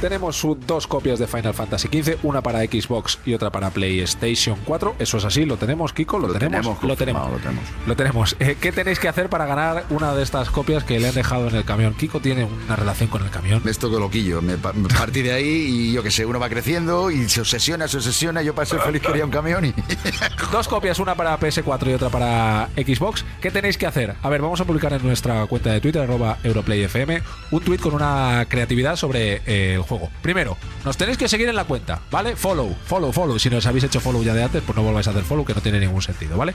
Tenemos 0.00 0.46
dos 0.66 0.86
copias 0.86 1.18
de 1.18 1.26
Final 1.26 1.54
Fantasy 1.54 1.88
XV, 1.88 2.16
una 2.24 2.40
para 2.42 2.60
Xbox 2.60 3.18
y 3.24 3.34
otra 3.34 3.50
para 3.50 3.70
PlayStation 3.70 4.58
4. 4.64 4.96
Eso 4.98 5.18
es 5.18 5.24
así, 5.24 5.44
lo 5.44 5.56
tenemos, 5.56 5.92
Kiko, 5.92 6.18
lo, 6.18 6.32
tenemos, 6.32 6.60
tenemos 6.62 6.82
lo 6.82 6.96
tenemos, 6.96 7.30
lo 7.30 7.38
tenemos. 7.38 7.64
Lo 7.86 7.96
tenemos. 7.96 8.36
Eh, 8.40 8.56
¿Qué 8.60 8.72
tenéis 8.72 8.98
que 8.98 9.08
hacer 9.08 9.28
para 9.28 9.46
ganar 9.46 9.84
una 9.90 10.14
de 10.14 10.22
estas 10.22 10.50
copias 10.50 10.84
que 10.84 10.98
le 10.98 11.08
han 11.08 11.14
dejado 11.14 11.48
en 11.48 11.56
el 11.56 11.64
camión? 11.64 11.94
Kiko 11.94 12.20
tiene 12.20 12.44
una 12.44 12.76
relación 12.76 13.08
con 13.10 13.22
el 13.22 13.30
camión. 13.30 13.62
Esto 13.66 13.90
que 13.90 13.98
loquillo. 13.98 14.40
Me 14.42 14.56
pa- 14.56 14.72
me 14.72 14.88
partí 14.88 15.22
de 15.22 15.32
ahí 15.32 15.46
y 15.48 15.92
yo 15.92 16.02
que 16.02 16.10
sé, 16.10 16.24
uno 16.24 16.38
va 16.40 16.48
creciendo 16.48 17.10
y 17.10 17.28
se 17.28 17.40
obsesiona, 17.40 17.86
se 17.88 17.98
obsesiona. 17.98 18.42
Yo 18.42 18.54
para 18.54 18.66
ser 18.66 18.80
feliz 18.80 19.02
quería 19.02 19.24
un 19.24 19.30
camión 19.30 19.64
y. 19.66 19.74
Dos 20.52 20.66
copias, 20.68 20.98
una 20.98 21.14
para 21.14 21.38
PS4 21.38 21.90
y 21.90 21.92
otra 21.94 22.08
para 22.08 22.68
Xbox. 22.76 23.24
¿Qué 23.40 23.50
tenéis 23.50 23.76
que 23.78 23.86
hacer? 23.86 24.14
A 24.22 24.28
ver, 24.28 24.40
vamos 24.42 24.60
a 24.60 24.64
publicar 24.64 24.92
en 24.92 25.02
nuestra 25.02 25.44
cuenta 25.46 25.72
de 25.72 25.80
Twitter, 25.80 26.02
arroba 26.02 26.38
EuroplayFM, 26.42 27.22
un 27.50 27.60
tweet 27.60 27.78
con 27.78 27.94
una 27.94 28.46
creatividad 28.48 28.96
sobre 28.96 29.42
eh, 29.46 29.74
el 29.74 29.82
juego. 29.82 29.89
Primero, 30.22 30.56
nos 30.84 30.96
tenéis 30.96 31.18
que 31.18 31.28
seguir 31.28 31.48
en 31.48 31.56
la 31.56 31.64
cuenta, 31.64 32.00
¿vale? 32.10 32.36
Follow, 32.36 32.76
follow, 32.84 33.12
follow. 33.12 33.38
Si 33.38 33.50
no 33.50 33.56
os 33.58 33.66
habéis 33.66 33.84
hecho 33.84 34.00
follow 34.00 34.22
ya 34.22 34.34
de 34.34 34.44
antes, 34.44 34.62
pues 34.62 34.76
no 34.76 34.82
volváis 34.82 35.06
a 35.08 35.10
hacer 35.10 35.22
follow, 35.24 35.44
que 35.44 35.54
no 35.54 35.60
tiene 35.60 35.80
ningún 35.80 36.02
sentido, 36.02 36.36
¿vale? 36.36 36.54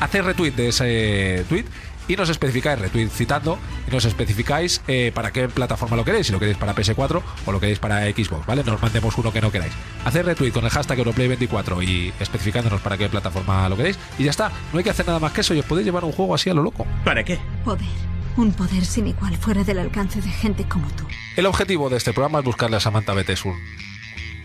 Hacéis 0.00 0.24
retweet 0.24 0.52
de 0.52 0.68
ese 0.68 1.44
tweet 1.48 1.64
y 2.08 2.16
nos 2.16 2.30
especificáis, 2.30 2.78
retweet 2.78 3.10
citando, 3.10 3.58
y 3.86 3.90
nos 3.90 4.04
especificáis 4.06 4.80
eh, 4.88 5.12
para 5.14 5.30
qué 5.30 5.48
plataforma 5.48 5.94
lo 5.96 6.04
queréis, 6.04 6.26
si 6.26 6.32
lo 6.32 6.38
queréis 6.38 6.56
para 6.56 6.74
PS4 6.74 7.22
o 7.44 7.52
lo 7.52 7.60
queréis 7.60 7.78
para 7.78 8.02
Xbox, 8.06 8.46
¿vale? 8.46 8.64
No 8.64 8.74
os 8.74 8.82
mandemos 8.82 9.16
uno 9.18 9.30
que 9.30 9.40
no 9.40 9.52
queráis. 9.52 9.72
Haced 10.04 10.24
retweet 10.24 10.52
con 10.52 10.64
el 10.64 10.70
hashtag 10.70 10.98
Europlay24 10.98 11.86
y 11.86 12.12
especificándonos 12.18 12.80
para 12.80 12.96
qué 12.96 13.08
plataforma 13.08 13.68
lo 13.68 13.76
queréis, 13.76 13.98
y 14.18 14.24
ya 14.24 14.30
está. 14.30 14.50
No 14.72 14.78
hay 14.78 14.84
que 14.84 14.90
hacer 14.90 15.06
nada 15.06 15.18
más 15.18 15.32
que 15.32 15.42
eso 15.42 15.54
y 15.54 15.58
os 15.58 15.66
podéis 15.66 15.84
llevar 15.84 16.04
un 16.04 16.12
juego 16.12 16.34
así 16.34 16.48
a 16.48 16.54
lo 16.54 16.62
loco. 16.62 16.86
¿Para 17.04 17.22
qué? 17.22 17.38
Poder. 17.64 18.17
Un 18.38 18.52
poder 18.52 18.84
sin 18.84 19.08
igual 19.08 19.36
fuera 19.36 19.64
del 19.64 19.80
alcance 19.80 20.20
de 20.20 20.30
gente 20.30 20.62
como 20.62 20.86
tú. 20.92 21.04
El 21.36 21.44
objetivo 21.44 21.90
de 21.90 21.96
este 21.96 22.12
programa 22.12 22.38
es 22.38 22.44
buscarle 22.44 22.76
a 22.76 22.80
Samantha 22.80 23.12
Betes 23.12 23.44
un, 23.44 23.56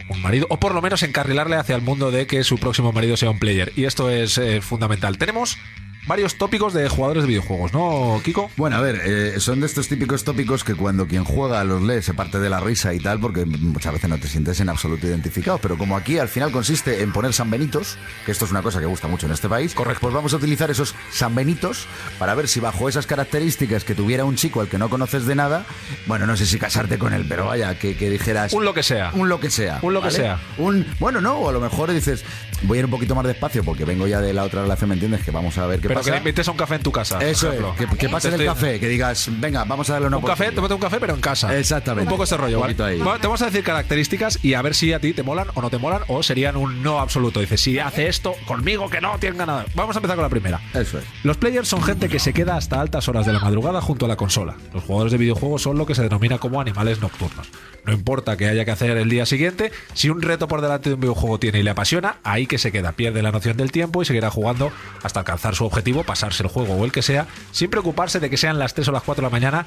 un 0.10 0.20
marido, 0.24 0.48
o 0.50 0.60
por 0.60 0.74
lo 0.74 0.82
menos 0.82 1.04
encarrilarle 1.04 1.58
hacia 1.58 1.76
el 1.76 1.84
mundo 1.84 2.10
de 2.10 2.26
que 2.26 2.44
su 2.44 2.58
próximo 2.58 2.92
marido 2.92 3.18
sea 3.18 3.30
un 3.30 3.38
player. 3.38 3.72
Y 3.76 3.84
esto 3.84 4.10
es 4.10 4.40
eh, 4.40 4.62
fundamental. 4.62 5.20
Tenemos 5.20 5.60
varios 6.08 6.36
tópicos 6.36 6.74
de 6.74 6.90
jugadores 6.90 7.24
de 7.24 7.30
videojuegos, 7.30 7.74
¿no, 7.74 8.22
Kiko? 8.24 8.50
Bueno, 8.58 8.78
a 8.78 8.82
ver, 8.82 9.02
eh, 9.04 9.40
son 9.40 9.60
de 9.60 9.66
estos 9.66 9.88
típicos 9.88 10.24
tópicos 10.24 10.64
que 10.64 10.76
cuando 10.76 11.08
quien 11.08 11.24
juega 11.24 11.64
los 11.64 11.82
lee 11.82 12.02
se 12.02 12.14
parte 12.14 12.40
de 12.40 12.50
la 12.50 12.60
risa 12.60 12.94
y 12.94 13.00
tal, 13.00 13.20
porque 13.20 13.46
muchas 13.46 13.94
veces 13.94 14.10
no 14.10 14.18
te 14.18 14.28
sientes 14.28 14.60
en 14.60 14.70
absoluto 14.70 15.08
identificado. 15.08 15.58
Pero 15.60 15.78
como 15.78 15.96
aquí 15.98 16.20
al 16.20 16.28
final 16.28 16.52
consiste 16.52 17.02
en 17.02 17.12
poner 17.12 17.34
sanbenitos, 17.34 17.98
que 18.26 18.32
esto 18.32 18.46
es 18.46 18.52
una 18.52 18.62
cosa 18.62 18.80
que 18.80 18.86
gusta 18.86 19.08
mucho 19.08 19.26
en 19.26 19.34
este 19.34 19.50
país, 19.50 19.74
Correcto. 19.74 20.02
pues 20.02 20.14
vamos 20.14 20.34
a 20.34 20.38
utilizar 20.38 20.70
esos 20.72 20.96
sanbenitos 21.12 21.88
para 22.20 22.36
ver 22.36 22.48
si 22.48 22.60
bajo 22.60 22.90
esas 22.90 23.08
características 23.08 23.84
que 23.84 23.96
tuviera 23.96 24.26
un 24.26 24.36
chico 24.36 24.62
al 24.62 24.68
que 24.68 24.78
no 24.78 24.90
conoces 24.90 25.26
de 25.26 25.36
nada, 25.36 25.66
bueno, 26.06 26.26
no 26.26 26.36
sé 26.38 26.46
si 26.46 26.60
casarte 26.60 26.98
con 26.98 27.14
él, 27.14 27.26
pero 27.28 27.46
vaya, 27.48 27.78
que, 27.80 27.96
que 27.96 28.10
dijeras... 28.10 28.54
Un 28.54 28.66
lo 28.66 28.74
que 28.74 28.84
sea. 28.84 29.12
Un 29.14 29.30
lo 29.30 29.40
que 29.40 29.50
sea. 29.50 29.80
Un 29.82 29.94
lo 29.94 30.02
que 30.02 30.12
sea. 30.12 30.40
Un, 30.58 30.86
bueno, 31.00 31.22
no, 31.22 31.36
o 31.38 31.50
a 31.50 31.52
lo 31.52 31.62
mejor 31.62 31.92
dices, 31.92 32.24
voy 32.64 32.78
a 32.78 32.80
ir 32.80 32.86
un 32.86 32.92
poquito 32.92 33.16
más 33.16 33.26
despacio 33.26 33.64
porque 33.64 33.86
vengo 33.86 34.08
ya 34.08 34.20
de 34.22 34.34
la 34.34 34.44
otra 34.44 34.62
relación, 34.64 34.90
¿me 34.90 34.96
entiendes? 34.96 35.24
Que 35.24 35.32
vamos 35.32 35.58
a 35.58 35.68
ver 35.68 35.80
qué 35.80 35.88
Pero 35.88 36.00
pasa. 36.00 36.06
que 36.06 36.12
le 36.12 36.18
invites 36.18 36.48
a 36.48 36.52
un 36.52 36.58
café 36.58 36.76
en 36.76 36.84
tu 36.84 36.92
casa. 36.92 37.16
por 37.20 37.28
Eso 37.28 37.52
es, 37.52 37.60
que, 37.78 37.98
que 37.98 38.10
pase 38.10 38.30
Te 38.30 38.36
el 38.36 38.42
estoy- 38.42 38.54
café, 38.56 38.80
que 38.80 38.88
digas, 38.88 39.30
venga, 39.40 39.64
vamos 39.66 39.90
a 39.90 39.94
darle 39.94 40.08
una 40.08 40.18
Un 40.18 40.24
café, 40.24 40.52
tómate 40.52 40.74
un 40.74 40.80
café, 40.80 40.98
pero 41.00 41.14
en 41.14 41.22
casa. 41.22 41.58
Exactamente. 41.58 42.08
Un 42.08 42.10
poco 42.10 42.24
ese 42.24 42.38
rollo, 42.38 42.60
¿vale? 42.60 42.74
poquito 42.74 42.86
ahí. 42.86 42.98
Bueno, 43.00 43.20
te 43.20 43.28
vamos 43.28 43.42
a 43.42 43.46
decir 43.46 43.64
características 43.64 44.40
y 44.44 44.54
a 44.54 44.62
ver 44.62 44.76
si 44.76 44.94
a 44.94 45.00
ti 45.00 45.14
te 45.14 45.24
molan 45.24 45.48
o 45.54 45.62
no 45.62 45.70
te 45.70 45.78
molan 45.78 46.02
o 46.08 46.24
serían 46.24 46.56
un 46.58 46.82
no 46.84 47.00
absoluto. 47.00 47.40
Dices, 47.40 47.62
si 47.62 47.80
hace 47.80 48.08
esto 48.08 48.34
conmigo, 48.46 48.90
que 48.90 49.02
no 49.02 49.18
tenga 49.20 49.46
nada. 49.46 49.66
Vamos 49.76 49.96
a 49.96 50.00
empezar 50.00 50.16
con 50.16 50.24
la 50.24 50.30
primera. 50.30 50.60
Eso 50.74 51.00
es. 51.00 51.06
Los 51.24 51.38
players 51.38 51.68
son 51.68 51.82
gente 51.84 52.10
que 52.10 52.20
se 52.20 52.34
queda 52.34 52.56
hasta 52.58 52.80
altas 52.80 53.08
horas 53.08 53.26
de 53.26 53.34
la 53.34 53.40
madrugada 53.40 53.82
junto 53.82 54.06
a 54.06 54.08
la 54.08 54.16
consola. 54.16 54.56
Los 54.74 54.84
jugadores 54.84 55.12
de 55.12 55.18
videojuegos 55.18 55.62
son 55.62 55.78
lo 55.78 55.86
que 55.86 55.96
se 55.96 56.02
denomina 56.04 56.38
como 56.38 56.60
animales 56.62 57.00
nocturnos. 57.02 57.48
No 57.86 57.94
importa 57.94 58.38
que 58.38 58.48
haya 58.48 58.66
que 58.66 58.72
hacer 58.72 58.98
el 58.98 59.10
día 59.10 59.26
siguiente, 59.26 59.72
si 59.94 60.10
un 60.10 60.22
reto 60.22 60.48
por 60.48 60.62
delante 60.62 60.90
de 60.90 60.96
un 60.96 61.02
videojuego 61.02 61.40
tiene 61.40 61.60
y 61.60 61.64
le 61.64 61.70
apasiona, 61.70 62.18
ahí 62.24 62.48
que 62.48 62.58
se 62.58 62.72
queda, 62.72 62.94
pierde 62.94 63.22
la 63.22 63.32
noción 63.32 63.58
del 63.58 63.72
tiempo 63.72 64.02
y 64.02 64.06
seguirá 64.06 64.30
jugando 64.30 64.72
hasta 65.04 65.20
alcanzar 65.20 65.56
su 65.56 65.66
objetivo, 65.66 66.04
pasarse 66.04 66.44
el 66.44 66.50
juego 66.50 66.76
o 66.76 66.86
el 66.86 66.92
que 66.92 67.02
sea, 67.02 67.28
sin 67.52 67.70
preocuparse 67.70 68.20
de 68.20 68.30
que 68.30 68.38
sean 68.38 68.58
las 68.58 68.74
3 68.74 68.88
o 68.88 68.92
las 68.92 69.04
4 69.04 69.22
de 69.22 69.28
la 69.28 69.32
mañana 69.32 69.66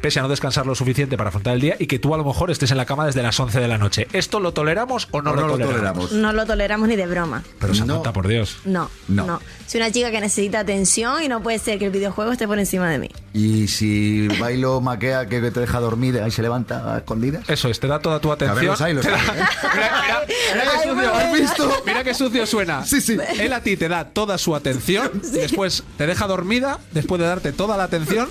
pese 0.00 0.18
a 0.18 0.22
no 0.22 0.28
descansar 0.28 0.66
lo 0.66 0.74
suficiente 0.74 1.16
para 1.16 1.28
afrontar 1.28 1.54
el 1.54 1.60
día 1.60 1.76
y 1.78 1.86
que 1.86 1.98
tú 1.98 2.14
a 2.14 2.18
lo 2.18 2.24
mejor 2.24 2.50
estés 2.50 2.70
en 2.70 2.76
la 2.76 2.86
cama 2.86 3.06
desde 3.06 3.22
las 3.22 3.38
11 3.38 3.60
de 3.60 3.68
la 3.68 3.78
noche. 3.78 4.08
¿Esto 4.12 4.40
lo 4.40 4.52
toleramos 4.52 5.08
o 5.10 5.22
no, 5.22 5.30
O 5.30 5.34
lo, 5.34 5.40
no 5.42 5.46
lo 5.48 5.52
toleramos? 5.54 5.74
toleramos. 5.74 6.12
No 6.12 6.32
lo 6.32 6.46
toleramos 6.46 6.88
ni 6.88 6.96
de 6.96 7.06
broma. 7.06 7.42
Pero 7.60 7.74
Samantha, 7.74 8.12
por 8.12 8.26
Dios. 8.28 8.58
No, 8.64 8.90
No. 9.08 9.26
no, 9.26 9.40
Soy 9.66 9.80
una 9.80 9.90
chica 9.92 10.10
que 10.10 10.20
necesita 10.20 10.60
atención 10.60 11.22
y 11.22 11.28
no 11.28 11.42
puede 11.42 11.58
ser 11.58 11.78
que 11.78 11.84
el 11.86 11.90
videojuego 11.90 12.32
esté 12.32 12.46
por 12.46 12.58
encima 12.58 12.88
de 12.90 12.98
mí. 12.98 13.10
Y 13.34 13.68
si 13.68 14.28
bailo 14.40 14.80
maquea 14.80 15.26
que 15.26 15.40
te 15.50 15.60
deja 15.60 15.78
dormir, 15.80 16.20
ahí 16.22 16.30
se 16.30 16.42
levanta 16.42 16.94
a 16.94 16.98
escondidas. 16.98 17.48
Eso 17.48 17.68
es, 17.68 17.78
te 17.78 17.86
da 17.86 17.98
toda 18.00 18.20
tu 18.20 18.28
ver, 18.30 18.36
atención. 18.48 18.66
los 18.66 18.80
hay, 18.80 18.94
los 18.94 19.04
Te 19.04 19.10
da- 19.10 19.16
hay, 19.18 19.40
¿eh? 19.40 19.44
mira, 19.74 20.02
mira, 20.02 20.24
mira 20.54 20.64
qué 20.72 20.88
sucio. 20.88 21.14
¿Has 21.14 21.32
visto? 21.40 21.82
Mira 21.86 22.04
qué 22.04 22.14
sucio 22.14 22.46
suena. 22.46 22.84
Sí, 22.88 23.00
sí. 23.00 23.16
Él 23.38 23.52
a 23.52 23.62
ti 23.62 23.76
te 23.76 23.88
da 23.88 24.04
toda 24.06 24.38
su 24.38 24.54
atención, 24.56 25.10
después 25.32 25.82
te 25.98 26.06
deja 26.06 26.26
dormida, 26.26 26.78
después 26.92 27.20
de 27.20 27.26
darte 27.26 27.52
toda 27.52 27.76
la 27.76 27.84
atención 27.84 28.26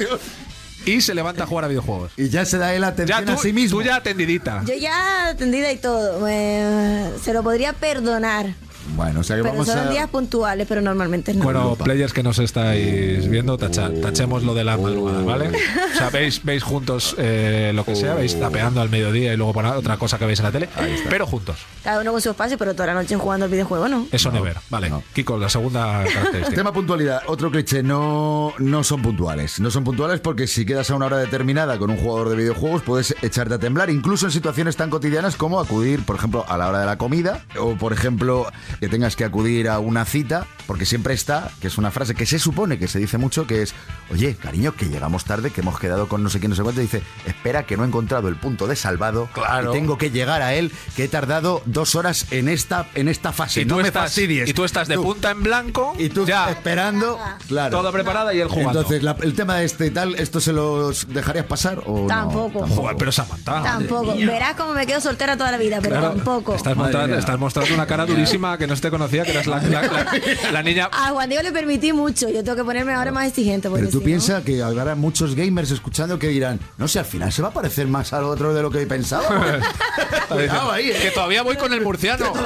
y 0.85 1.01
se 1.01 1.13
levanta 1.13 1.43
a 1.43 1.47
jugar 1.47 1.65
a 1.65 1.67
videojuegos. 1.67 2.11
Y 2.17 2.29
ya 2.29 2.45
se 2.45 2.57
da 2.57 2.73
él 2.73 2.81
Ya 2.81 2.87
atención 2.87 3.25
tú, 3.25 3.31
a 3.33 3.37
sí 3.37 3.53
mismo. 3.53 3.79
tú 3.79 3.85
ya 3.85 3.95
atendidita. 3.97 4.63
Yo 4.65 4.73
ya 4.75 5.27
atendida 5.27 5.71
y 5.71 5.77
todo. 5.77 6.25
eh, 6.29 7.11
se 7.23 7.33
lo 7.33 7.43
podría 7.43 7.73
perdonar. 7.73 8.53
Bueno, 8.95 9.19
o 9.19 9.23
sea 9.23 9.35
que 9.35 9.43
Pero 9.43 9.53
vamos 9.53 9.67
son 9.67 9.79
a... 9.79 9.89
días 9.89 10.09
puntuales, 10.09 10.65
pero 10.67 10.81
normalmente 10.81 11.33
no. 11.33 11.43
Bueno, 11.43 11.75
players 11.75 12.13
que 12.13 12.23
nos 12.23 12.39
estáis 12.39 13.27
viendo, 13.29 13.57
tacha- 13.57 13.91
tachemos 14.01 14.43
lo 14.43 14.53
de 14.53 14.63
la 14.63 14.77
madrugada, 14.77 15.21
¿vale? 15.23 15.49
O 15.49 15.97
sea, 15.97 16.09
veis, 16.09 16.43
veis 16.43 16.63
juntos 16.63 17.15
eh, 17.17 17.71
lo 17.75 17.83
que 17.85 17.95
sea, 17.95 18.13
veis 18.15 18.39
tapeando 18.39 18.81
al 18.81 18.89
mediodía 18.89 19.33
y 19.33 19.37
luego 19.37 19.53
por 19.53 19.65
otra 19.65 19.97
cosa 19.97 20.17
que 20.17 20.25
veis 20.25 20.39
en 20.39 20.45
la 20.45 20.51
tele, 20.51 20.69
pero 21.09 21.25
juntos. 21.27 21.57
Cada 21.83 22.01
uno 22.01 22.11
con 22.11 22.21
su 22.21 22.29
espacio, 22.29 22.57
pero 22.57 22.73
toda 22.73 22.87
la 22.87 22.93
noche 22.93 23.15
jugando 23.15 23.45
al 23.45 23.51
videojuego, 23.51 23.87
¿no? 23.87 24.07
Eso 24.11 24.31
never. 24.31 24.57
Vale. 24.69 24.91
Kiko, 25.13 25.37
la 25.37 25.49
segunda 25.49 26.03
característica. 26.03 26.55
Tema 26.55 26.71
puntualidad, 26.73 27.21
otro 27.27 27.51
cliché, 27.51 27.83
no, 27.83 28.53
no 28.57 28.83
son 28.83 29.01
puntuales. 29.01 29.59
No 29.59 29.69
son 29.71 29.83
puntuales 29.83 30.19
porque 30.19 30.47
si 30.47 30.65
quedas 30.65 30.89
a 30.91 30.95
una 30.95 31.05
hora 31.07 31.17
determinada 31.17 31.77
con 31.77 31.89
un 31.91 31.97
jugador 31.97 32.29
de 32.29 32.35
videojuegos 32.35 32.81
puedes 32.83 33.15
echarte 33.21 33.55
a 33.55 33.59
temblar, 33.59 33.89
incluso 33.89 34.25
en 34.25 34.31
situaciones 34.31 34.75
tan 34.75 34.89
cotidianas 34.89 35.35
como 35.35 35.59
acudir, 35.59 36.03
por 36.03 36.15
ejemplo, 36.15 36.45
a 36.47 36.57
la 36.57 36.67
hora 36.69 36.79
de 36.79 36.85
la 36.85 36.97
comida 36.97 37.43
o, 37.59 37.75
por 37.75 37.93
ejemplo, 37.93 38.47
que 38.79 38.87
tengas 38.89 39.15
que 39.15 39.23
acudir 39.25 39.69
a 39.69 39.79
una 39.79 40.05
cita, 40.05 40.45
porque 40.67 40.85
siempre 40.85 41.13
está, 41.13 41.49
que 41.61 41.67
es 41.67 41.77
una 41.77 41.91
frase 41.91 42.13
que 42.15 42.25
se 42.25 42.39
supone 42.39 42.77
que 42.77 42.87
se 42.87 42.99
dice 42.99 43.17
mucho, 43.17 43.47
que 43.47 43.61
es, 43.61 43.73
oye, 44.11 44.35
cariño, 44.35 44.73
que 44.75 44.85
llegamos 44.87 45.23
tarde, 45.25 45.51
que 45.51 45.61
hemos 45.61 45.79
quedado 45.79 46.07
con 46.07 46.23
no 46.23 46.29
sé 46.29 46.39
quién, 46.39 46.49
no 46.51 46.55
sé 46.55 46.63
cuánto, 46.63 46.81
y 46.81 46.83
dice, 46.85 47.01
espera, 47.25 47.63
que 47.63 47.77
no 47.77 47.83
he 47.83 47.87
encontrado 47.87 48.27
el 48.27 48.35
punto 48.35 48.67
de 48.67 48.75
salvado 48.75 49.29
Claro. 49.33 49.71
y 49.71 49.73
tengo 49.77 49.97
que 49.97 50.11
llegar 50.11 50.41
a 50.41 50.53
él, 50.53 50.71
que 50.95 51.05
he 51.05 51.07
tardado 51.07 51.61
dos 51.65 51.95
horas 51.95 52.27
en 52.31 52.49
esta, 52.49 52.87
en 52.95 53.07
esta 53.07 53.31
fase. 53.31 53.61
Y 53.61 53.65
no 53.65 53.75
tú, 53.75 53.81
me 53.81 53.87
estás, 53.87 54.03
fastidies. 54.03 54.49
y 54.49 54.53
tú 54.53 54.63
estás 54.65 54.87
de 54.87 54.95
Tú. 54.95 55.03
punta 55.03 55.31
en 55.31 55.43
blanco 55.43 55.93
Y 55.97 56.09
tú 56.09 56.25
ya 56.25 56.49
esperando, 56.51 57.17
claro. 57.47 57.77
todo 57.77 57.91
preparada 57.91 58.33
y 58.33 58.39
él 58.41 58.47
jugando. 58.47 58.81
Entonces, 58.81 59.03
la- 59.03 59.15
el 59.21 59.33
tema 59.33 59.55
de 59.55 59.65
este 59.65 59.87
y 59.87 59.91
tal, 59.91 60.15
¿esto 60.15 60.39
se 60.39 60.53
los 60.53 61.07
dejarías 61.13 61.45
pasar 61.45 61.81
o 61.85 62.01
no? 62.01 62.07
Tampoco. 62.07 62.67
Joder, 62.67 62.95
pero 62.97 63.11
Samantha. 63.11 63.63
Tampoco. 63.63 64.15
Verás 64.15 64.55
cómo 64.55 64.73
me 64.73 64.85
quedo 64.85 64.99
soltera 65.01 65.37
toda 65.37 65.51
la 65.51 65.57
vida, 65.57 65.79
pero 65.81 65.95
Claro, 65.97 66.13
tampoco. 66.15 66.55
Estás 66.55 66.75
mostrando, 66.75 67.17
estás 67.17 67.39
mostrando 67.39 67.73
una 67.73 67.85
cara 67.87 68.05
durísima 68.05 68.57
que 68.57 68.66
no 68.67 68.75
se 68.75 68.81
te 68.83 68.89
conocía, 68.89 69.23
que 69.23 69.31
eras 69.31 69.47
la, 69.47 69.61
la- 69.61 69.81
la- 69.81 70.51
la 70.51 70.63
niña. 70.63 70.89
A 70.91 71.09
Juan 71.11 71.29
Diego 71.29 71.43
le 71.43 71.51
permití 71.51 71.93
mucho. 71.93 72.29
Yo 72.29 72.43
tengo 72.43 72.55
que 72.57 72.63
ponerme 72.63 72.93
ahora 72.93 73.11
más 73.11 73.27
exigente. 73.27 73.69
Pero 73.69 73.85
tú 73.87 73.91
si 73.91 73.97
no- 73.97 74.03
piensas 74.03 74.43
que 74.43 74.61
habrá 74.61 74.95
muchos 74.95 75.35
gamers 75.35 75.71
escuchando 75.71 76.19
que 76.19 76.27
dirán, 76.27 76.59
no 76.77 76.87
sé, 76.87 76.99
al 76.99 77.05
final 77.05 77.31
se 77.31 77.41
va 77.41 77.47
a 77.49 77.53
parecer 77.53 77.87
más 77.87 78.13
al 78.13 78.25
otro 78.25 78.53
de 78.53 78.61
lo 78.61 78.69
que 78.69 78.85
pensaba. 78.85 79.27
Cuidado 80.29 80.71
ahí, 80.71 80.91
Que 80.91 81.07
¿eh? 81.07 81.11
todavía 81.13 81.41
voy 81.41 81.55
con 81.55 81.71
el 81.73 81.81
murciano. 81.81 82.33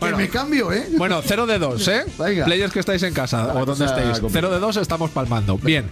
Que 0.00 0.12
me 0.16 0.28
cambio, 0.28 0.72
¿eh? 0.72 0.88
Bueno, 0.96 1.20
0 1.24 1.46
de 1.46 1.58
2, 1.58 1.88
¿eh? 1.88 2.04
Venga. 2.18 2.44
Players 2.44 2.72
que 2.72 2.80
estáis 2.80 3.02
en 3.02 3.14
casa 3.14 3.54
o 3.54 3.64
donde 3.64 3.84
estéis. 3.84 4.18
complicada. 4.20 4.30
0 4.32 4.50
de 4.50 4.58
2 4.60 4.76
estamos 4.78 5.10
palmando. 5.10 5.58
Bien. 5.58 5.90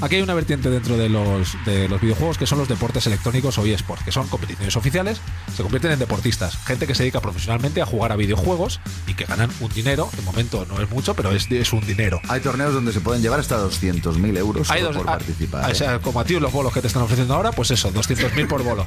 Aquí 0.00 0.16
hay 0.16 0.22
una 0.22 0.34
vertiente 0.34 0.68
dentro 0.68 0.96
de 0.96 1.08
los, 1.08 1.56
de 1.64 1.88
los 1.88 2.00
videojuegos 2.00 2.36
que 2.36 2.46
son 2.46 2.58
los 2.58 2.66
deportes 2.68 3.06
electrónicos 3.06 3.56
o 3.58 3.64
eSports, 3.66 4.02
que 4.04 4.10
son 4.10 4.26
competiciones 4.26 4.74
oficiales, 4.76 5.20
se 5.56 5.62
convierten 5.62 5.92
en 5.92 5.98
deportistas, 6.00 6.56
gente 6.66 6.88
que 6.88 6.94
se 6.96 7.04
dedica 7.04 7.20
profesionalmente 7.20 7.80
a 7.82 7.86
jugar 7.86 8.10
a 8.10 8.16
videojuegos 8.16 8.80
y 9.06 9.14
que 9.14 9.24
ganan 9.26 9.50
un 9.60 9.68
dinero, 9.72 10.10
de 10.16 10.22
momento 10.22 10.66
no 10.68 10.80
es 10.82 10.90
mucho, 10.90 11.14
pero 11.14 11.30
es, 11.30 11.48
es 11.50 11.72
un 11.72 11.86
dinero. 11.86 12.20
Hay 12.28 12.40
torneos 12.40 12.74
donde 12.74 12.92
se 12.92 13.00
pueden 13.00 13.22
llevar 13.22 13.38
hasta 13.38 13.58
200.000 13.64 14.36
euros 14.38 14.70
Hay 14.72 14.80
solo 14.80 14.92
dos- 14.92 14.96
por 15.02 15.08
ah, 15.08 15.12
participar. 15.18 15.68
¿eh? 15.68 15.72
o 15.72 15.74
sea, 15.76 15.98
como 16.00 16.18
a 16.18 16.24
ti 16.24 16.38
los 16.40 16.52
bolos 16.52 16.72
que 16.72 16.80
te 16.80 16.88
están 16.88 17.02
ofreciendo 17.02 17.34
ahora, 17.34 17.52
pues 17.52 17.70
eso, 17.70 17.92
200.000 17.92 18.48
por 18.48 18.64
bolo. 18.64 18.84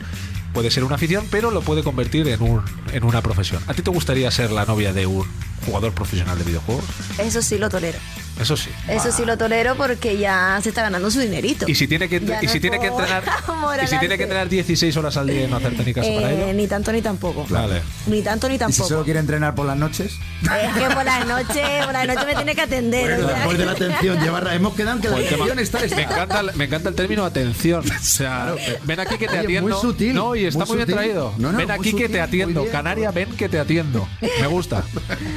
Puede 0.54 0.70
ser 0.72 0.84
una 0.84 0.96
afición, 0.96 1.26
pero 1.32 1.50
lo 1.52 1.62
puede 1.62 1.84
convertir 1.84 2.28
en, 2.28 2.42
un, 2.42 2.62
en 2.92 3.04
una 3.06 3.22
profesión. 3.22 3.62
¿A 3.68 3.74
ti 3.74 3.82
te 3.82 3.90
gustaría 3.92 4.30
ser 4.32 4.52
la 4.52 4.66
novia 4.66 4.92
de 4.92 5.06
un 5.06 5.26
jugador 5.66 5.94
profesional 5.94 6.38
de 6.38 6.44
videojuegos? 6.44 6.84
Eso 7.20 7.42
sí 7.42 7.58
lo 7.58 7.70
tolero. 7.70 8.00
Eso 8.40 8.58
sí. 8.58 8.70
Eso 8.88 9.12
sí 9.12 9.24
lo 9.26 9.38
tolero 9.38 9.76
porque 9.76 10.18
ya 10.18 10.60
se 10.62 10.70
está 10.70 10.82
ganando 10.82 11.10
su 11.10 11.20
dinerito. 11.20 11.66
Y 11.70 11.76
si 11.76 11.88
tiene 11.88 12.10
que, 12.10 12.20
Ya 12.20 12.42
y 12.44 12.46
no 12.48 12.52
si 12.52 12.60
tiene 12.60 12.80
que 12.80 12.88
entrenar, 12.88 13.24
y 13.84 13.88
si 13.88 13.98
tiene 13.98 14.18
que 14.18 14.24
entrenar 14.24 14.50
16 14.50 14.98
horas 14.98 15.16
al 15.18 15.28
día 15.28 15.46
y 15.46 15.48
no 15.48 15.56
hacerte 15.58 15.84
ni 15.86 15.94
caso 15.94 16.14
para 16.16 16.32
Eh, 16.32 16.44
ello. 16.44 16.54
ni 16.54 16.68
tanto 16.68 16.92
ni 16.92 17.02
tampoco. 17.02 17.46
Vale. 17.50 17.82
Ni 18.08 18.22
tanto 18.22 18.48
ni 18.50 18.56
¿Y 18.56 18.58
si 18.58 18.60
tampoco. 18.60 18.90
solo 18.90 19.04
quiere 19.06 19.20
entrenar 19.20 19.56
por 19.56 19.66
las 19.66 19.78
noches? 19.78 20.14
Es 20.42 20.74
que 20.74 20.94
por 20.94 21.06
las 21.06 21.26
noches, 21.26 21.86
por 21.86 21.94
las 21.94 22.08
noches 22.08 22.26
me 22.26 22.36
tiene 22.36 22.56
que 22.56 22.62
atender. 22.62 23.20
o 23.24 23.28
sea. 23.28 23.36
Después 23.38 23.58
de 23.58 23.66
la 23.66 23.72
atención, 23.72 24.20
llevar, 24.22 24.48
hemos 24.54 24.74
quedado 24.76 24.96
en 24.98 25.02
que 25.02 25.08
la 25.10 25.14
Pues 25.16 25.26
el 25.28 25.32
tema- 25.32 25.46
atención 25.46 25.82
está 25.84 25.96
me, 25.96 26.04
encanta, 26.04 26.40
el- 26.42 26.54
me 26.56 26.64
encanta 26.66 26.90
el 26.90 26.96
término 26.96 27.26
atención. 27.26 27.84
O 27.90 28.04
sea, 28.04 28.54
ven 28.84 29.00
aquí 29.00 29.18
que 29.18 29.28
te 29.28 29.34
Oye, 29.34 29.44
atiendo. 29.46 29.70
muy 29.76 29.82
sutil, 29.82 30.14
no, 30.14 30.36
y 30.36 30.46
está 30.46 30.60
muy 30.66 30.76
muy, 30.78 30.86
bien 30.86 30.98
traído. 30.98 31.34
No, 31.38 31.52
no, 31.52 31.58
ven 31.58 31.72
aquí 31.72 31.94
que 31.94 32.10
te 32.10 32.20
atiendo. 32.22 32.62
bien. 32.62 32.72
Canaria, 32.72 33.12
ven 33.12 33.30
que 33.36 33.48
te 33.50 33.60
atiendo. 33.60 34.08
Me 34.42 34.48
gusta. 34.48 34.84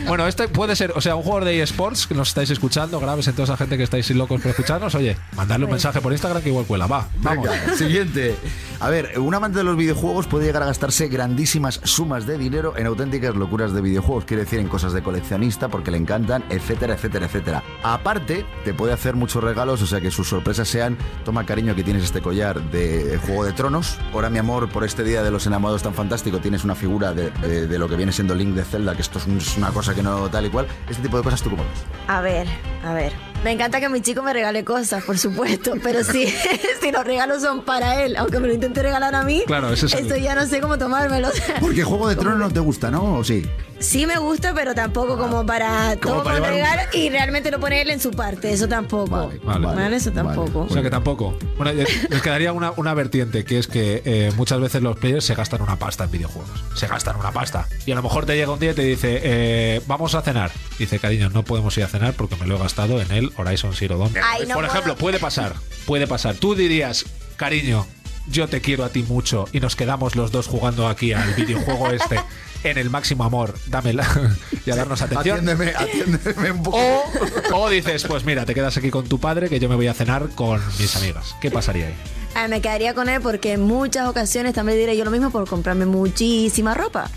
Bueno, 0.08 0.26
este 0.26 0.48
puede 0.48 0.74
ser, 0.74 0.92
o 0.96 1.00
sea, 1.02 1.16
un 1.16 1.22
jugador 1.22 1.44
de 1.44 1.62
eSports 1.62 2.06
que 2.06 2.14
nos 2.14 2.28
estáis 2.28 2.48
escuchando, 2.48 2.87
graves 2.90 3.28
en 3.28 3.34
toda 3.34 3.44
esa 3.44 3.56
gente 3.56 3.76
que 3.76 3.82
estáis 3.82 4.10
locos 4.10 4.40
por 4.40 4.50
escucharnos. 4.50 4.94
Oye, 4.94 5.16
mandarle 5.36 5.66
un 5.66 5.72
mensaje 5.72 6.00
por 6.00 6.12
Instagram 6.12 6.42
que 6.42 6.48
igual 6.48 6.64
cuela. 6.64 6.86
Va, 6.86 7.08
vamos. 7.18 7.48
Venga, 7.48 7.76
siguiente. 7.76 8.36
A 8.80 8.90
ver, 8.90 9.18
un 9.18 9.34
amante 9.34 9.58
de 9.58 9.64
los 9.64 9.76
videojuegos 9.76 10.28
puede 10.28 10.46
llegar 10.46 10.62
a 10.62 10.66
gastarse 10.66 11.08
grandísimas 11.08 11.80
sumas 11.82 12.26
de 12.26 12.38
dinero 12.38 12.74
en 12.76 12.86
auténticas 12.86 13.34
locuras 13.34 13.72
de 13.72 13.80
videojuegos. 13.80 14.24
Quiere 14.24 14.44
decir 14.44 14.60
en 14.60 14.68
cosas 14.68 14.92
de 14.92 15.02
coleccionista 15.02 15.66
porque 15.68 15.90
le 15.90 15.96
encantan, 15.96 16.44
etcétera, 16.48 16.94
etcétera, 16.94 17.26
etcétera. 17.26 17.64
Aparte, 17.82 18.46
te 18.64 18.74
puede 18.74 18.92
hacer 18.92 19.16
muchos 19.16 19.42
regalos, 19.42 19.82
o 19.82 19.86
sea 19.86 20.00
que 20.00 20.12
sus 20.12 20.28
sorpresas 20.28 20.68
sean, 20.68 20.96
toma 21.24 21.44
cariño 21.44 21.74
que 21.74 21.82
tienes 21.82 22.04
este 22.04 22.20
collar 22.22 22.62
de 22.70 23.18
Juego 23.26 23.44
de 23.44 23.52
Tronos. 23.52 23.98
Ahora, 24.12 24.30
mi 24.30 24.38
amor, 24.38 24.68
por 24.68 24.84
este 24.84 25.02
día 25.02 25.24
de 25.24 25.32
los 25.32 25.44
enamorados 25.48 25.82
tan 25.82 25.94
fantástico, 25.94 26.38
tienes 26.38 26.62
una 26.62 26.76
figura 26.76 27.12
de, 27.12 27.78
lo 27.78 27.88
que 27.88 27.96
viene 27.96 28.12
siendo 28.12 28.36
Link 28.36 28.54
de 28.54 28.62
Zelda, 28.62 28.94
que 28.94 29.02
esto 29.02 29.18
es, 29.18 29.26
es 29.26 29.56
una 29.56 29.70
cosa 29.70 29.92
que 29.92 30.04
no 30.04 30.30
tal 30.30 30.46
y 30.46 30.50
cual. 30.50 30.68
Este 30.88 31.02
tipo 31.02 31.16
de 31.16 31.24
cosas 31.24 31.42
tú 31.42 31.50
cómo 31.50 31.64
ves. 31.64 31.84
A 32.06 32.20
ver, 32.20 32.46
a 32.84 32.94
ver. 32.94 33.27
Me 33.44 33.52
encanta 33.52 33.78
que 33.80 33.88
mi 33.88 34.00
chico 34.00 34.22
me 34.22 34.32
regale 34.32 34.64
cosas, 34.64 35.04
por 35.04 35.16
supuesto, 35.16 35.74
pero 35.82 36.02
si, 36.02 36.26
si 36.80 36.90
los 36.90 37.04
regalos 37.04 37.40
son 37.42 37.64
para 37.64 38.02
él, 38.02 38.16
aunque 38.16 38.40
me 38.40 38.48
lo 38.48 38.54
intente 38.54 38.82
regalar 38.82 39.14
a 39.14 39.22
mí, 39.22 39.44
Claro, 39.46 39.72
ese 39.72 39.86
es 39.86 40.22
ya 40.22 40.34
no 40.34 40.44
sé 40.46 40.60
cómo 40.60 40.76
tomármelo. 40.76 41.28
Porque 41.60 41.84
Juego 41.84 42.08
de 42.08 42.16
Tronos 42.16 42.38
no 42.38 42.50
te 42.50 42.60
gusta, 42.60 42.90
¿no? 42.90 43.18
¿O 43.18 43.24
sí? 43.24 43.48
Sí 43.80 44.06
me 44.06 44.18
gusta, 44.18 44.52
pero 44.54 44.74
tampoco 44.74 45.16
como 45.16 45.46
para 45.46 45.96
Como 46.02 46.16
todo 46.16 46.24
para 46.24 46.38
un- 46.38 46.44
regalo 46.48 46.82
y 46.92 47.10
realmente 47.10 47.50
lo 47.50 47.60
pone 47.60 47.80
él 47.80 47.90
en 47.90 48.00
su 48.00 48.10
parte. 48.10 48.52
Eso 48.52 48.66
tampoco. 48.68 49.30
Vale. 49.44 49.66
Vale, 49.66 49.96
eso 49.96 50.10
tampoco. 50.10 50.62
O 50.62 50.68
sea 50.68 50.82
que 50.82 50.90
tampoco. 50.90 51.38
Bueno, 51.56 51.70
eh, 51.80 51.86
les 52.10 52.20
quedaría 52.22 52.52
una, 52.52 52.72
una 52.76 52.92
vertiente, 52.94 53.44
que 53.44 53.58
es 53.58 53.68
que 53.68 54.02
eh, 54.04 54.32
muchas 54.36 54.58
veces 54.60 54.82
los 54.82 54.96
players 54.98 55.24
se 55.24 55.34
gastan 55.36 55.62
una 55.62 55.76
pasta 55.76 56.04
en 56.04 56.10
videojuegos. 56.10 56.64
Se 56.74 56.88
gastan 56.88 57.16
una 57.16 57.30
pasta. 57.30 57.68
Y 57.86 57.92
a 57.92 57.94
lo 57.94 58.02
mejor 58.02 58.26
te 58.26 58.34
llega 58.36 58.50
un 58.52 58.58
día 58.58 58.72
y 58.72 58.74
te 58.74 58.82
dice, 58.82 59.20
eh, 59.22 59.80
vamos 59.86 60.14
a 60.16 60.22
cenar. 60.22 60.50
Dice, 60.78 60.98
cariño, 60.98 61.30
no 61.30 61.44
podemos 61.44 61.76
ir 61.78 61.84
a 61.84 61.88
cenar 61.88 62.14
porque 62.14 62.34
me 62.36 62.46
lo 62.46 62.56
he 62.56 62.58
gastado 62.58 63.00
en 63.00 63.10
el 63.12 63.32
Horizon 63.36 63.72
Zero 63.74 63.96
Dawn. 63.98 64.12
Ay, 64.22 64.46
no 64.48 64.54
Por 64.54 64.64
ejemplo, 64.64 64.96
puede 64.96 65.20
pasar. 65.20 65.54
Puede 65.86 66.08
pasar. 66.08 66.34
Tú 66.34 66.56
dirías, 66.56 67.04
cariño, 67.36 67.86
yo 68.26 68.48
te 68.48 68.60
quiero 68.60 68.84
a 68.84 68.88
ti 68.90 69.04
mucho 69.04 69.46
y 69.52 69.60
nos 69.60 69.76
quedamos 69.76 70.16
los 70.16 70.32
dos 70.32 70.48
jugando 70.48 70.88
aquí 70.88 71.12
al 71.12 71.32
videojuego 71.34 71.90
este 71.92 72.20
en 72.64 72.78
el 72.78 72.90
máximo 72.90 73.24
amor. 73.24 73.54
Dámela 73.66 74.06
y 74.66 74.70
a 74.70 74.76
darnos 74.76 75.02
atención. 75.02 75.38
Atiéndeme, 75.38 75.72
atiéndeme 75.76 76.50
un 76.52 76.62
poco. 76.62 76.78
O, 76.78 77.56
o 77.64 77.70
dices, 77.70 78.04
pues 78.04 78.24
mira, 78.24 78.44
te 78.44 78.54
quedas 78.54 78.76
aquí 78.76 78.90
con 78.90 79.06
tu 79.08 79.18
padre 79.18 79.48
que 79.48 79.58
yo 79.60 79.68
me 79.68 79.74
voy 79.74 79.86
a 79.88 79.94
cenar 79.94 80.28
con 80.34 80.60
mis 80.78 80.94
amigas. 80.96 81.36
¿Qué 81.40 81.50
pasaría 81.50 81.86
ahí? 81.86 81.94
Ah, 82.34 82.46
me 82.46 82.60
quedaría 82.60 82.94
con 82.94 83.08
él 83.08 83.20
porque 83.20 83.54
en 83.54 83.62
muchas 83.62 84.06
ocasiones 84.06 84.54
también 84.54 84.78
diré 84.78 84.96
yo 84.96 85.04
lo 85.04 85.10
mismo 85.10 85.30
por 85.30 85.48
comprarme 85.48 85.86
muchísima 85.86 86.74
ropa. 86.74 87.10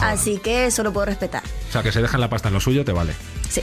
Así 0.00 0.38
que 0.38 0.66
eso 0.66 0.82
lo 0.82 0.92
puedo 0.92 1.06
respetar. 1.06 1.42
O 1.68 1.72
sea, 1.72 1.82
que 1.82 1.92
se 1.92 2.00
dejan 2.00 2.20
la 2.20 2.30
pasta 2.30 2.48
en 2.48 2.54
lo 2.54 2.60
suyo, 2.60 2.84
te 2.84 2.92
vale. 2.92 3.12
Sí. 3.50 3.62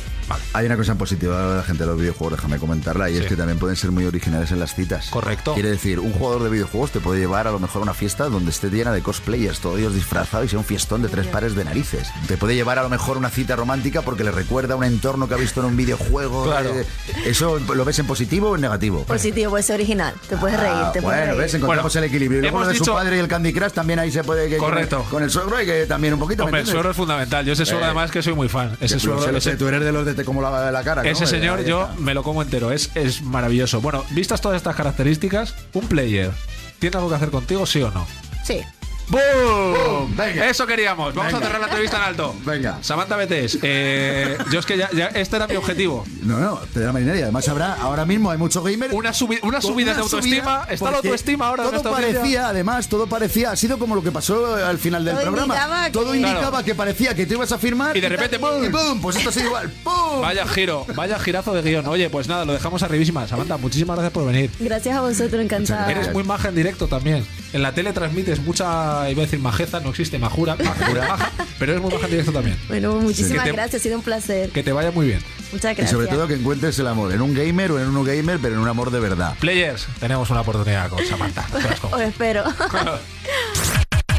Hay 0.54 0.66
una 0.66 0.78
cosa 0.78 0.96
positiva 0.96 1.50
de 1.52 1.58
la 1.58 1.64
gente 1.64 1.84
de 1.84 1.90
los 1.90 2.00
videojuegos, 2.00 2.38
déjame 2.38 2.58
comentarla, 2.58 3.10
y 3.12 3.18
es 3.18 3.26
que 3.28 3.36
también 3.36 3.60
pueden 3.60 3.76
ser 3.76 3.92
muy 3.92 4.06
originales 4.06 4.52
en 4.52 4.60
las 4.60 4.74
citas. 4.74 5.10
Correcto. 5.12 5.54
Quiere 5.54 5.70
decir, 5.70 6.00
un 6.00 6.12
jugador 6.14 6.42
de 6.44 6.50
videojuegos 6.50 6.90
te 6.92 7.00
puede 7.00 7.20
llevar 7.20 7.48
a 7.48 7.52
lo 7.52 7.60
mejor 7.60 7.82
a 7.82 7.84
una 7.84 7.94
fiesta 7.94 8.26
donde 8.30 8.50
esté 8.50 8.70
llena 8.72 8.92
de 8.92 9.02
cosplayers, 9.02 9.60
todos 9.60 9.78
ellos 9.80 9.94
disfrazados 9.94 10.48
y 10.48 10.50
sea 10.50 10.58
un 10.60 10.66
fiestón 10.66 11.04
de 11.04 11.10
tres 11.10 11.28
pares 11.28 11.56
de 11.56 11.64
narices. 11.66 12.08
Te 12.28 12.38
puede 12.38 12.56
llevar 12.56 12.80
a 12.80 12.84
lo 12.84 12.90
mejor 12.90 13.18
a 13.18 13.20
una 13.20 13.30
cita 13.30 13.56
romántica 13.56 14.02
porque 14.02 14.24
le 14.24 14.32
recuerda 14.32 14.76
un 14.76 14.84
entorno 14.84 15.28
que 15.28 15.36
ha 15.36 15.38
visto 15.38 15.60
en 15.60 15.68
un 15.68 15.78
videojuego. 15.78 16.46
Claro. 16.46 16.72
Eh, 16.76 16.86
¿Eso 17.26 17.60
lo 17.60 17.86
ves 17.86 18.00
en 18.00 18.08
positivo 18.08 18.50
o 18.52 18.56
en 18.56 18.62
negativo? 18.62 19.04
Positivo, 19.06 19.52
puede 19.52 19.64
ser 19.64 19.76
original. 19.76 20.16
Te 20.28 20.38
puedes 20.38 20.60
reír, 20.60 20.74
Ah, 20.76 20.92
te 20.92 21.02
puedes 21.04 21.20
bueno, 21.20 21.32
reír. 21.34 21.42
ves, 21.44 21.54
encontramos 21.54 21.96
el 21.96 22.04
equilibrio. 22.06 22.40
Y 22.40 22.42
luego 22.42 22.60
lo 22.62 22.68
de 22.68 22.74
su 22.74 22.80
dicho- 22.84 22.94
padre 22.96 23.18
y 23.18 23.20
el 23.20 23.28
Candy 23.28 23.54
Crush 23.54 23.72
también 23.74 24.00
ahí 24.00 24.12
se 24.12 24.24
puede 24.24 24.50
que 24.50 24.58
Correcto. 24.58 25.06
Con, 25.12 25.22
el 25.22 25.30
suegro 25.30 25.58
hay 25.58 25.66
que 25.68 25.86
también 25.86 26.14
un 26.16 26.20
poquito. 26.20 26.44
¿me 26.44 26.48
Hombre, 26.48 26.62
el 26.62 26.68
suegro 26.68 26.90
es 26.90 26.98
fundamental. 26.98 27.46
Yo 27.46 27.54
ese 27.54 27.66
suegro 27.66 27.86
Eh. 27.86 27.95
Además 28.00 28.12
que 28.12 28.22
soy 28.22 28.34
muy 28.34 28.50
fan. 28.50 28.78
Ese 28.82 29.00
suegro, 29.00 29.32
lo 29.32 29.38
ese- 29.38 29.52
sé, 29.52 29.58
tú 29.58 29.68
eres 29.68 29.82
de 29.82 29.92
los 29.92 30.06
de 30.06 30.14
te 30.14 30.24
como 30.26 30.42
la, 30.42 30.72
la 30.72 30.84
cara. 30.84 31.04
¿no? 31.04 31.10
Ese 31.10 31.24
Eh, 31.24 31.28
señor 31.28 31.60
ahí 31.60 31.66
yo 31.66 31.84
está. 31.84 31.96
me 32.00 32.14
lo 32.14 32.24
como 32.24 32.42
entero, 32.42 32.72
es, 32.72 32.92
es 32.96 33.22
maravilloso. 33.22 33.82
Bueno, 33.82 34.04
vistas 34.12 34.42
todas 34.42 34.58
estas 34.58 34.76
características, 34.76 35.56
un 35.74 35.88
player, 35.88 36.32
¿tiene 36.80 36.98
algo 36.98 37.10
que 37.10 37.16
hacer 37.16 37.30
contigo, 37.30 37.66
sí 37.66 37.82
o 37.82 37.92
no? 37.92 38.06
Sí. 38.44 38.62
¡Boom! 39.10 40.16
Eso 40.20 40.66
queríamos. 40.66 41.14
Vamos 41.14 41.32
Venga. 41.32 41.46
a 41.46 41.48
cerrar 41.48 41.62
la 41.62 41.68
entrevista 41.68 41.98
en 41.98 42.04
alto. 42.04 42.36
Venga. 42.46 42.78
Samantha 42.82 43.16
Betés, 43.16 43.60
eh, 43.62 44.38
yo 44.52 44.60
es 44.60 44.66
que 44.66 44.78
ya, 44.78 44.90
ya- 44.92 45.08
este 45.08 45.36
era 45.36 45.48
mi 45.48 45.56
objetivo. 45.56 46.06
No, 46.24 46.40
no, 46.40 46.60
te 46.74 46.80
da 46.80 46.92
marinera. 46.92 47.20
Además, 47.24 47.48
habrá, 47.48 47.74
ahora 47.76 48.06
mismo 48.06 48.32
hay 48.32 48.38
mucho 48.38 48.64
gamer. 48.64 48.92
Una, 48.94 49.12
subi- 49.12 49.40
una 49.44 49.60
con 49.60 49.72
subida 49.72 49.94
de 49.94 50.02
autoestima. 50.02 50.62
subida, 50.64 50.68
Está 50.74 50.92
la 50.92 50.98
autoestima 50.98 51.48
ahora 51.48 51.64
Todo 51.64 51.92
parecía, 51.92 52.50
además, 52.50 52.88
todo 52.90 53.08
parecía. 53.08 53.52
Ha 53.52 53.56
sido 53.56 53.78
como 53.78 53.96
lo 53.96 54.02
que 54.04 54.12
pasó 54.12 54.56
al 54.56 54.78
final 54.80 55.06
del 55.06 55.16
Todo 55.16 55.24
programa. 55.24 55.54
indicaba 55.54 55.92
todo 55.92 56.12
que- 56.12 56.18
indicaba 56.18 56.50
Claro. 56.50 56.66
que 56.66 56.76
parecía 56.76 57.16
que 57.16 57.26
te 57.26 57.34
ibas 57.36 57.52
a 57.52 57.58
firmar. 57.58 57.96
Y 57.96 58.02
de 58.02 58.10
repente, 58.10 58.40
¡pum! 58.40 58.64
Y 58.64 58.70
¡pum! 58.70 59.02
Pues 59.02 59.18
esto 59.18 59.30
ha 59.30 59.32
sido 59.32 59.46
igual. 59.48 59.70
¡Pum! 59.84 60.22
Vaya 60.22 60.48
giro, 60.48 60.86
vaya 60.96 61.20
girazo 61.20 61.54
de 61.54 61.62
guion. 61.62 61.86
Oye, 61.88 62.10
pues 62.10 62.28
nada, 62.28 62.46
lo 62.46 62.54
dejamos 62.54 62.82
arribísima. 62.84 63.28
Samantha, 63.28 63.58
muchísimas 63.58 63.96
gracias 63.98 64.14
por 64.14 64.26
venir. 64.26 64.50
Gracias 64.60 64.96
a 64.98 65.02
vosotros, 65.02 65.42
encantada. 65.44 65.92
Eres 65.92 66.12
muy 66.14 66.24
maja 66.24 66.50
en 66.50 66.56
directo 66.56 66.88
también. 66.88 67.26
En 67.54 67.62
la 67.62 67.72
tele 67.74 67.94
transmites 67.94 68.42
mucha, 68.42 68.95
iba 69.10 69.22
a 69.22 69.26
decir 69.26 69.40
majeza, 69.40 69.80
no 69.80 69.90
existe 69.90 70.18
majura, 70.20 70.56
pero 71.60 71.72
eres 71.74 71.82
muy 71.82 71.92
maja 71.94 72.06
en 72.06 72.12
directo 72.12 72.32
también. 72.32 72.58
Bueno, 72.68 72.96
muchísimas 72.96 73.44
te- 73.44 73.52
gracias, 73.52 73.82
ha 73.82 73.84
sido 73.84 73.98
un 73.98 74.04
placer. 74.04 74.50
Que 74.50 74.64
te 74.64 74.72
vaya 74.72 74.92
muy 74.92 75.08
bien. 75.08 75.20
Muchas 75.52 75.72
Y 75.72 75.76
gracias. 75.76 75.92
sobre 75.92 76.08
todo 76.08 76.28
que 76.28 76.34
encuentres 76.36 76.78
el 76.80 76.88
amor 76.88 77.12
en 77.14 77.22
un 77.22 77.34
gamer 77.34 77.72
o 77.72 77.80
en 77.80 77.88
un 77.88 77.94
no 77.94 78.04
gamer, 78.04 78.40
pero 78.42 78.56
en 78.56 78.62
un 78.62 78.68
amor 78.68 78.92
de 78.92 79.00
verdad. 79.00 79.36
Players, 79.40 79.88
tenemos 80.00 80.30
una 80.30 80.42
oportunidad 80.42 80.90
con 80.90 81.06
Samantha. 81.06 81.46
Os 81.92 82.02
espero. 82.02 82.44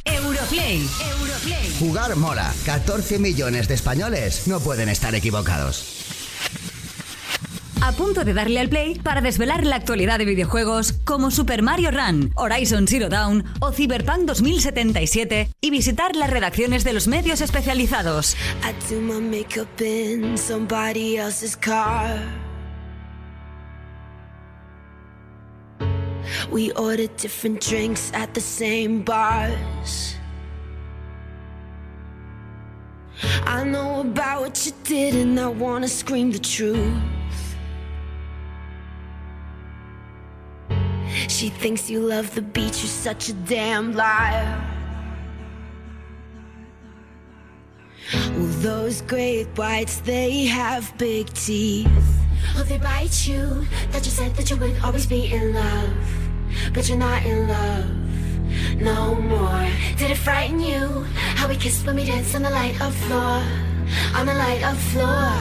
Europlay. 0.04 0.88
Jugar 1.78 2.16
mola. 2.16 2.52
14 2.64 3.18
millones 3.18 3.68
de 3.68 3.74
españoles 3.74 4.46
no 4.46 4.60
pueden 4.60 4.88
estar 4.88 5.14
equivocados. 5.14 5.84
A 7.82 7.92
punto 7.92 8.24
de 8.24 8.34
darle 8.34 8.60
al 8.60 8.68
play 8.68 8.98
para 8.98 9.20
desvelar 9.20 9.64
la 9.64 9.76
actualidad 9.76 10.18
de 10.18 10.24
videojuegos 10.24 10.92
como 11.04 11.30
Super 11.30 11.62
Mario 11.62 11.90
Run, 11.90 12.32
Horizon 12.34 12.86
Zero 12.88 13.08
Dawn 13.08 13.44
o 13.60 13.72
Cyberpunk 13.72 14.22
2077 14.22 15.50
y 15.60 15.70
visitar 15.70 16.16
las 16.16 16.30
redacciones 16.30 16.84
de 16.84 16.92
los 16.92 17.06
medios 17.06 17.40
especializados. 17.40 18.36
We 26.50 26.72
different 27.18 27.60
drinks 27.60 28.12
at 28.14 28.32
the 28.34 28.40
same 28.40 29.02
bars. 29.02 30.16
I 33.46 33.64
know 33.64 34.00
about 34.00 34.40
what 34.42 34.66
you 34.66 34.72
did, 34.84 35.14
and 35.14 35.38
I 35.38 35.48
wanna 35.48 35.88
scream 35.88 36.30
the 36.30 36.38
truth. 36.38 37.15
She 41.36 41.50
thinks 41.50 41.90
you 41.90 42.00
love 42.00 42.34
the 42.34 42.40
beach, 42.40 42.80
you're 42.80 42.88
such 42.88 43.28
a 43.28 43.34
damn 43.34 43.92
liar. 43.92 44.56
Well, 48.14 48.54
those 48.64 49.02
great 49.02 49.44
whites, 49.48 50.00
they 50.00 50.46
have 50.46 50.96
big 50.96 51.30
teeth. 51.34 51.90
Oh, 52.56 52.62
they 52.62 52.78
bite 52.78 53.28
you. 53.28 53.66
That 53.90 54.06
you 54.06 54.12
said 54.12 54.34
that 54.36 54.48
you 54.48 54.56
would 54.56 54.80
always 54.82 55.04
be 55.06 55.30
in 55.30 55.52
love. 55.52 55.92
But 56.72 56.88
you're 56.88 56.96
not 56.96 57.22
in 57.26 57.46
love 57.48 58.80
no 58.80 59.14
more. 59.16 59.68
Did 59.98 60.12
it 60.12 60.16
frighten 60.16 60.58
you? 60.58 61.04
How 61.36 61.48
we 61.48 61.56
kissed 61.56 61.84
when 61.84 61.96
we 61.96 62.06
danced 62.06 62.34
on 62.34 62.44
the 62.44 62.50
light 62.50 62.80
of 62.80 62.94
floor. 62.94 63.42
On 64.14 64.24
the 64.24 64.32
light 64.32 64.64
of 64.64 64.78
floor. 64.90 65.36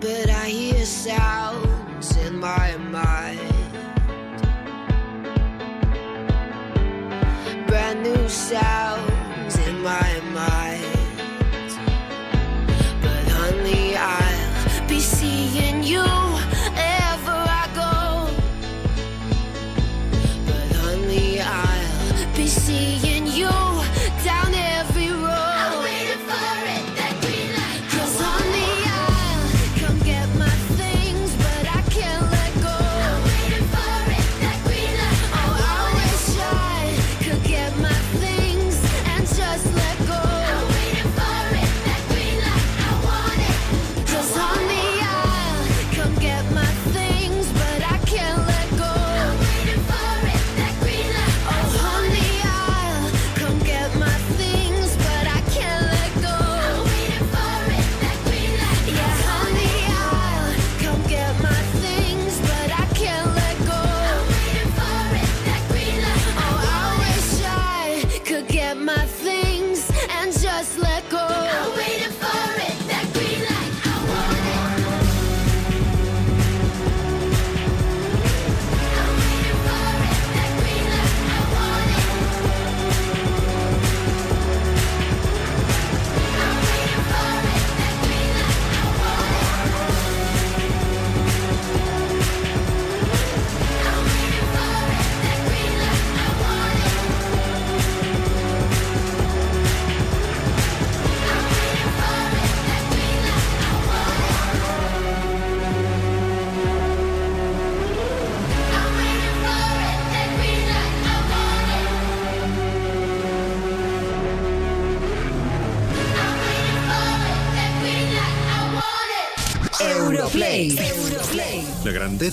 But 0.00 0.30
I 0.30 0.48
hear 0.48 0.84
sounds 0.84 2.16
in 2.16 2.40
my 2.40 2.76
mind. 2.90 3.53
New 8.02 8.28
sounds 8.28 9.58
in 9.58 9.82
my 9.82 10.20
mind. 10.32 10.93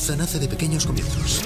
Grandeza 0.01 0.15
nace 0.15 0.39
de 0.39 0.47
pequeños 0.47 0.87
comienzos. 0.87 1.43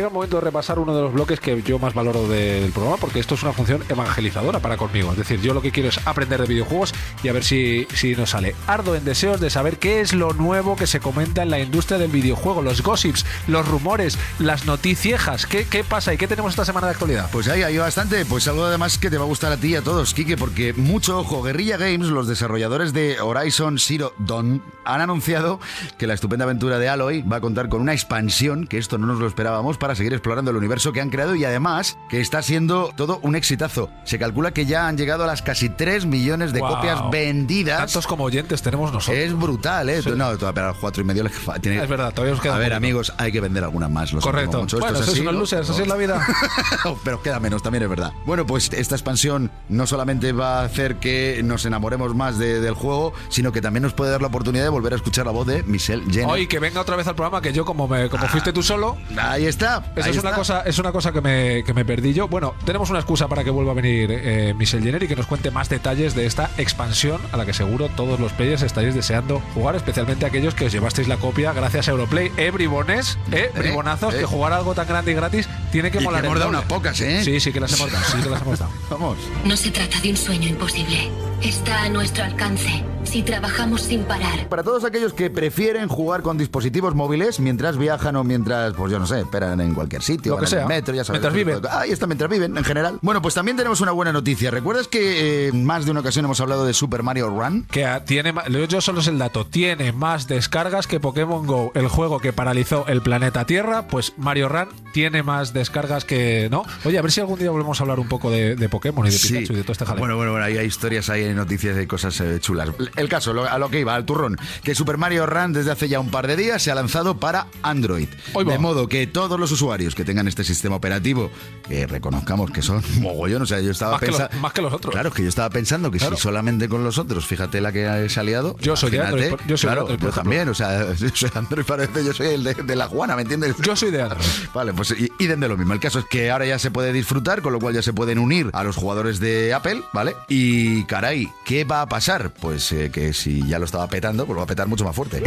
Llega 0.00 0.08
el 0.08 0.14
momento 0.14 0.38
de 0.38 0.40
repasar 0.40 0.78
uno 0.78 0.96
de 0.96 1.02
los 1.02 1.12
bloques 1.12 1.40
que 1.40 1.62
yo 1.62 1.78
más 1.78 1.92
valoro 1.92 2.26
del 2.26 2.72
programa, 2.72 2.96
porque 2.96 3.20
esto 3.20 3.34
es 3.34 3.42
una 3.42 3.52
función 3.52 3.84
evangelizadora 3.86 4.58
para 4.58 4.78
conmigo. 4.78 5.10
Es 5.10 5.18
decir, 5.18 5.42
yo 5.42 5.52
lo 5.52 5.60
que 5.60 5.72
quiero 5.72 5.90
es 5.90 6.00
aprender 6.06 6.40
de 6.40 6.46
videojuegos 6.46 6.94
y 7.22 7.28
a 7.28 7.34
ver 7.34 7.44
si, 7.44 7.86
si 7.92 8.16
nos 8.16 8.30
sale. 8.30 8.56
Ardo 8.66 8.94
en 8.94 9.04
deseos 9.04 9.40
de 9.40 9.50
saber 9.50 9.78
qué 9.78 10.00
es 10.00 10.14
lo 10.14 10.32
nuevo 10.32 10.74
que 10.74 10.86
se 10.86 11.00
comenta 11.00 11.42
en 11.42 11.50
la 11.50 11.58
industria 11.60 11.98
del 11.98 12.10
videojuego, 12.10 12.62
los 12.62 12.82
gossips, 12.82 13.26
los 13.46 13.68
rumores, 13.68 14.16
las 14.38 14.64
noticiejas. 14.64 15.44
¿Qué, 15.44 15.66
qué 15.66 15.84
pasa 15.84 16.14
y 16.14 16.16
qué 16.16 16.26
tenemos 16.26 16.52
esta 16.52 16.64
semana 16.64 16.86
de 16.86 16.94
actualidad? 16.94 17.28
Pues 17.30 17.48
ahí 17.48 17.62
hay 17.62 17.76
bastante, 17.76 18.24
pues 18.24 18.48
algo 18.48 18.64
además 18.64 18.96
que 18.96 19.10
te 19.10 19.18
va 19.18 19.24
a 19.24 19.28
gustar 19.28 19.52
a 19.52 19.58
ti 19.58 19.72
y 19.72 19.76
a 19.76 19.82
todos, 19.82 20.14
Kike, 20.14 20.38
porque 20.38 20.72
mucho 20.72 21.18
ojo, 21.18 21.42
Guerrilla 21.42 21.76
Games, 21.76 22.06
los 22.06 22.26
desarrolladores 22.26 22.94
de 22.94 23.20
Horizon 23.20 23.78
Zero 23.78 24.14
Dawn, 24.16 24.62
han 24.86 25.02
anunciado 25.02 25.60
que 25.98 26.06
la 26.06 26.14
estupenda 26.14 26.46
aventura 26.46 26.78
de 26.78 26.88
Aloy 26.88 27.20
va 27.20 27.36
a 27.36 27.40
contar 27.42 27.68
con 27.68 27.82
una 27.82 27.92
expansión, 27.92 28.66
que 28.66 28.78
esto 28.78 28.96
no 28.96 29.06
nos 29.06 29.18
lo 29.18 29.26
esperábamos, 29.26 29.76
seguir 29.94 30.12
explorando 30.12 30.50
el 30.50 30.56
universo 30.56 30.92
que 30.92 31.00
han 31.00 31.10
creado 31.10 31.34
y 31.34 31.44
además 31.44 31.98
que 32.08 32.20
está 32.20 32.42
siendo 32.42 32.92
todo 32.96 33.18
un 33.22 33.36
exitazo. 33.36 33.90
Se 34.04 34.18
calcula 34.18 34.52
que 34.52 34.66
ya 34.66 34.88
han 34.88 34.96
llegado 34.96 35.24
a 35.24 35.26
las 35.26 35.42
casi 35.42 35.68
3 35.68 36.06
millones 36.06 36.52
de 36.52 36.60
copias 36.60 36.98
vendidas. 37.10 37.78
Tantos 37.78 38.06
como 38.06 38.24
oyentes 38.24 38.62
tenemos 38.62 38.92
nosotros. 38.92 39.22
Es 39.22 39.34
brutal, 39.36 39.88
¿eh? 39.88 40.02
Sí. 40.02 40.10
No, 40.16 40.30
pero 40.38 40.66
a 40.66 40.68
los 40.70 40.78
cuatro 40.78 41.02
y 41.02 41.06
medio 41.06 41.22
les 41.24 41.32
tiene... 41.60 41.82
Es 41.82 41.88
verdad, 41.88 42.12
todavía 42.12 42.34
nos 42.34 42.42
queda 42.42 42.54
A 42.56 42.58
ver, 42.58 42.72
amigos, 42.72 43.12
hay 43.18 43.32
que 43.32 43.40
vender 43.40 43.64
algunas 43.64 43.90
más. 43.90 44.10
Correcto. 44.12 44.60
mucho. 44.60 44.76
Esto 44.76 44.80
Bueno, 44.86 44.98
es 44.98 45.04
sois 45.04 45.12
así, 45.16 45.20
unos 45.22 45.34
¿no? 45.34 45.40
losers, 45.40 45.70
así 45.70 45.82
es 45.82 45.88
la 45.88 45.96
vida. 45.96 46.26
Pero 47.04 47.22
queda 47.22 47.40
menos, 47.40 47.62
también 47.62 47.82
es 47.84 47.90
verdad. 47.90 48.12
Bueno, 48.26 48.46
pues 48.46 48.70
esta 48.72 48.94
expansión 48.94 49.50
no 49.68 49.86
solamente 49.86 50.32
va 50.32 50.60
a 50.60 50.64
hacer 50.64 50.96
que 50.96 51.40
nos 51.44 51.64
enamoremos 51.64 52.14
más 52.14 52.38
de- 52.38 52.60
del 52.60 52.74
juego, 52.74 53.12
sino 53.28 53.52
que 53.52 53.60
también 53.60 53.82
nos 53.82 53.92
puede 53.94 54.10
dar 54.10 54.20
la 54.20 54.28
oportunidad 54.28 54.64
de 54.64 54.68
volver 54.70 54.92
a 54.92 54.96
escuchar 54.96 55.26
la 55.26 55.32
voz 55.32 55.46
de 55.46 55.62
Michelle 55.64 56.02
Jenner. 56.10 56.26
Hoy 56.28 56.46
que 56.46 56.58
venga 56.58 56.80
otra 56.80 56.96
vez 56.96 57.06
al 57.06 57.14
programa, 57.14 57.40
que 57.40 57.52
yo 57.52 57.64
como 57.64 57.86
me, 57.88 58.08
como 58.08 58.26
fuiste 58.28 58.52
tú 58.52 58.62
solo. 58.62 58.96
Ahí 59.18 59.46
está. 59.46 59.69
Ahí 59.76 60.10
es 60.10 60.18
una 60.18 60.32
cosa, 60.32 60.62
es 60.62 60.78
una 60.78 60.92
cosa 60.92 61.12
que 61.12 61.20
me, 61.20 61.62
que 61.64 61.72
me 61.74 61.84
perdí 61.84 62.12
yo. 62.12 62.28
Bueno, 62.28 62.54
tenemos 62.64 62.90
una 62.90 62.98
excusa 62.98 63.28
para 63.28 63.44
que 63.44 63.50
vuelva 63.50 63.72
a 63.72 63.74
venir 63.74 64.10
eh, 64.10 64.54
Michelle 64.56 64.82
Jenner 64.84 65.02
y 65.02 65.08
que 65.08 65.16
nos 65.16 65.26
cuente 65.26 65.50
más 65.50 65.68
detalles 65.68 66.14
de 66.14 66.26
esta 66.26 66.50
expansión 66.58 67.20
a 67.32 67.36
la 67.36 67.46
que 67.46 67.52
seguro 67.54 67.88
todos 67.88 68.18
los 68.20 68.32
players 68.32 68.62
estaréis 68.62 68.94
deseando 68.94 69.40
jugar, 69.54 69.76
especialmente 69.76 70.26
aquellos 70.26 70.54
que 70.54 70.66
os 70.66 70.72
llevasteis 70.72 71.08
la 71.08 71.16
copia 71.16 71.52
gracias 71.52 71.88
a 71.88 71.92
Europlay. 71.92 72.30
Eh, 72.36 72.50
bribones, 72.50 73.18
eh, 73.32 73.50
Eh, 73.54 73.58
bribonazos, 73.58 74.14
eh. 74.14 74.18
que 74.18 74.24
jugar 74.26 74.52
algo 74.52 74.74
tan 74.74 74.86
grande 74.86 75.12
y 75.12 75.14
gratis 75.14 75.48
tiene 75.72 75.90
que 75.90 75.98
Y 75.98 76.00
que 76.00 76.04
molar. 76.04 76.24
hemos 76.24 76.34
el 76.36 76.40
dado 76.40 76.50
unas 76.50 76.64
pocas, 76.64 77.00
¿eh? 77.00 77.22
Sí, 77.24 77.40
sí 77.40 77.52
que 77.52 77.60
las 77.60 77.72
hemos 77.72 77.90
dado, 77.92 78.04
sí 78.04 78.18
que 78.22 78.28
las 78.30 78.42
hemos 78.42 78.58
dado. 78.58 78.72
Vamos. 78.90 79.18
No 79.44 79.56
se 79.56 79.70
trata 79.70 80.00
de 80.00 80.10
un 80.10 80.16
sueño 80.16 80.48
imposible. 80.48 81.10
Está 81.42 81.84
a 81.84 81.88
nuestro 81.88 82.24
alcance 82.24 82.84
si 83.04 83.22
trabajamos 83.22 83.80
sin 83.82 84.04
parar. 84.04 84.48
Para 84.48 84.62
todos 84.62 84.84
aquellos 84.84 85.12
que 85.12 85.30
prefieren 85.30 85.88
jugar 85.88 86.22
con 86.22 86.38
dispositivos 86.38 86.94
móviles 86.94 87.40
mientras 87.40 87.76
viajan 87.76 88.14
o 88.16 88.22
mientras, 88.24 88.74
pues 88.74 88.92
yo 88.92 88.98
no 89.00 89.06
sé, 89.06 89.20
esperan 89.20 89.60
en 89.60 89.74
cualquier 89.74 90.02
sitio, 90.02 90.32
Lo 90.32 90.38
que 90.38 90.44
van 90.44 90.52
en 90.52 90.58
el 90.58 90.60
sea. 90.60 90.68
metro, 90.68 90.94
ya 90.94 91.04
sabes. 91.04 91.20
Mientras 91.20 91.34
viven. 91.34 91.60
Ahí 91.70 91.90
está, 91.90 92.06
mientras 92.06 92.30
viven, 92.30 92.56
en 92.56 92.64
general. 92.64 92.98
Bueno, 93.02 93.20
pues 93.20 93.34
también 93.34 93.56
tenemos 93.56 93.80
una 93.80 93.90
buena 93.92 94.12
noticia. 94.12 94.50
¿Recuerdas 94.50 94.86
que 94.86 95.48
eh, 95.48 95.52
más 95.52 95.84
de 95.86 95.90
una 95.90 96.00
ocasión 96.00 96.24
hemos 96.24 96.40
hablado 96.40 96.64
de 96.64 96.72
Super 96.72 97.02
Mario 97.02 97.30
Run? 97.30 97.64
Que 97.70 98.00
tiene, 98.06 98.32
yo 98.48 98.64
yo 98.66 98.80
solo 98.80 99.02
sé 99.02 99.10
el 99.10 99.18
dato, 99.18 99.44
tiene 99.46 99.92
más 99.92 100.28
descargas 100.28 100.86
que 100.86 101.00
Pokémon 101.00 101.46
Go, 101.46 101.72
el 101.74 101.88
juego 101.88 102.20
que 102.20 102.32
paralizó 102.32 102.86
el 102.86 103.02
planeta 103.02 103.44
Tierra, 103.44 103.88
pues 103.88 104.12
Mario 104.18 104.48
Run 104.48 104.68
tiene 104.92 105.22
más 105.24 105.52
descargas 105.52 106.04
que, 106.04 106.48
¿no? 106.50 106.62
Oye, 106.84 106.98
a 106.98 107.02
ver 107.02 107.10
si 107.10 107.20
algún 107.20 107.38
día 107.38 107.50
volvemos 107.50 107.80
a 107.80 107.82
hablar 107.82 107.98
un 107.98 108.08
poco 108.08 108.30
de, 108.30 108.54
de 108.56 108.68
Pokémon 108.68 109.06
y 109.06 109.10
de 109.10 109.16
Sí. 109.18 109.34
Pikachu 109.34 109.52
y 109.52 109.56
de 109.56 109.62
todo 109.62 109.72
este 109.72 109.84
jaleo. 109.86 109.98
Bueno, 110.00 110.16
bueno, 110.16 110.30
bueno, 110.32 110.46
ahí 110.46 110.56
hay 110.58 110.66
historias, 110.66 111.10
ahí 111.10 111.24
hay 111.24 111.34
noticias, 111.34 111.76
hay 111.76 111.86
cosas 111.86 112.20
eh, 112.20 112.38
chulas. 112.40 112.68
El 112.96 113.08
caso, 113.08 113.32
lo- 113.32 113.48
a 113.48 113.58
lo 113.58 113.70
que 113.70 113.80
iba, 113.80 113.94
al 113.94 114.04
turrón, 114.04 114.36
que 114.62 114.74
Super 114.74 114.96
Mario 114.98 115.26
Run 115.26 115.52
desde 115.52 115.70
hace 115.70 115.88
ya 115.88 116.00
un 116.00 116.10
par 116.10 116.26
de 116.26 116.36
días 116.36 116.62
se 116.62 116.70
ha 116.70 116.74
lanzado 116.74 117.18
para 117.18 117.46
Android. 117.62 118.08
De 118.46 118.58
modo 118.58 118.88
que 118.88 119.06
todos 119.06 119.38
los 119.38 119.50
usuarios 119.52 119.94
que 119.94 120.04
tengan 120.04 120.28
este 120.28 120.44
sistema 120.44 120.76
operativo, 120.76 121.30
que 121.68 121.86
reconozcamos 121.86 122.50
que 122.50 122.62
son 122.62 122.82
mogollón, 123.00 123.42
o 123.42 123.46
sea, 123.46 123.60
yo 123.60 123.70
estaba 123.70 123.98
pensando... 123.98 124.36
más 124.40 124.52
que 124.52 124.62
los 124.62 124.72
otros. 124.72 124.92
Claro, 124.92 125.08
es 125.10 125.14
que 125.14 125.22
yo 125.22 125.28
estaba 125.28 125.50
pensando 125.50 125.90
que 125.90 125.98
Claro. 125.98 126.16
si 126.16 126.22
solamente 126.22 126.68
con 126.68 126.82
los 126.84 126.98
otros, 126.98 127.26
fíjate 127.26 127.60
la 127.60 127.72
que 127.72 128.08
se 128.08 128.20
ha 128.20 128.22
liado. 128.22 128.56
Yo 128.60 128.76
soy 128.76 128.90
de 128.90 129.00
Android, 129.00 129.30
por- 129.30 129.46
yo 129.46 129.56
soy 129.56 129.68
de 129.70 129.74
claro, 129.74 129.80
Android, 129.82 129.98
por 130.00 130.08
yo 130.10 130.14
también, 130.14 130.48
o 130.48 130.54
sea, 130.54 130.92
yo 130.98 131.08
soy 131.14 131.30
Android 131.34 131.64
parece, 131.64 132.04
yo 132.04 132.12
soy 132.12 132.28
el 132.28 132.44
de, 132.44 132.54
de 132.54 132.76
la 132.76 132.86
Juana, 132.88 133.16
¿me 133.16 133.22
entiendes? 133.22 133.54
Yo 133.62 133.76
soy 133.76 133.90
de 133.90 134.02
Android. 134.02 134.22
Vale, 134.54 134.72
pues 134.72 134.90
y, 134.98 135.10
y 135.18 135.26
de 135.26 135.36
lo 135.48 135.56
mismo. 135.56 135.72
El 135.74 135.80
caso 135.80 135.98
es 136.00 136.04
que 136.06 136.30
ahora 136.30 136.46
ya 136.46 136.58
se 136.58 136.70
puede 136.70 136.92
disfrutar, 136.92 137.42
con 137.42 137.52
lo 137.52 137.58
cual 137.60 137.74
ya 137.74 137.82
se 137.82 137.92
pueden 137.92 138.18
unir 138.18 138.50
a 138.52 138.64
los 138.64 138.76
jugadores 138.76 139.20
de 139.20 139.52
Apple, 139.54 139.82
¿vale? 139.92 140.16
Y 140.28 140.84
caray, 140.84 141.28
¿qué 141.44 141.64
va 141.64 141.82
a 141.82 141.88
pasar? 141.88 142.30
Pues 142.30 142.72
eh, 142.72 142.79
que 142.88 143.12
si 143.12 143.46
ya 143.46 143.58
lo 143.58 143.66
estaba 143.66 143.86
petando, 143.88 144.24
pues 144.24 144.38
va 144.38 144.44
a 144.44 144.46
petar 144.46 144.66
mucho 144.66 144.86
más 144.86 144.96
fuerte. 144.96 145.22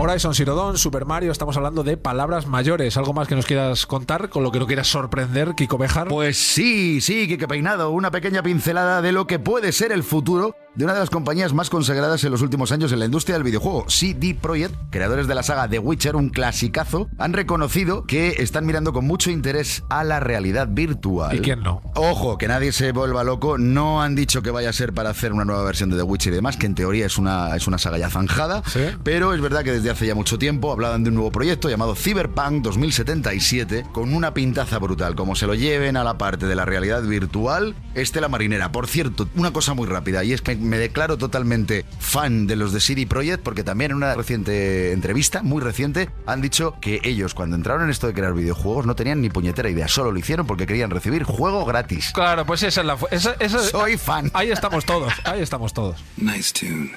Horizon 0.00 0.32
Zero 0.32 0.54
Dawn, 0.54 0.78
Super 0.78 1.04
Mario, 1.04 1.32
estamos 1.32 1.56
hablando 1.56 1.82
de 1.82 1.96
palabras 1.96 2.46
mayores. 2.46 2.96
¿Algo 2.96 3.12
más 3.12 3.26
que 3.26 3.34
nos 3.34 3.46
quieras 3.46 3.84
contar, 3.84 4.28
con 4.28 4.44
lo 4.44 4.52
que 4.52 4.60
no 4.60 4.66
quieras 4.68 4.86
sorprender, 4.86 5.56
Kiko 5.56 5.76
Bejar? 5.76 6.06
Pues 6.06 6.38
sí, 6.38 7.00
sí, 7.00 7.26
que 7.26 7.48
Peinado, 7.48 7.90
una 7.90 8.12
pequeña 8.12 8.44
pincelada 8.44 9.02
de 9.02 9.10
lo 9.10 9.26
que 9.26 9.40
puede 9.40 9.72
ser 9.72 9.90
el 9.90 10.04
futuro 10.04 10.54
de 10.74 10.84
una 10.84 10.94
de 10.94 11.00
las 11.00 11.10
compañías 11.10 11.52
más 11.52 11.70
consagradas 11.70 12.22
en 12.24 12.30
los 12.30 12.42
últimos 12.42 12.70
años 12.72 12.92
en 12.92 13.00
la 13.00 13.06
industria 13.06 13.36
del 13.36 13.42
videojuego, 13.42 13.86
CD 13.88 14.36
Projekt, 14.40 14.74
creadores 14.90 15.26
de 15.26 15.34
la 15.34 15.42
saga 15.42 15.68
The 15.68 15.78
Witcher, 15.78 16.14
un 16.14 16.28
clasicazo, 16.28 17.08
han 17.18 17.32
reconocido 17.32 18.04
que 18.04 18.36
están 18.38 18.66
mirando 18.66 18.92
con 18.92 19.04
mucho 19.04 19.30
interés 19.30 19.82
a 19.88 20.04
la 20.04 20.20
realidad 20.20 20.68
virtual. 20.70 21.36
¿Y 21.36 21.40
quién 21.40 21.62
no? 21.62 21.82
Ojo, 21.94 22.38
que 22.38 22.48
nadie 22.48 22.72
se 22.72 22.92
vuelva 22.92 23.24
loco, 23.24 23.58
no 23.58 24.02
han 24.02 24.14
dicho 24.14 24.42
que 24.42 24.50
vaya 24.50 24.70
a 24.70 24.72
ser 24.72 24.92
para 24.92 25.10
hacer 25.10 25.32
una 25.32 25.44
nueva 25.44 25.64
versión 25.64 25.90
de 25.90 25.96
The 25.96 26.02
Witcher 26.02 26.32
y 26.32 26.36
demás, 26.36 26.56
que 26.56 26.66
en 26.66 26.74
teoría 26.74 27.06
es 27.06 27.18
una, 27.18 27.56
es 27.56 27.66
una 27.66 27.78
saga 27.78 27.98
ya 27.98 28.10
zanjada, 28.10 28.62
pero 29.02 29.34
es 29.34 29.40
verdad 29.40 29.64
que 29.64 29.72
desde 29.72 29.90
hace 29.90 30.06
ya 30.06 30.14
mucho 30.14 30.38
tiempo 30.38 30.70
hablaban 30.70 31.02
de 31.02 31.08
un 31.08 31.14
nuevo 31.16 31.32
proyecto 31.32 31.68
llamado 31.68 31.94
Cyberpunk 31.94 32.62
2077, 32.62 33.86
con 33.92 34.14
una 34.14 34.34
pintaza 34.34 34.78
brutal, 34.78 35.14
como 35.14 35.34
se 35.34 35.46
lo 35.46 35.54
lleven 35.54 35.96
a 35.96 36.04
la 36.04 36.18
parte 36.18 36.46
de 36.46 36.54
la 36.54 36.64
realidad 36.64 37.02
virtual, 37.02 37.74
Estela 37.94 38.28
Marinera. 38.28 38.70
Por 38.70 38.86
cierto, 38.86 39.28
una 39.34 39.52
cosa 39.52 39.74
muy 39.74 39.86
rápida, 39.86 40.22
y 40.24 40.32
es 40.32 40.42
que 40.42 40.57
me 40.58 40.78
declaro 40.78 41.16
totalmente 41.18 41.84
fan 41.98 42.46
de 42.46 42.56
los 42.56 42.72
de 42.72 42.80
CD 42.80 43.06
Projekt, 43.06 43.42
porque 43.42 43.64
también 43.64 43.92
en 43.92 43.96
una 43.98 44.14
reciente 44.14 44.92
entrevista, 44.92 45.42
muy 45.42 45.62
reciente, 45.62 46.10
han 46.26 46.40
dicho 46.40 46.76
que 46.80 47.00
ellos 47.04 47.34
cuando 47.34 47.56
entraron 47.56 47.84
en 47.84 47.90
esto 47.90 48.06
de 48.06 48.14
crear 48.14 48.34
videojuegos 48.34 48.86
no 48.86 48.94
tenían 48.96 49.20
ni 49.20 49.30
puñetera 49.30 49.70
idea, 49.70 49.88
solo 49.88 50.12
lo 50.12 50.18
hicieron 50.18 50.46
porque 50.46 50.66
querían 50.66 50.90
recibir 50.90 51.22
juego 51.24 51.64
gratis. 51.64 52.10
Claro, 52.12 52.44
pues 52.44 52.62
esa 52.62 52.80
es 52.80 52.86
la... 52.86 52.96
fu- 52.96 53.06
Esa, 53.10 53.34
esa- 53.40 53.58
Soy 53.62 53.96
fan. 53.96 54.30
Ahí 54.34 54.50
estamos 54.50 54.84
todos, 54.84 55.12
ahí 55.24 55.40
estamos 55.40 55.72
todos. 55.72 56.02
Nice 56.16 56.52
tune. 56.52 56.90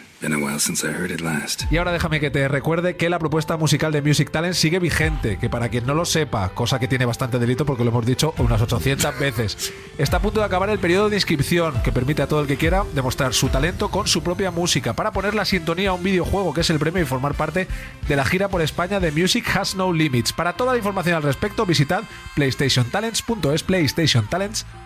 Y 1.71 1.77
ahora 1.77 1.91
déjame 1.91 2.19
que 2.19 2.29
te 2.29 2.47
recuerde 2.47 2.95
que 2.95 3.09
la 3.09 3.19
propuesta 3.19 3.57
musical 3.57 3.91
de 3.91 4.01
Music 4.01 4.29
Talent 4.31 4.55
sigue 4.55 4.79
vigente, 4.79 5.37
que 5.37 5.49
para 5.49 5.69
quien 5.69 5.85
no 5.85 5.93
lo 5.93 6.05
sepa, 6.05 6.49
cosa 6.49 6.79
que 6.79 6.87
tiene 6.87 7.05
bastante 7.05 7.39
delito 7.39 7.65
porque 7.65 7.83
lo 7.83 7.89
hemos 7.89 8.05
dicho 8.05 8.33
unas 8.37 8.61
800 8.61 9.19
veces, 9.19 9.73
está 9.97 10.17
a 10.17 10.21
punto 10.21 10.39
de 10.39 10.45
acabar 10.45 10.69
el 10.69 10.79
periodo 10.79 11.09
de 11.09 11.17
inscripción 11.17 11.81
que 11.83 11.91
permite 11.91 12.21
a 12.21 12.27
todo 12.27 12.41
el 12.41 12.47
que 12.47 12.57
quiera 12.57 12.83
demostrar 12.93 13.33
su 13.33 13.49
talento 13.49 13.89
con 13.89 14.07
su 14.07 14.21
propia 14.23 14.51
música 14.51 14.93
para 14.93 15.11
poner 15.11 15.33
la 15.33 15.45
sintonía 15.45 15.89
a 15.89 15.93
un 15.93 16.03
videojuego 16.03 16.53
que 16.53 16.61
es 16.61 16.69
el 16.69 16.79
premio 16.79 17.01
y 17.01 17.05
formar 17.05 17.33
parte 17.33 17.67
de 18.07 18.15
la 18.15 18.25
gira 18.25 18.47
por 18.47 18.61
España 18.61 18.99
de 18.99 19.11
Music 19.11 19.45
Has 19.55 19.75
No 19.75 19.91
Limits. 19.91 20.33
Para 20.33 20.53
toda 20.53 20.73
la 20.73 20.77
información 20.77 21.15
al 21.15 21.23
respecto 21.23 21.65
visitad 21.65 22.03
playstationtalents.es 22.35 23.63
playstationtalents.es. 23.63 24.80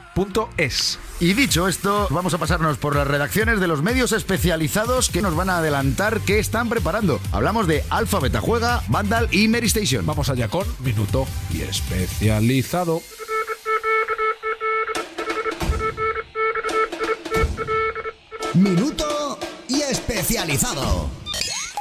Y 1.20 1.34
dicho 1.34 1.68
esto, 1.68 2.08
vamos 2.10 2.34
a 2.34 2.38
pasarnos 2.38 2.78
por 2.78 2.96
las 2.96 3.06
redacciones 3.06 3.60
de 3.60 3.68
los 3.68 3.84
medios 3.84 4.14
especializados 4.14 5.10
que 5.10 5.22
nos 5.22 5.36
van 5.36 5.50
a 5.50 5.58
adelantar 5.58 6.22
qué 6.22 6.40
están 6.40 6.70
preparando. 6.70 7.20
Hablamos 7.34 7.68
de 7.68 7.84
Alpha 7.90 8.20
Beta 8.20 8.40
Juega, 8.40 8.82
Vandal 8.88 9.28
y 9.32 9.50
Mary 9.50 9.68
Station. 9.68 10.06
Vamos 10.06 10.30
allá 10.30 10.48
con 10.48 10.66
Minuto 10.80 11.28
y 11.54 11.62
Especializado. 11.62 13.02
Minuto 18.54 19.38
y 19.68 19.82
especializado. 19.82 21.25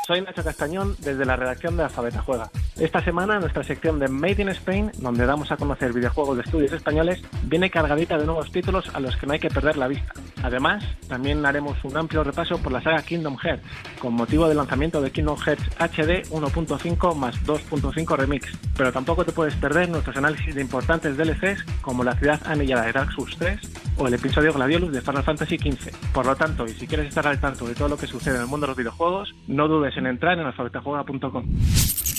Soy 0.07 0.20
Nacho 0.20 0.44
Castañón 0.44 0.94
desde 1.00 1.24
la 1.24 1.34
redacción 1.34 1.78
de 1.78 1.84
Alfabeta 1.84 2.20
Juega. 2.20 2.50
Esta 2.78 3.02
semana 3.02 3.38
nuestra 3.40 3.64
sección 3.64 3.98
de 3.98 4.09
Made 4.09 4.42
in 4.42 4.48
Spain, 4.50 4.90
donde 4.98 5.24
damos 5.24 5.50
a 5.50 5.57
conocer 5.57 5.94
videojuegos 5.94 6.36
de 6.36 6.42
estudios 6.42 6.72
españoles, 6.72 7.22
viene 7.44 7.70
cargadita 7.70 8.18
de 8.18 8.26
nuevos 8.26 8.52
títulos 8.52 8.94
a 8.94 9.00
los 9.00 9.16
que 9.16 9.26
no 9.26 9.32
hay 9.32 9.38
que 9.38 9.48
perder 9.48 9.78
la 9.78 9.88
vista. 9.88 10.12
Además, 10.42 10.84
también 11.09 11.46
haremos 11.46 11.82
un 11.84 11.96
amplio 11.96 12.22
repaso 12.22 12.59
por 12.59 12.70
la 12.70 12.82
saga 12.82 13.00
Kingdom 13.00 13.38
Hearts, 13.38 13.64
con 13.98 14.12
motivo 14.12 14.46
del 14.46 14.59
lanzamiento 14.59 15.00
de 15.00 15.11
Kingdom 15.11 15.38
Hearts 15.38 15.64
HD 15.78 16.28
1.5 16.28 17.14
más 17.14 17.34
2.5 17.46 18.16
Remix. 18.18 18.52
Pero 18.76 18.92
tampoco 18.92 19.24
te 19.24 19.32
puedes 19.32 19.55
perder 19.55 19.88
nuestros 19.88 20.18
análisis 20.18 20.55
de 20.55 20.61
importantes 20.61 21.16
DLCs 21.16 21.64
como 21.80 22.05
la 22.05 22.14
ciudad 22.16 22.42
anillada 22.44 22.84
de 22.84 22.92
Dark 22.92 23.11
Souls 23.12 23.36
3, 23.38 23.59
o 23.96 24.07
el 24.07 24.14
episodio 24.14 24.52
Gladiolus 24.52 24.92
de 24.92 25.00
Final 25.00 25.22
Fantasy 25.22 25.57
XV. 25.57 26.12
Por 26.12 26.26
lo 26.26 26.36
tanto, 26.36 26.66
y 26.66 26.74
si 26.74 26.86
quieres 26.86 27.09
estar 27.09 27.26
al 27.26 27.40
tanto 27.40 27.66
de 27.66 27.74
todo 27.74 27.88
lo 27.88 27.96
que 27.96 28.07
sucede 28.07 28.34
en 28.36 28.42
el 28.42 28.48
mundo 28.48 28.66
de 28.66 28.72
los 28.72 28.76
videojuegos, 28.76 29.34
no 29.46 29.66
dudes 29.68 29.93
en 29.97 30.07
entrar 30.07 30.38
en 30.38 30.47
alfabetajuega.com. 30.47 31.45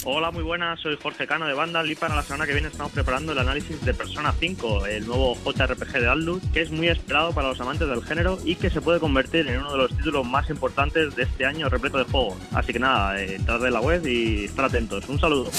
Hola, 0.08 0.30
muy 0.30 0.44
buenas, 0.44 0.80
soy 0.80 0.98
Jorge 1.02 1.26
Cano 1.26 1.48
de 1.48 1.56
Vandal 1.56 1.90
y 1.90 1.96
para 1.96 2.16
la 2.16 2.22
semana 2.22 2.46
que 2.46 2.54
viene 2.54 2.68
estamos 2.68 2.92
preparando 2.92 3.32
el 3.32 3.40
análisis 3.40 3.84
de 3.84 3.92
Persona 3.94 4.32
5, 4.32 4.86
el 4.86 5.08
nuevo 5.08 5.36
JRPG 5.36 6.00
de 6.00 6.08
Atlus, 6.08 6.44
que 6.54 6.62
es 6.62 6.70
muy 6.70 6.90
esperado 6.90 7.34
para 7.34 7.48
los 7.48 7.60
amantes 7.60 7.88
del 7.88 8.04
género 8.04 8.38
y 8.46 8.56
que 8.56 8.70
se 8.70 8.82
puede 8.82 9.00
convertir 9.00 9.48
en 9.48 9.62
uno 9.62 9.72
de 9.72 9.78
los 9.80 9.98
títulos 9.98 10.24
más 10.24 10.48
importantes 10.52 11.16
de 11.16 11.24
este 11.24 11.46
año 11.46 11.70
repleto 11.70 11.98
de 11.98 12.04
juegos. 12.04 12.38
Así 12.54 12.72
que 12.72 12.80
nada, 12.80 13.20
eh, 13.20 13.36
entrar 13.36 13.60
en 13.66 13.74
la 13.74 13.82
web 13.82 14.06
y 14.06 14.46
estar 14.46 14.66
atentos. 14.66 15.10
Un 15.10 15.20
saludo. 15.20 15.50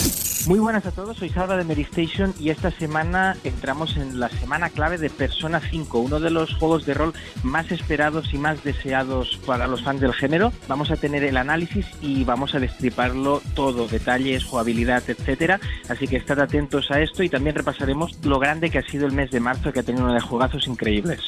Muy 0.47 0.61
buenas 0.61 0.87
a 0.87 0.93
todos, 0.93 1.17
soy 1.17 1.29
Salva 1.29 1.57
de 1.57 1.65
Meristation 1.65 2.33
y 2.39 2.51
esta 2.51 2.71
semana 2.71 3.37
entramos 3.43 3.97
en 3.97 4.21
la 4.21 4.29
semana 4.29 4.71
clave 4.71 4.97
de 4.97 5.11
Persona 5.11 5.61
5, 5.61 5.99
uno 5.99 6.21
de 6.21 6.31
los 6.31 6.55
juegos 6.55 6.87
de 6.87 6.95
rol 6.95 7.13
más 7.43 7.73
esperados 7.73 8.33
y 8.33 8.39
más 8.39 8.63
deseados 8.63 9.41
para 9.45 9.67
los 9.67 9.83
fans 9.83 10.01
del 10.01 10.13
género. 10.15 10.53
Vamos 10.69 10.93
a 10.93 10.97
tener 10.97 11.25
el 11.25 11.37
análisis 11.37 11.85
y 12.01 12.23
vamos 12.23 12.55
a 12.55 12.61
destriparlo 12.61 13.43
todo, 13.55 13.89
detalles, 13.89 14.45
jugabilidad, 14.45 15.03
etcétera. 15.09 15.59
Así 15.89 16.07
que 16.07 16.17
estad 16.17 16.39
atentos 16.39 16.93
a 16.93 17.01
esto 17.01 17.25
y 17.25 17.29
también 17.29 17.57
repasaremos 17.57 18.17
lo 18.23 18.39
grande 18.39 18.71
que 18.71 18.79
ha 18.79 18.87
sido 18.87 19.07
el 19.07 19.13
mes 19.13 19.33
de 19.33 19.41
marzo, 19.41 19.73
que 19.73 19.81
ha 19.81 19.83
tenido 19.83 20.05
uno 20.05 20.15
de 20.15 20.21
juegazos 20.21 20.69
increíbles. 20.69 21.23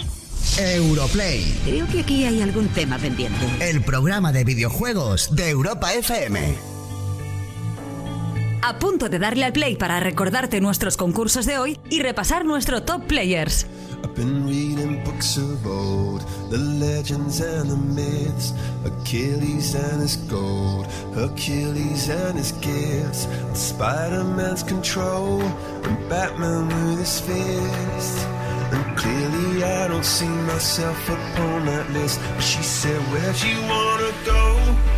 Europlay, 0.61 1.59
Creo 1.65 1.89
que 1.89 2.01
aquí 2.01 2.25
hay 2.25 2.41
algún 2.41 2.69
tema 2.69 2.97
pendiente. 2.99 3.45
el 3.61 3.81
programa 3.83 4.31
de 4.31 4.45
videojuegos 4.45 5.35
de 5.35 5.51
Europa 5.51 5.93
FM. 5.93 6.78
A 8.63 8.79
punto 8.79 9.09
de 9.09 9.19
darle 9.19 9.45
al 9.45 9.53
play 9.53 9.77
para 9.77 10.01
recordarte 10.01 10.61
nuestros 10.61 10.97
concursos 10.97 11.47
de 11.47 11.59
hoy 11.59 11.79
y 11.91 12.01
repasar 12.01 12.45
nuestro 12.45 12.83
top 12.83 13.05
players. 13.07 13.67
I've 14.05 14.15
been 14.15 14.47
reading 14.47 15.03
books 15.05 15.37
of 15.39 15.67
old, 15.67 16.23
the 16.51 16.59
legends 16.59 17.41
and 17.41 17.69
the 17.69 17.77
myths, 17.77 18.53
Achilles 18.85 19.75
and 19.75 20.03
his 20.03 20.17
gold, 20.29 20.87
Hercules 21.15 22.09
and 22.09 22.39
his 22.39 22.53
gifts, 22.61 23.29
Spider 23.55 24.25
Man's 24.25 24.63
control, 24.63 25.43
and 25.85 26.09
Batman 26.09 26.69
with 26.69 27.01
his 27.01 27.21
fist. 27.21 28.27
And 28.73 28.97
clearly, 28.97 29.65
I 29.65 29.89
don't 29.89 30.05
see 30.05 30.29
myself 30.47 31.09
upon 31.09 31.67
that 31.67 31.91
list. 31.91 32.21
But 32.35 32.43
she 32.43 32.63
said, 32.63 33.01
Where'd 33.11 33.41
you 33.43 33.61
wanna 33.63 34.13
go? 34.25 34.98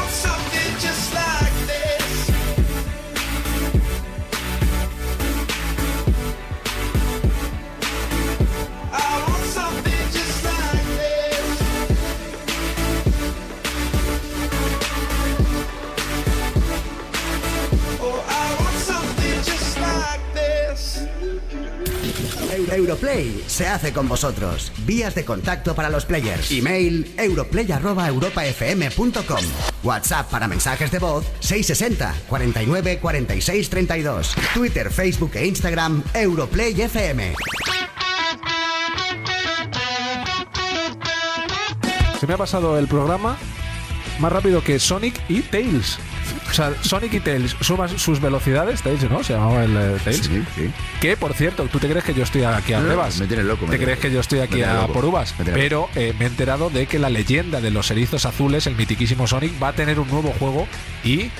Se 23.47 23.67
hace 23.67 23.93
con 23.93 24.07
vosotros. 24.07 24.71
Vías 24.85 25.15
de 25.15 25.25
contacto 25.25 25.73
para 25.73 25.89
los 25.89 26.05
players. 26.05 26.51
Email 26.51 27.11
europlay@europafm.com. 27.17 29.43
WhatsApp 29.83 30.29
para 30.29 30.47
mensajes 30.47 30.91
de 30.91 30.99
voz 30.99 31.25
660 31.39 32.13
49 32.29 32.99
46 32.99 33.69
32. 33.71 34.35
Twitter, 34.53 34.91
Facebook 34.91 35.31
e 35.33 35.47
Instagram 35.47 36.03
Europlay 36.13 36.79
FM. 36.79 37.33
Se 42.19 42.27
me 42.27 42.35
ha 42.35 42.37
pasado 42.37 42.77
el 42.77 42.87
programa 42.87 43.35
más 44.19 44.31
rápido 44.31 44.63
que 44.63 44.77
Sonic 44.77 45.19
y 45.27 45.41
Tails. 45.41 45.97
O 46.51 46.53
sea, 46.53 46.73
Sonic 46.81 47.13
y 47.13 47.19
Tails 47.21 47.55
suman 47.61 47.97
sus 47.97 48.19
velocidades, 48.19 48.81
Tails, 48.81 49.09
¿no? 49.09 49.23
Se 49.23 49.33
llamaba 49.33 49.63
el 49.63 49.75
eh, 49.75 49.97
Tails. 50.03 50.29
Que, 50.99 51.15
por 51.15 51.33
cierto, 51.33 51.63
¿tú 51.71 51.79
te 51.79 51.87
crees 51.89 52.03
que 52.03 52.13
yo 52.13 52.23
estoy 52.23 52.43
aquí 52.43 52.73
a 52.73 52.79
No, 52.79 52.85
pruebas? 52.87 53.17
me 53.19 53.27
tienes 53.27 53.45
loco, 53.45 53.65
me 53.65 53.71
¿Te 53.71 53.77
tienes 53.77 53.97
crees 53.97 53.99
que 53.99 54.13
yo 54.13 54.19
estoy 54.19 54.39
Me 54.39 54.45
aquí 54.45 54.55
tienes 54.55 54.69
a 54.75 54.81
loco. 54.81 54.93
por 54.93 55.05
uvas? 55.05 55.33
Me 55.39 55.45
tienes 55.45 55.61
Pero 55.63 55.89
eh, 55.95 56.13
me 56.19 56.25
he 56.25 56.27
enterado 56.27 56.69
de 56.69 56.87
que 56.87 56.99
la 56.99 57.09
leyenda 57.09 57.61
de 57.61 57.71
los 57.71 57.89
erizos 57.89 58.25
azules, 58.25 58.67
el 58.67 58.75
mitiquísimo 58.75 59.27
Sonic, 59.27 59.53
va 59.63 59.69
a 59.69 59.73
tener 59.73 59.99
un 59.99 60.09
nuevo 60.09 60.33
juego 60.37 60.67
y 61.05 61.31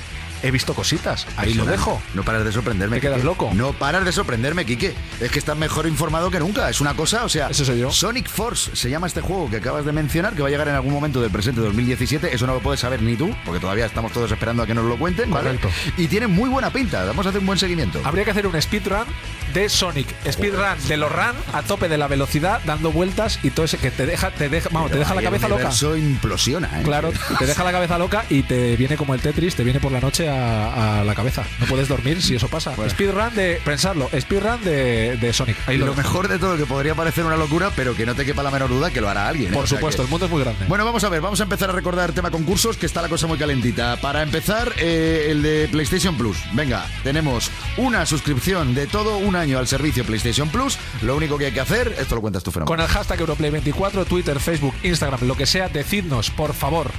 he 0.42 0.50
visto 0.50 0.74
cositas. 0.74 1.26
Ahí 1.36 1.54
lo 1.54 1.64
dejo. 1.64 2.00
No 2.14 2.22
paras 2.22 2.44
de 2.44 2.52
sorprenderme. 2.52 2.96
¿Te 2.96 3.02
quedas 3.02 3.16
Quique. 3.16 3.26
loco? 3.26 3.50
No 3.54 3.72
paras 3.72 4.04
de 4.04 4.12
sorprenderme, 4.12 4.64
Quique. 4.64 4.94
Es 5.20 5.30
que 5.30 5.38
estás 5.38 5.56
mejor 5.56 5.86
informado 5.86 6.30
que 6.30 6.40
nunca. 6.40 6.68
Es 6.68 6.80
una 6.80 6.94
cosa, 6.94 7.24
o 7.24 7.28
sea. 7.28 7.48
Eso 7.48 7.64
soy 7.64 7.78
yo. 7.80 7.90
Sonic 7.90 8.28
Force 8.28 8.74
se 8.74 8.90
llama 8.90 9.06
este 9.06 9.20
juego 9.20 9.48
que 9.50 9.56
acabas 9.56 9.84
de 9.84 9.92
mencionar, 9.92 10.34
que 10.34 10.42
va 10.42 10.48
a 10.48 10.50
llegar 10.50 10.68
en 10.68 10.74
algún 10.74 10.92
momento 10.92 11.20
del 11.20 11.30
presente 11.30 11.60
2017. 11.60 12.34
Eso 12.34 12.46
no 12.46 12.54
lo 12.54 12.60
puedes 12.60 12.80
saber 12.80 13.02
ni 13.02 13.16
tú, 13.16 13.34
porque 13.44 13.60
todavía 13.60 13.86
estamos 13.86 14.12
todos 14.12 14.30
esperando 14.32 14.62
a 14.62 14.66
que 14.66 14.74
nos 14.74 14.84
lo 14.84 14.96
cuenten. 14.96 15.30
¿vale? 15.30 15.56
Correcto. 15.58 15.70
Y 15.96 16.08
tiene 16.08 16.26
muy 16.26 16.48
buena 16.48 16.70
pinta. 16.70 17.04
Vamos 17.04 17.26
a 17.26 17.28
hacer 17.30 17.40
un 17.40 17.46
buen 17.46 17.58
seguimiento. 17.58 18.00
Habría 18.04 18.24
que 18.24 18.30
hacer 18.30 18.46
un 18.46 18.60
speedrun 18.60 19.04
de 19.52 19.68
Sonic. 19.68 20.06
Speedrun 20.30 20.62
de 20.88 20.96
los 20.96 21.10
run 21.10 21.34
a 21.52 21.62
tope 21.62 21.88
de 21.88 21.98
la 21.98 22.08
velocidad, 22.08 22.60
dando 22.64 22.92
vueltas 22.92 23.38
y 23.42 23.50
todo 23.50 23.64
ese 23.64 23.78
que 23.78 23.90
te 23.90 24.06
deja, 24.06 24.30
te 24.30 24.48
deja, 24.48 24.68
vamos, 24.72 24.90
te 24.90 24.98
deja 24.98 25.14
la 25.14 25.22
cabeza 25.22 25.48
loca. 25.48 25.62
universo 25.62 25.96
implosiona, 25.96 26.80
¿eh? 26.80 26.82
Claro, 26.84 27.12
te 27.38 27.46
deja 27.46 27.64
la 27.64 27.72
cabeza 27.72 27.98
loca 27.98 28.24
y 28.28 28.42
te 28.42 28.76
viene 28.76 28.96
como 28.96 29.14
el 29.14 29.20
Tetris, 29.20 29.54
te 29.54 29.64
viene 29.64 29.80
por 29.80 29.92
la 29.92 30.00
noche 30.00 30.28
a, 30.28 31.00
a 31.00 31.04
la 31.04 31.14
cabeza. 31.14 31.44
No 31.60 31.66
puedes 31.66 31.88
dormir 31.88 32.22
si 32.22 32.34
eso 32.36 32.48
pasa. 32.48 32.74
Speedrun 32.88 33.34
de, 33.34 33.60
pensarlo, 33.64 34.08
speedrun 34.18 34.62
de, 34.64 35.16
de 35.16 35.32
Sonic. 35.32 35.56
Ahí 35.66 35.76
Y 35.76 35.78
lo 35.78 35.94
mejor 35.94 36.28
de 36.28 36.38
todo, 36.38 36.56
que 36.56 36.66
podría 36.66 36.94
parecer 36.94 37.24
una 37.24 37.36
locura, 37.36 37.70
pero 37.76 37.94
que 37.94 38.06
no 38.06 38.14
te 38.14 38.24
quepa 38.24 38.42
la 38.42 38.50
menor 38.50 38.68
duda 38.70 38.90
que 38.90 39.00
lo 39.00 39.08
hará 39.08 39.28
alguien. 39.28 39.50
¿eh? 39.52 39.54
Por 39.54 39.64
O 39.64 39.66
sea 39.66 39.78
supuesto, 39.78 40.02
que- 40.02 40.06
el 40.06 40.10
mundo 40.10 40.26
es 40.26 40.32
muy 40.32 40.42
grande. 40.42 40.64
Bueno, 40.68 40.84
vamos 40.84 41.04
a 41.04 41.08
ver, 41.08 41.20
vamos 41.20 41.40
a 41.40 41.42
empezar 41.44 41.70
a 41.70 41.72
recordar 41.72 42.12
tema 42.12 42.30
concursos, 42.30 42.76
que 42.76 42.86
está 42.86 43.02
la 43.02 43.08
cosa 43.08 43.26
muy 43.26 43.38
calentita. 43.38 43.96
Para 44.00 44.22
empezar, 44.22 44.72
eh, 44.78 45.28
el 45.30 45.42
de 45.42 45.68
PlayStation 45.70 46.16
Plus. 46.16 46.36
Venga, 46.52 46.86
tenemos 47.02 47.50
una 47.76 48.06
suscripción 48.06 48.74
de 48.74 48.86
todo 48.86 49.18
un 49.18 49.36
año 49.42 49.58
al 49.58 49.66
servicio 49.66 50.04
PlayStation 50.04 50.48
Plus. 50.48 50.78
Lo 51.02 51.16
único 51.16 51.36
que 51.36 51.46
hay 51.46 51.52
que 51.52 51.60
hacer, 51.60 51.94
esto 51.98 52.14
lo 52.14 52.20
cuentas 52.20 52.42
tú, 52.42 52.50
Fernando. 52.50 52.70
Con 52.70 52.80
el 52.80 52.86
hashtag 52.86 53.20
Europlay24, 53.20 54.06
Twitter, 54.06 54.38
Facebook, 54.40 54.74
Instagram, 54.82 55.26
lo 55.26 55.36
que 55.36 55.46
sea, 55.46 55.68
decidnos, 55.68 56.30
por 56.30 56.54
favor, 56.54 56.90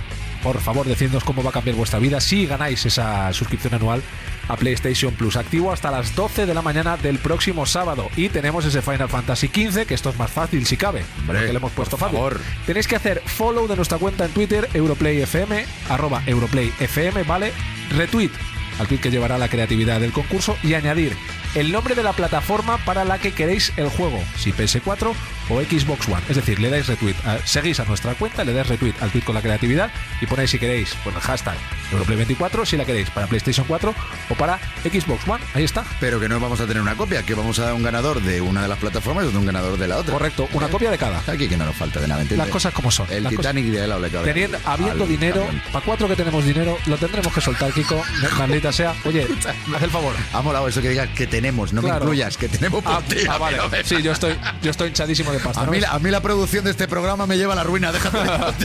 por 0.44 0.60
favor, 0.60 0.86
decidnos 0.86 1.24
cómo 1.24 1.42
va 1.42 1.52
a 1.52 1.54
cambiar 1.54 1.78
vuestra 1.78 2.00
vida 2.00 2.20
si 2.20 2.46
ganáis 2.46 2.86
esa 2.86 3.32
suscripción 3.32 3.74
anual 3.74 4.04
a 4.50 4.58
PlayStation 4.58 5.14
Plus, 5.14 5.38
activo 5.38 5.72
hasta 5.72 5.90
las 5.90 6.16
12 6.16 6.46
de 6.46 6.54
la 6.54 6.62
mañana 6.62 6.98
del 6.98 7.18
próximo 7.18 7.66
sábado. 7.66 8.10
Y 8.18 8.28
tenemos 8.28 8.66
ese 8.66 8.82
Final 8.82 9.08
Fantasy 9.08 9.48
XV, 9.48 9.86
que 9.86 9.94
esto 9.94 10.10
es 10.10 10.18
más 10.18 10.30
fácil 10.30 10.66
si 10.66 10.76
cabe, 10.76 11.06
porque 11.26 11.48
le 11.48 11.56
hemos 11.56 11.72
puesto 11.72 11.96
fácil. 11.96 12.18
favor. 12.18 12.42
Tenéis 12.66 12.88
que 12.88 12.98
hacer 12.98 13.22
follow 13.26 13.68
de 13.68 13.78
nuestra 13.78 13.98
cuenta 13.98 14.26
en 14.26 14.32
Twitter, 14.32 14.70
EuroplayFM, 14.74 15.66
arroba 15.90 16.22
EuroplayFM, 16.26 17.24
¿vale? 17.24 17.54
Retweet 17.92 18.32
al 18.80 18.88
que 18.88 19.12
llevará 19.12 19.38
la 19.38 19.50
creatividad 19.50 20.00
del 20.00 20.12
concurso 20.12 20.58
y 20.64 20.74
añadir 20.74 21.16
el 21.56 21.72
nombre 21.72 21.96
de 21.96 22.04
la 22.04 22.14
plataforma 22.14 22.78
para 22.86 23.06
la 23.06 23.20
que 23.20 23.32
queréis 23.32 23.74
el 23.78 23.90
juego, 23.90 24.20
si 24.38 24.52
PS4 24.52 25.14
o 25.50 25.62
Xbox 25.62 26.08
One. 26.08 26.22
Es 26.30 26.36
decir, 26.36 26.60
le 26.60 26.70
dais 26.70 26.88
retweet, 26.88 27.16
a- 27.26 27.38
seguís 27.46 27.80
a 27.80 27.86
nuestra 27.86 28.14
cuenta, 28.16 28.44
le 28.44 28.54
dais 28.54 28.68
retweet 28.68 28.94
al 29.02 29.12
tweet 29.12 29.24
con 29.24 29.36
la 29.36 29.42
creatividad 29.42 29.92
y 30.22 30.26
ponéis 30.26 30.52
si 30.52 30.60
queréis, 30.60 30.94
con 31.04 31.14
el 31.14 31.20
hashtag 31.22 31.56
Europlay24 31.92 32.66
si 32.66 32.78
la 32.78 32.86
queréis 32.86 33.10
para 33.10 33.28
PlayStation 33.28 33.66
4 33.68 33.94
o 34.30 34.36
para 34.36 34.60
Xbox 34.84 35.28
One. 35.28 35.44
Ahí 35.54 35.64
está. 35.64 35.84
Pero 36.00 36.20
que 36.20 36.28
no 36.30 36.40
vamos 36.40 36.60
a 36.62 36.66
tener 36.68 36.82
una 36.82 36.96
copia, 36.96 37.24
que 37.24 37.34
vamos 37.36 37.60
a 37.60 37.66
dar 37.66 37.74
un 37.74 37.84
ganador 37.84 38.22
de 38.22 38.42
una 38.42 38.62
de 38.64 38.68
las 38.68 38.78
plataformas 38.80 39.26
y 39.26 39.32
de 39.32 39.38
un 39.38 39.46
ganador 39.46 39.78
de 39.78 39.88
la 39.88 39.98
otra. 39.98 40.14
Correcto, 40.14 40.48
una 40.54 40.68
copia 40.70 40.92
de 40.92 40.98
cada. 40.98 41.22
Aquí 41.28 41.48
que 41.48 41.58
no 41.58 41.66
nos 41.66 41.76
falta 41.76 42.00
de 42.00 42.08
nada, 42.08 42.22
¿entiendes? 42.22 42.46
Las 42.48 42.52
cosas 42.54 42.74
como 42.74 42.90
son. 42.92 43.08
El 43.12 43.24
las 43.24 43.34
cosas- 43.34 43.54
Titanic 43.54 43.72
de 43.74 43.88
la 43.88 43.96
ahora- 43.96 44.10
Teniendo, 44.24 44.58
habiendo 44.66 45.04
al 45.04 45.10
dinero, 45.10 45.48
para 45.72 45.86
cuatro 45.86 46.08
que 46.08 46.16
tenemos 46.16 46.46
dinero, 46.46 46.78
lo 46.86 46.98
tendremos 46.98 47.34
que 47.34 47.42
soltar, 47.42 47.72
Kiko. 47.74 48.02
Maldita 48.38 48.72
sea. 48.72 48.94
Oye, 49.06 49.28
haz 49.76 49.84
el 49.84 49.90
favor. 49.92 50.16
Ha 50.34 50.42
molado 50.42 50.68
eso 50.68 50.82
que 50.82 50.90
digas 50.90 51.10
que 51.10 51.28
tenemos, 51.28 51.74
no 51.74 51.82
me 51.82 51.90
incluyas, 51.90 52.38
que 52.38 52.48
tenemos 52.50 52.84
por 52.84 52.94
Ah, 52.94 53.02
ti. 53.08 53.18
ah, 53.30 53.38
vale. 53.38 53.58
no 53.58 53.70
me- 53.70 53.84
Sí, 53.84 54.02
yo 54.02 54.12
estoy, 54.14 54.36
yo 54.62 54.72
estoy 54.72 54.88
hinchadísimo 54.90 55.32
de 55.34 55.40
pasta. 55.40 55.62
A 55.62 55.66
¿no 55.66 55.72
mí, 55.72 55.80
a 55.88 56.00
mí 56.00 56.10
la 56.12 56.22
producción 56.22 56.64
de 56.64 56.72
este 56.72 56.88
programa 56.88 57.26
me 57.28 57.38
lleva 57.38 57.54
a 57.54 57.56
la 57.56 57.64
ruina, 57.64 57.92
déjate 57.92 58.18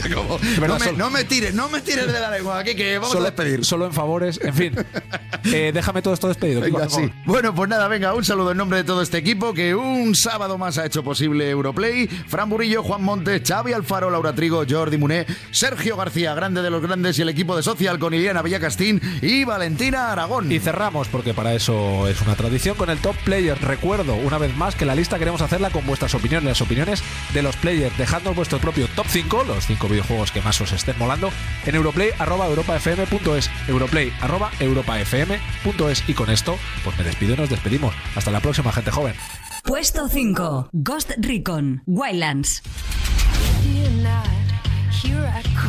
de 0.09 0.13
como- 0.15 0.39
no, 0.67 0.73
me, 0.79 0.85
solo- 0.85 0.97
no 0.97 1.09
me 1.09 1.23
tires, 1.25 1.53
no 1.53 1.69
me 1.69 1.81
tires 1.81 2.07
de 2.11 2.19
la 2.19 2.29
lengua 2.31 2.59
aquí, 2.59 2.75
que 2.75 2.97
vamos 2.97 3.11
solo, 3.11 3.27
a 3.27 3.31
despedir. 3.31 3.65
solo 3.65 3.85
en 3.85 3.93
favores. 3.93 4.39
En 4.43 4.53
fin, 4.53 4.73
Eh, 5.45 5.71
déjame 5.73 6.01
todo 6.01 6.13
esto 6.13 6.27
despedido. 6.27 6.59
Venga, 6.59 6.89
sí. 6.89 7.09
Bueno, 7.25 7.55
pues 7.55 7.69
nada, 7.69 7.87
venga, 7.87 8.13
un 8.13 8.25
saludo 8.25 8.51
en 8.51 8.57
nombre 8.57 8.79
de 8.79 8.83
todo 8.83 9.01
este 9.01 9.17
equipo 9.17 9.53
que 9.53 9.73
un 9.73 10.13
sábado 10.13 10.57
más 10.57 10.77
ha 10.77 10.85
hecho 10.85 11.01
posible 11.01 11.49
Europlay. 11.49 12.07
Fran 12.07 12.49
Burillo, 12.49 12.83
Juan 12.83 13.01
Montes, 13.03 13.41
Xavi 13.47 13.71
Alfaro, 13.71 14.09
Laura 14.09 14.33
Trigo, 14.35 14.63
Jordi 14.69 14.97
Muné, 14.97 15.25
Sergio 15.51 15.95
García, 15.95 16.33
grande 16.33 16.61
de 16.61 16.69
los 16.69 16.81
grandes, 16.81 17.17
y 17.19 17.21
el 17.21 17.29
equipo 17.29 17.55
de 17.55 17.63
Social 17.63 17.99
con 17.99 18.13
Iliana 18.13 18.41
Villacastín 18.41 18.99
y 19.21 19.45
Valentina 19.45 20.11
Aragón. 20.11 20.51
Y 20.51 20.59
cerramos, 20.59 21.07
porque 21.07 21.33
para 21.33 21.53
eso 21.53 22.07
es 22.09 22.19
una 22.21 22.35
tradición, 22.35 22.75
con 22.75 22.89
el 22.89 22.97
top 22.99 23.15
player. 23.23 23.57
Recuerdo 23.61 24.15
una 24.15 24.37
vez 24.37 24.55
más 24.57 24.75
que 24.75 24.85
la 24.85 24.93
lista 24.93 25.17
queremos 25.17 25.41
hacerla 25.41 25.69
con 25.69 25.85
vuestras 25.87 26.13
opiniones, 26.15 26.58
las 26.59 26.65
opiniones 26.65 27.03
de 27.33 27.41
los 27.41 27.55
players. 27.55 27.97
Dejadnos 27.97 28.35
vuestro 28.35 28.59
propio 28.59 28.87
top 28.95 29.07
5, 29.07 29.45
los 29.45 29.65
5 29.65 29.87
videojuegos 29.87 30.31
que 30.31 30.41
más 30.41 30.61
os 30.61 30.73
estén 30.73 30.95
molando, 30.97 31.31
en 31.65 31.75
europlay.europafm.es. 31.75 33.49
Europlay.europafm.es. 33.67 36.03
Y 36.07 36.13
con 36.13 36.29
esto, 36.29 36.57
pues 36.83 36.97
me 36.97 37.03
despido 37.03 37.33
y 37.35 37.37
nos 37.37 37.49
despedimos. 37.49 37.93
Hasta 38.15 38.31
la 38.31 38.39
próxima, 38.41 38.71
gente 38.71 38.91
joven. 38.91 39.15
Puesto 39.63 40.07
5. 40.09 40.69
Ghost 40.73 41.11
Recon 41.17 41.83
Wildlands. 41.85 42.61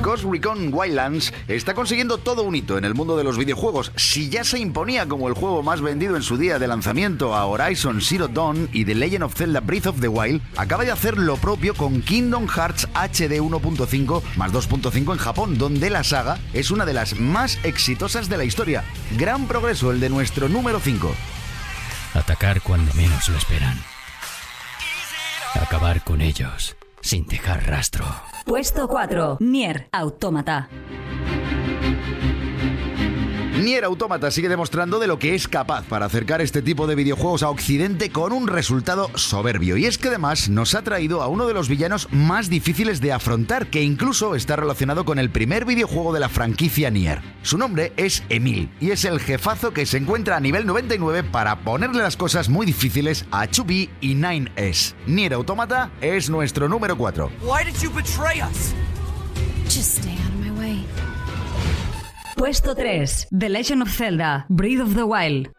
Ghost 0.02 0.24
Recon 0.24 0.72
Wildlands 0.72 1.32
está 1.46 1.74
consiguiendo 1.74 2.18
todo 2.18 2.42
un 2.42 2.54
hito 2.54 2.78
en 2.78 2.84
el 2.84 2.94
mundo 2.94 3.16
de 3.16 3.24
los 3.24 3.36
videojuegos. 3.36 3.92
Si 3.96 4.28
ya 4.30 4.44
se 4.44 4.58
imponía 4.58 5.06
como 5.06 5.28
el 5.28 5.34
juego 5.34 5.62
más 5.62 5.80
vendido 5.80 6.16
en 6.16 6.22
su 6.22 6.36
día 6.36 6.58
de 6.58 6.66
lanzamiento 6.66 7.34
a 7.34 7.44
Horizon 7.46 8.00
Zero 8.00 8.28
Dawn 8.28 8.68
y 8.72 8.84
The 8.84 8.94
Legend 8.94 9.24
of 9.24 9.34
Zelda 9.34 9.60
Breath 9.60 9.86
of 9.86 10.00
the 10.00 10.08
Wild, 10.08 10.42
acaba 10.56 10.84
de 10.84 10.92
hacer 10.92 11.18
lo 11.18 11.36
propio 11.36 11.74
con 11.74 12.02
Kingdom 12.02 12.48
Hearts 12.48 12.88
HD 12.94 13.40
1.5 13.40 14.22
más 14.36 14.52
2.5 14.52 15.12
en 15.12 15.18
Japón, 15.18 15.58
donde 15.58 15.90
la 15.90 16.02
saga 16.02 16.38
es 16.52 16.70
una 16.70 16.86
de 16.86 16.94
las 16.94 17.18
más 17.18 17.58
exitosas 17.62 18.28
de 18.28 18.38
la 18.38 18.44
historia. 18.44 18.84
Gran 19.18 19.46
progreso 19.46 19.90
el 19.90 20.00
de 20.00 20.08
nuestro 20.08 20.48
número 20.48 20.80
5. 20.80 21.14
Atacar 22.14 22.62
cuando 22.62 22.92
menos 22.94 23.28
lo 23.28 23.36
esperan. 23.36 23.78
Acabar 25.54 26.02
con 26.04 26.20
ellos 26.20 26.76
sin 27.02 27.26
dejar 27.26 27.66
rastro. 27.66 28.29
Puesto 28.44 28.88
4. 28.88 29.36
Nier 29.40 29.88
Automata. 29.92 30.68
Nier 33.60 33.84
Automata 33.84 34.30
sigue 34.30 34.48
demostrando 34.48 34.98
de 34.98 35.06
lo 35.06 35.18
que 35.18 35.34
es 35.34 35.46
capaz 35.46 35.84
para 35.84 36.06
acercar 36.06 36.40
este 36.40 36.62
tipo 36.62 36.86
de 36.86 36.94
videojuegos 36.94 37.42
a 37.42 37.50
Occidente 37.50 38.10
con 38.10 38.32
un 38.32 38.48
resultado 38.48 39.10
soberbio. 39.16 39.76
Y 39.76 39.84
es 39.84 39.98
que 39.98 40.08
además 40.08 40.48
nos 40.48 40.74
ha 40.74 40.82
traído 40.82 41.22
a 41.22 41.28
uno 41.28 41.46
de 41.46 41.52
los 41.52 41.68
villanos 41.68 42.08
más 42.10 42.48
difíciles 42.48 43.02
de 43.02 43.12
afrontar, 43.12 43.66
que 43.66 43.82
incluso 43.82 44.34
está 44.34 44.56
relacionado 44.56 45.04
con 45.04 45.18
el 45.18 45.28
primer 45.28 45.66
videojuego 45.66 46.14
de 46.14 46.20
la 46.20 46.30
franquicia 46.30 46.88
Nier. 46.88 47.20
Su 47.42 47.58
nombre 47.58 47.92
es 47.98 48.22
Emil 48.30 48.70
y 48.80 48.92
es 48.92 49.04
el 49.04 49.20
jefazo 49.20 49.72
que 49.72 49.84
se 49.84 49.98
encuentra 49.98 50.38
a 50.38 50.40
nivel 50.40 50.64
99 50.64 51.22
para 51.24 51.60
ponerle 51.60 52.02
las 52.02 52.16
cosas 52.16 52.48
muy 52.48 52.64
difíciles 52.64 53.26
a 53.30 53.46
2B 53.46 53.90
y 54.00 54.14
9S. 54.14 54.94
Nier 55.06 55.34
Automata 55.34 55.90
es 56.00 56.30
nuestro 56.30 56.66
número 56.66 56.96
4. 56.96 57.30
Why 57.42 57.64
did 57.64 57.78
you 57.82 57.90
betray 57.90 58.40
us? 58.40 58.72
Just 59.64 59.98
stay 59.98 60.14
out 60.14 60.32
of 60.32 60.40
my 60.40 60.50
way. 60.58 61.19
Puesto 62.40 62.74
3. 62.74 63.28
The 63.32 63.50
Legend 63.50 63.82
of 63.82 63.90
Zelda 63.90 64.46
Breath 64.48 64.80
of 64.80 64.94
the 64.94 65.02
Wild. 65.02 65.50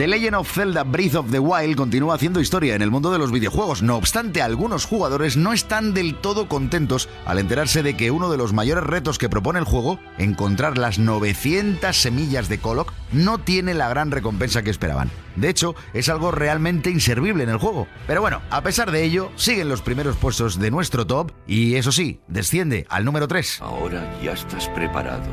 The 0.00 0.08
Legend 0.08 0.36
of 0.36 0.50
Zelda 0.50 0.82
Breath 0.82 1.14
of 1.14 1.30
the 1.30 1.38
Wild 1.38 1.76
continúa 1.76 2.14
haciendo 2.14 2.40
historia 2.40 2.74
en 2.74 2.80
el 2.80 2.90
mundo 2.90 3.12
de 3.12 3.18
los 3.18 3.30
videojuegos. 3.30 3.82
No 3.82 3.98
obstante, 3.98 4.40
algunos 4.40 4.86
jugadores 4.86 5.36
no 5.36 5.52
están 5.52 5.92
del 5.92 6.14
todo 6.14 6.48
contentos 6.48 7.10
al 7.26 7.38
enterarse 7.38 7.82
de 7.82 7.98
que 7.98 8.10
uno 8.10 8.30
de 8.30 8.38
los 8.38 8.54
mayores 8.54 8.84
retos 8.84 9.18
que 9.18 9.28
propone 9.28 9.58
el 9.58 9.66
juego, 9.66 10.00
encontrar 10.16 10.78
las 10.78 10.98
900 10.98 11.94
semillas 11.94 12.48
de 12.48 12.56
Kolok, 12.56 12.94
no 13.12 13.36
tiene 13.36 13.74
la 13.74 13.90
gran 13.90 14.10
recompensa 14.10 14.62
que 14.62 14.70
esperaban. 14.70 15.10
De 15.36 15.50
hecho, 15.50 15.74
es 15.92 16.08
algo 16.08 16.30
realmente 16.30 16.88
inservible 16.88 17.44
en 17.44 17.50
el 17.50 17.58
juego. 17.58 17.86
Pero 18.06 18.22
bueno, 18.22 18.40
a 18.48 18.62
pesar 18.62 18.92
de 18.92 19.04
ello, 19.04 19.30
siguen 19.36 19.68
los 19.68 19.82
primeros 19.82 20.16
puestos 20.16 20.58
de 20.58 20.70
nuestro 20.70 21.06
top 21.06 21.32
y 21.46 21.74
eso 21.74 21.92
sí, 21.92 22.20
desciende 22.26 22.86
al 22.88 23.04
número 23.04 23.28
3. 23.28 23.60
Ahora 23.60 24.10
ya 24.22 24.32
estás 24.32 24.66
preparado 24.68 25.28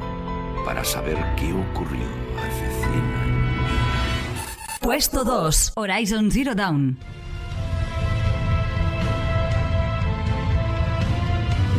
para 0.65 0.83
saber 0.83 1.15
qué 1.37 1.53
ocurrió 1.53 2.03
hace 2.45 2.69
100 2.81 2.91
años. 2.91 3.26
Puesto 4.87 5.25
2. 5.25 5.73
Horizon 5.75 6.31
Zero 6.31 6.55
Dawn. 6.55 6.97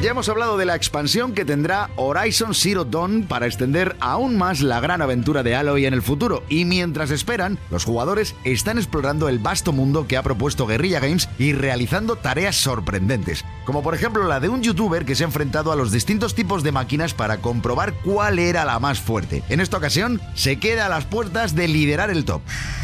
Ya 0.00 0.12
hemos 0.12 0.28
hablado 0.28 0.56
de 0.56 0.64
la 0.64 0.76
expansión 0.76 1.34
que 1.34 1.44
tendrá 1.44 1.90
Horizon 1.96 2.54
Zero 2.54 2.84
Dawn 2.84 3.24
para 3.24 3.46
extender 3.46 3.96
aún 3.98 4.38
más 4.38 4.60
la 4.60 4.78
gran 4.78 5.02
aventura 5.02 5.42
de 5.42 5.56
Aloy 5.56 5.86
en 5.86 5.94
el 5.94 6.02
futuro. 6.02 6.44
Y 6.48 6.64
mientras 6.66 7.10
esperan, 7.10 7.58
los 7.68 7.84
jugadores 7.84 8.36
están 8.44 8.78
explorando 8.78 9.28
el 9.28 9.40
vasto 9.40 9.72
mundo 9.72 10.06
que 10.06 10.16
ha 10.16 10.22
propuesto 10.22 10.68
Guerrilla 10.68 11.00
Games 11.00 11.28
y 11.36 11.52
realizando 11.52 12.14
tareas 12.14 12.54
sorprendentes. 12.54 13.44
Como 13.64 13.82
por 13.82 13.96
ejemplo 13.96 14.22
la 14.28 14.38
de 14.38 14.48
un 14.48 14.62
youtuber 14.62 15.04
que 15.04 15.16
se 15.16 15.24
ha 15.24 15.26
enfrentado 15.26 15.72
a 15.72 15.76
los 15.76 15.90
distintos 15.90 16.36
tipos 16.36 16.62
de 16.62 16.70
máquinas 16.70 17.12
para 17.12 17.38
comprobar 17.38 17.92
cuál 18.04 18.38
era 18.38 18.64
la 18.64 18.78
más 18.78 19.00
fuerte. 19.00 19.42
En 19.48 19.58
esta 19.58 19.78
ocasión, 19.78 20.20
se 20.36 20.60
queda 20.60 20.86
a 20.86 20.88
las 20.88 21.06
puertas 21.06 21.56
de 21.56 21.66
liderar 21.66 22.10
el 22.10 22.24
top. 22.24 22.40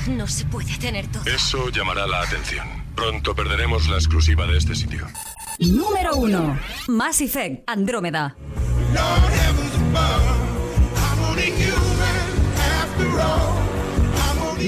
No 0.08 0.26
se 0.26 0.46
puede 0.46 0.76
tener 0.78 1.06
todo. 1.06 1.22
Eso 1.26 1.68
llamará 1.68 2.08
la 2.08 2.22
atención. 2.22 2.66
Pronto 2.96 3.36
perderemos 3.36 3.88
la 3.88 3.96
exclusiva 3.96 4.46
de 4.48 4.58
este 4.58 4.74
sitio. 4.74 5.06
Número 5.58 6.16
1. 6.16 6.60
Mass 6.88 7.20
Effect 7.20 7.62
Andrómeda. 7.66 8.36
Y 8.92 10.33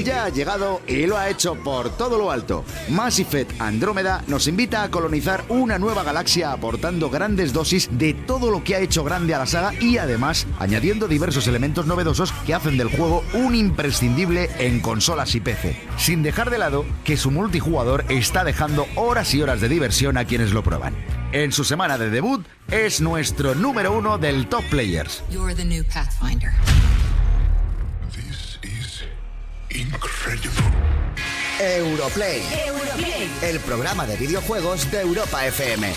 ya 0.02 0.24
ha 0.24 0.28
llegado 0.28 0.80
y 0.86 1.06
lo 1.06 1.16
ha 1.16 1.28
hecho 1.28 1.54
por 1.54 1.90
todo 1.96 2.18
lo 2.18 2.30
alto. 2.30 2.64
Mass 2.88 3.18
Effect 3.18 3.60
Andrómeda 3.60 4.22
nos 4.26 4.46
invita 4.46 4.82
a 4.82 4.90
colonizar 4.90 5.44
una 5.48 5.78
nueva 5.78 6.02
galaxia 6.02 6.52
aportando 6.52 7.10
grandes 7.10 7.52
dosis 7.52 7.88
de 7.92 8.14
todo 8.14 8.50
lo 8.50 8.64
que 8.64 8.74
ha 8.74 8.80
hecho 8.80 9.04
grande 9.04 9.34
a 9.34 9.38
la 9.38 9.46
saga 9.46 9.72
y 9.80 9.98
además 9.98 10.46
añadiendo 10.58 11.08
diversos 11.08 11.46
elementos 11.46 11.86
novedosos 11.86 12.32
que 12.46 12.54
hacen 12.54 12.76
del 12.76 12.88
juego 12.88 13.22
un 13.32 13.54
imprescindible 13.54 14.50
en 14.58 14.80
consolas 14.80 15.34
y 15.34 15.40
PC. 15.40 15.76
Sin 15.96 16.22
dejar 16.22 16.50
de 16.50 16.58
lado 16.58 16.84
que 17.04 17.16
su 17.16 17.30
multijugador 17.30 18.04
está 18.08 18.44
dejando 18.44 18.86
horas 18.96 19.34
y 19.34 19.42
horas 19.42 19.60
de 19.60 19.68
diversión 19.68 20.16
a 20.18 20.24
quienes 20.24 20.52
lo 20.52 20.62
prueban. 20.62 20.94
En 21.32 21.52
su 21.52 21.64
semana 21.64 21.98
de 21.98 22.10
debut 22.10 22.46
es 22.70 23.00
nuestro 23.00 23.54
número 23.54 23.96
uno 23.96 24.18
del 24.18 24.48
Top 24.48 24.64
Players. 24.70 25.22
You're 25.30 25.54
the 25.54 25.64
new 25.64 25.84
Pathfinder. 25.84 26.52
Europlay. 31.60 32.42
El 33.42 33.60
programa 33.60 34.06
de 34.06 34.16
videojuegos 34.16 34.90
de 34.90 35.00
Europa 35.00 35.46
FM. 35.46 35.92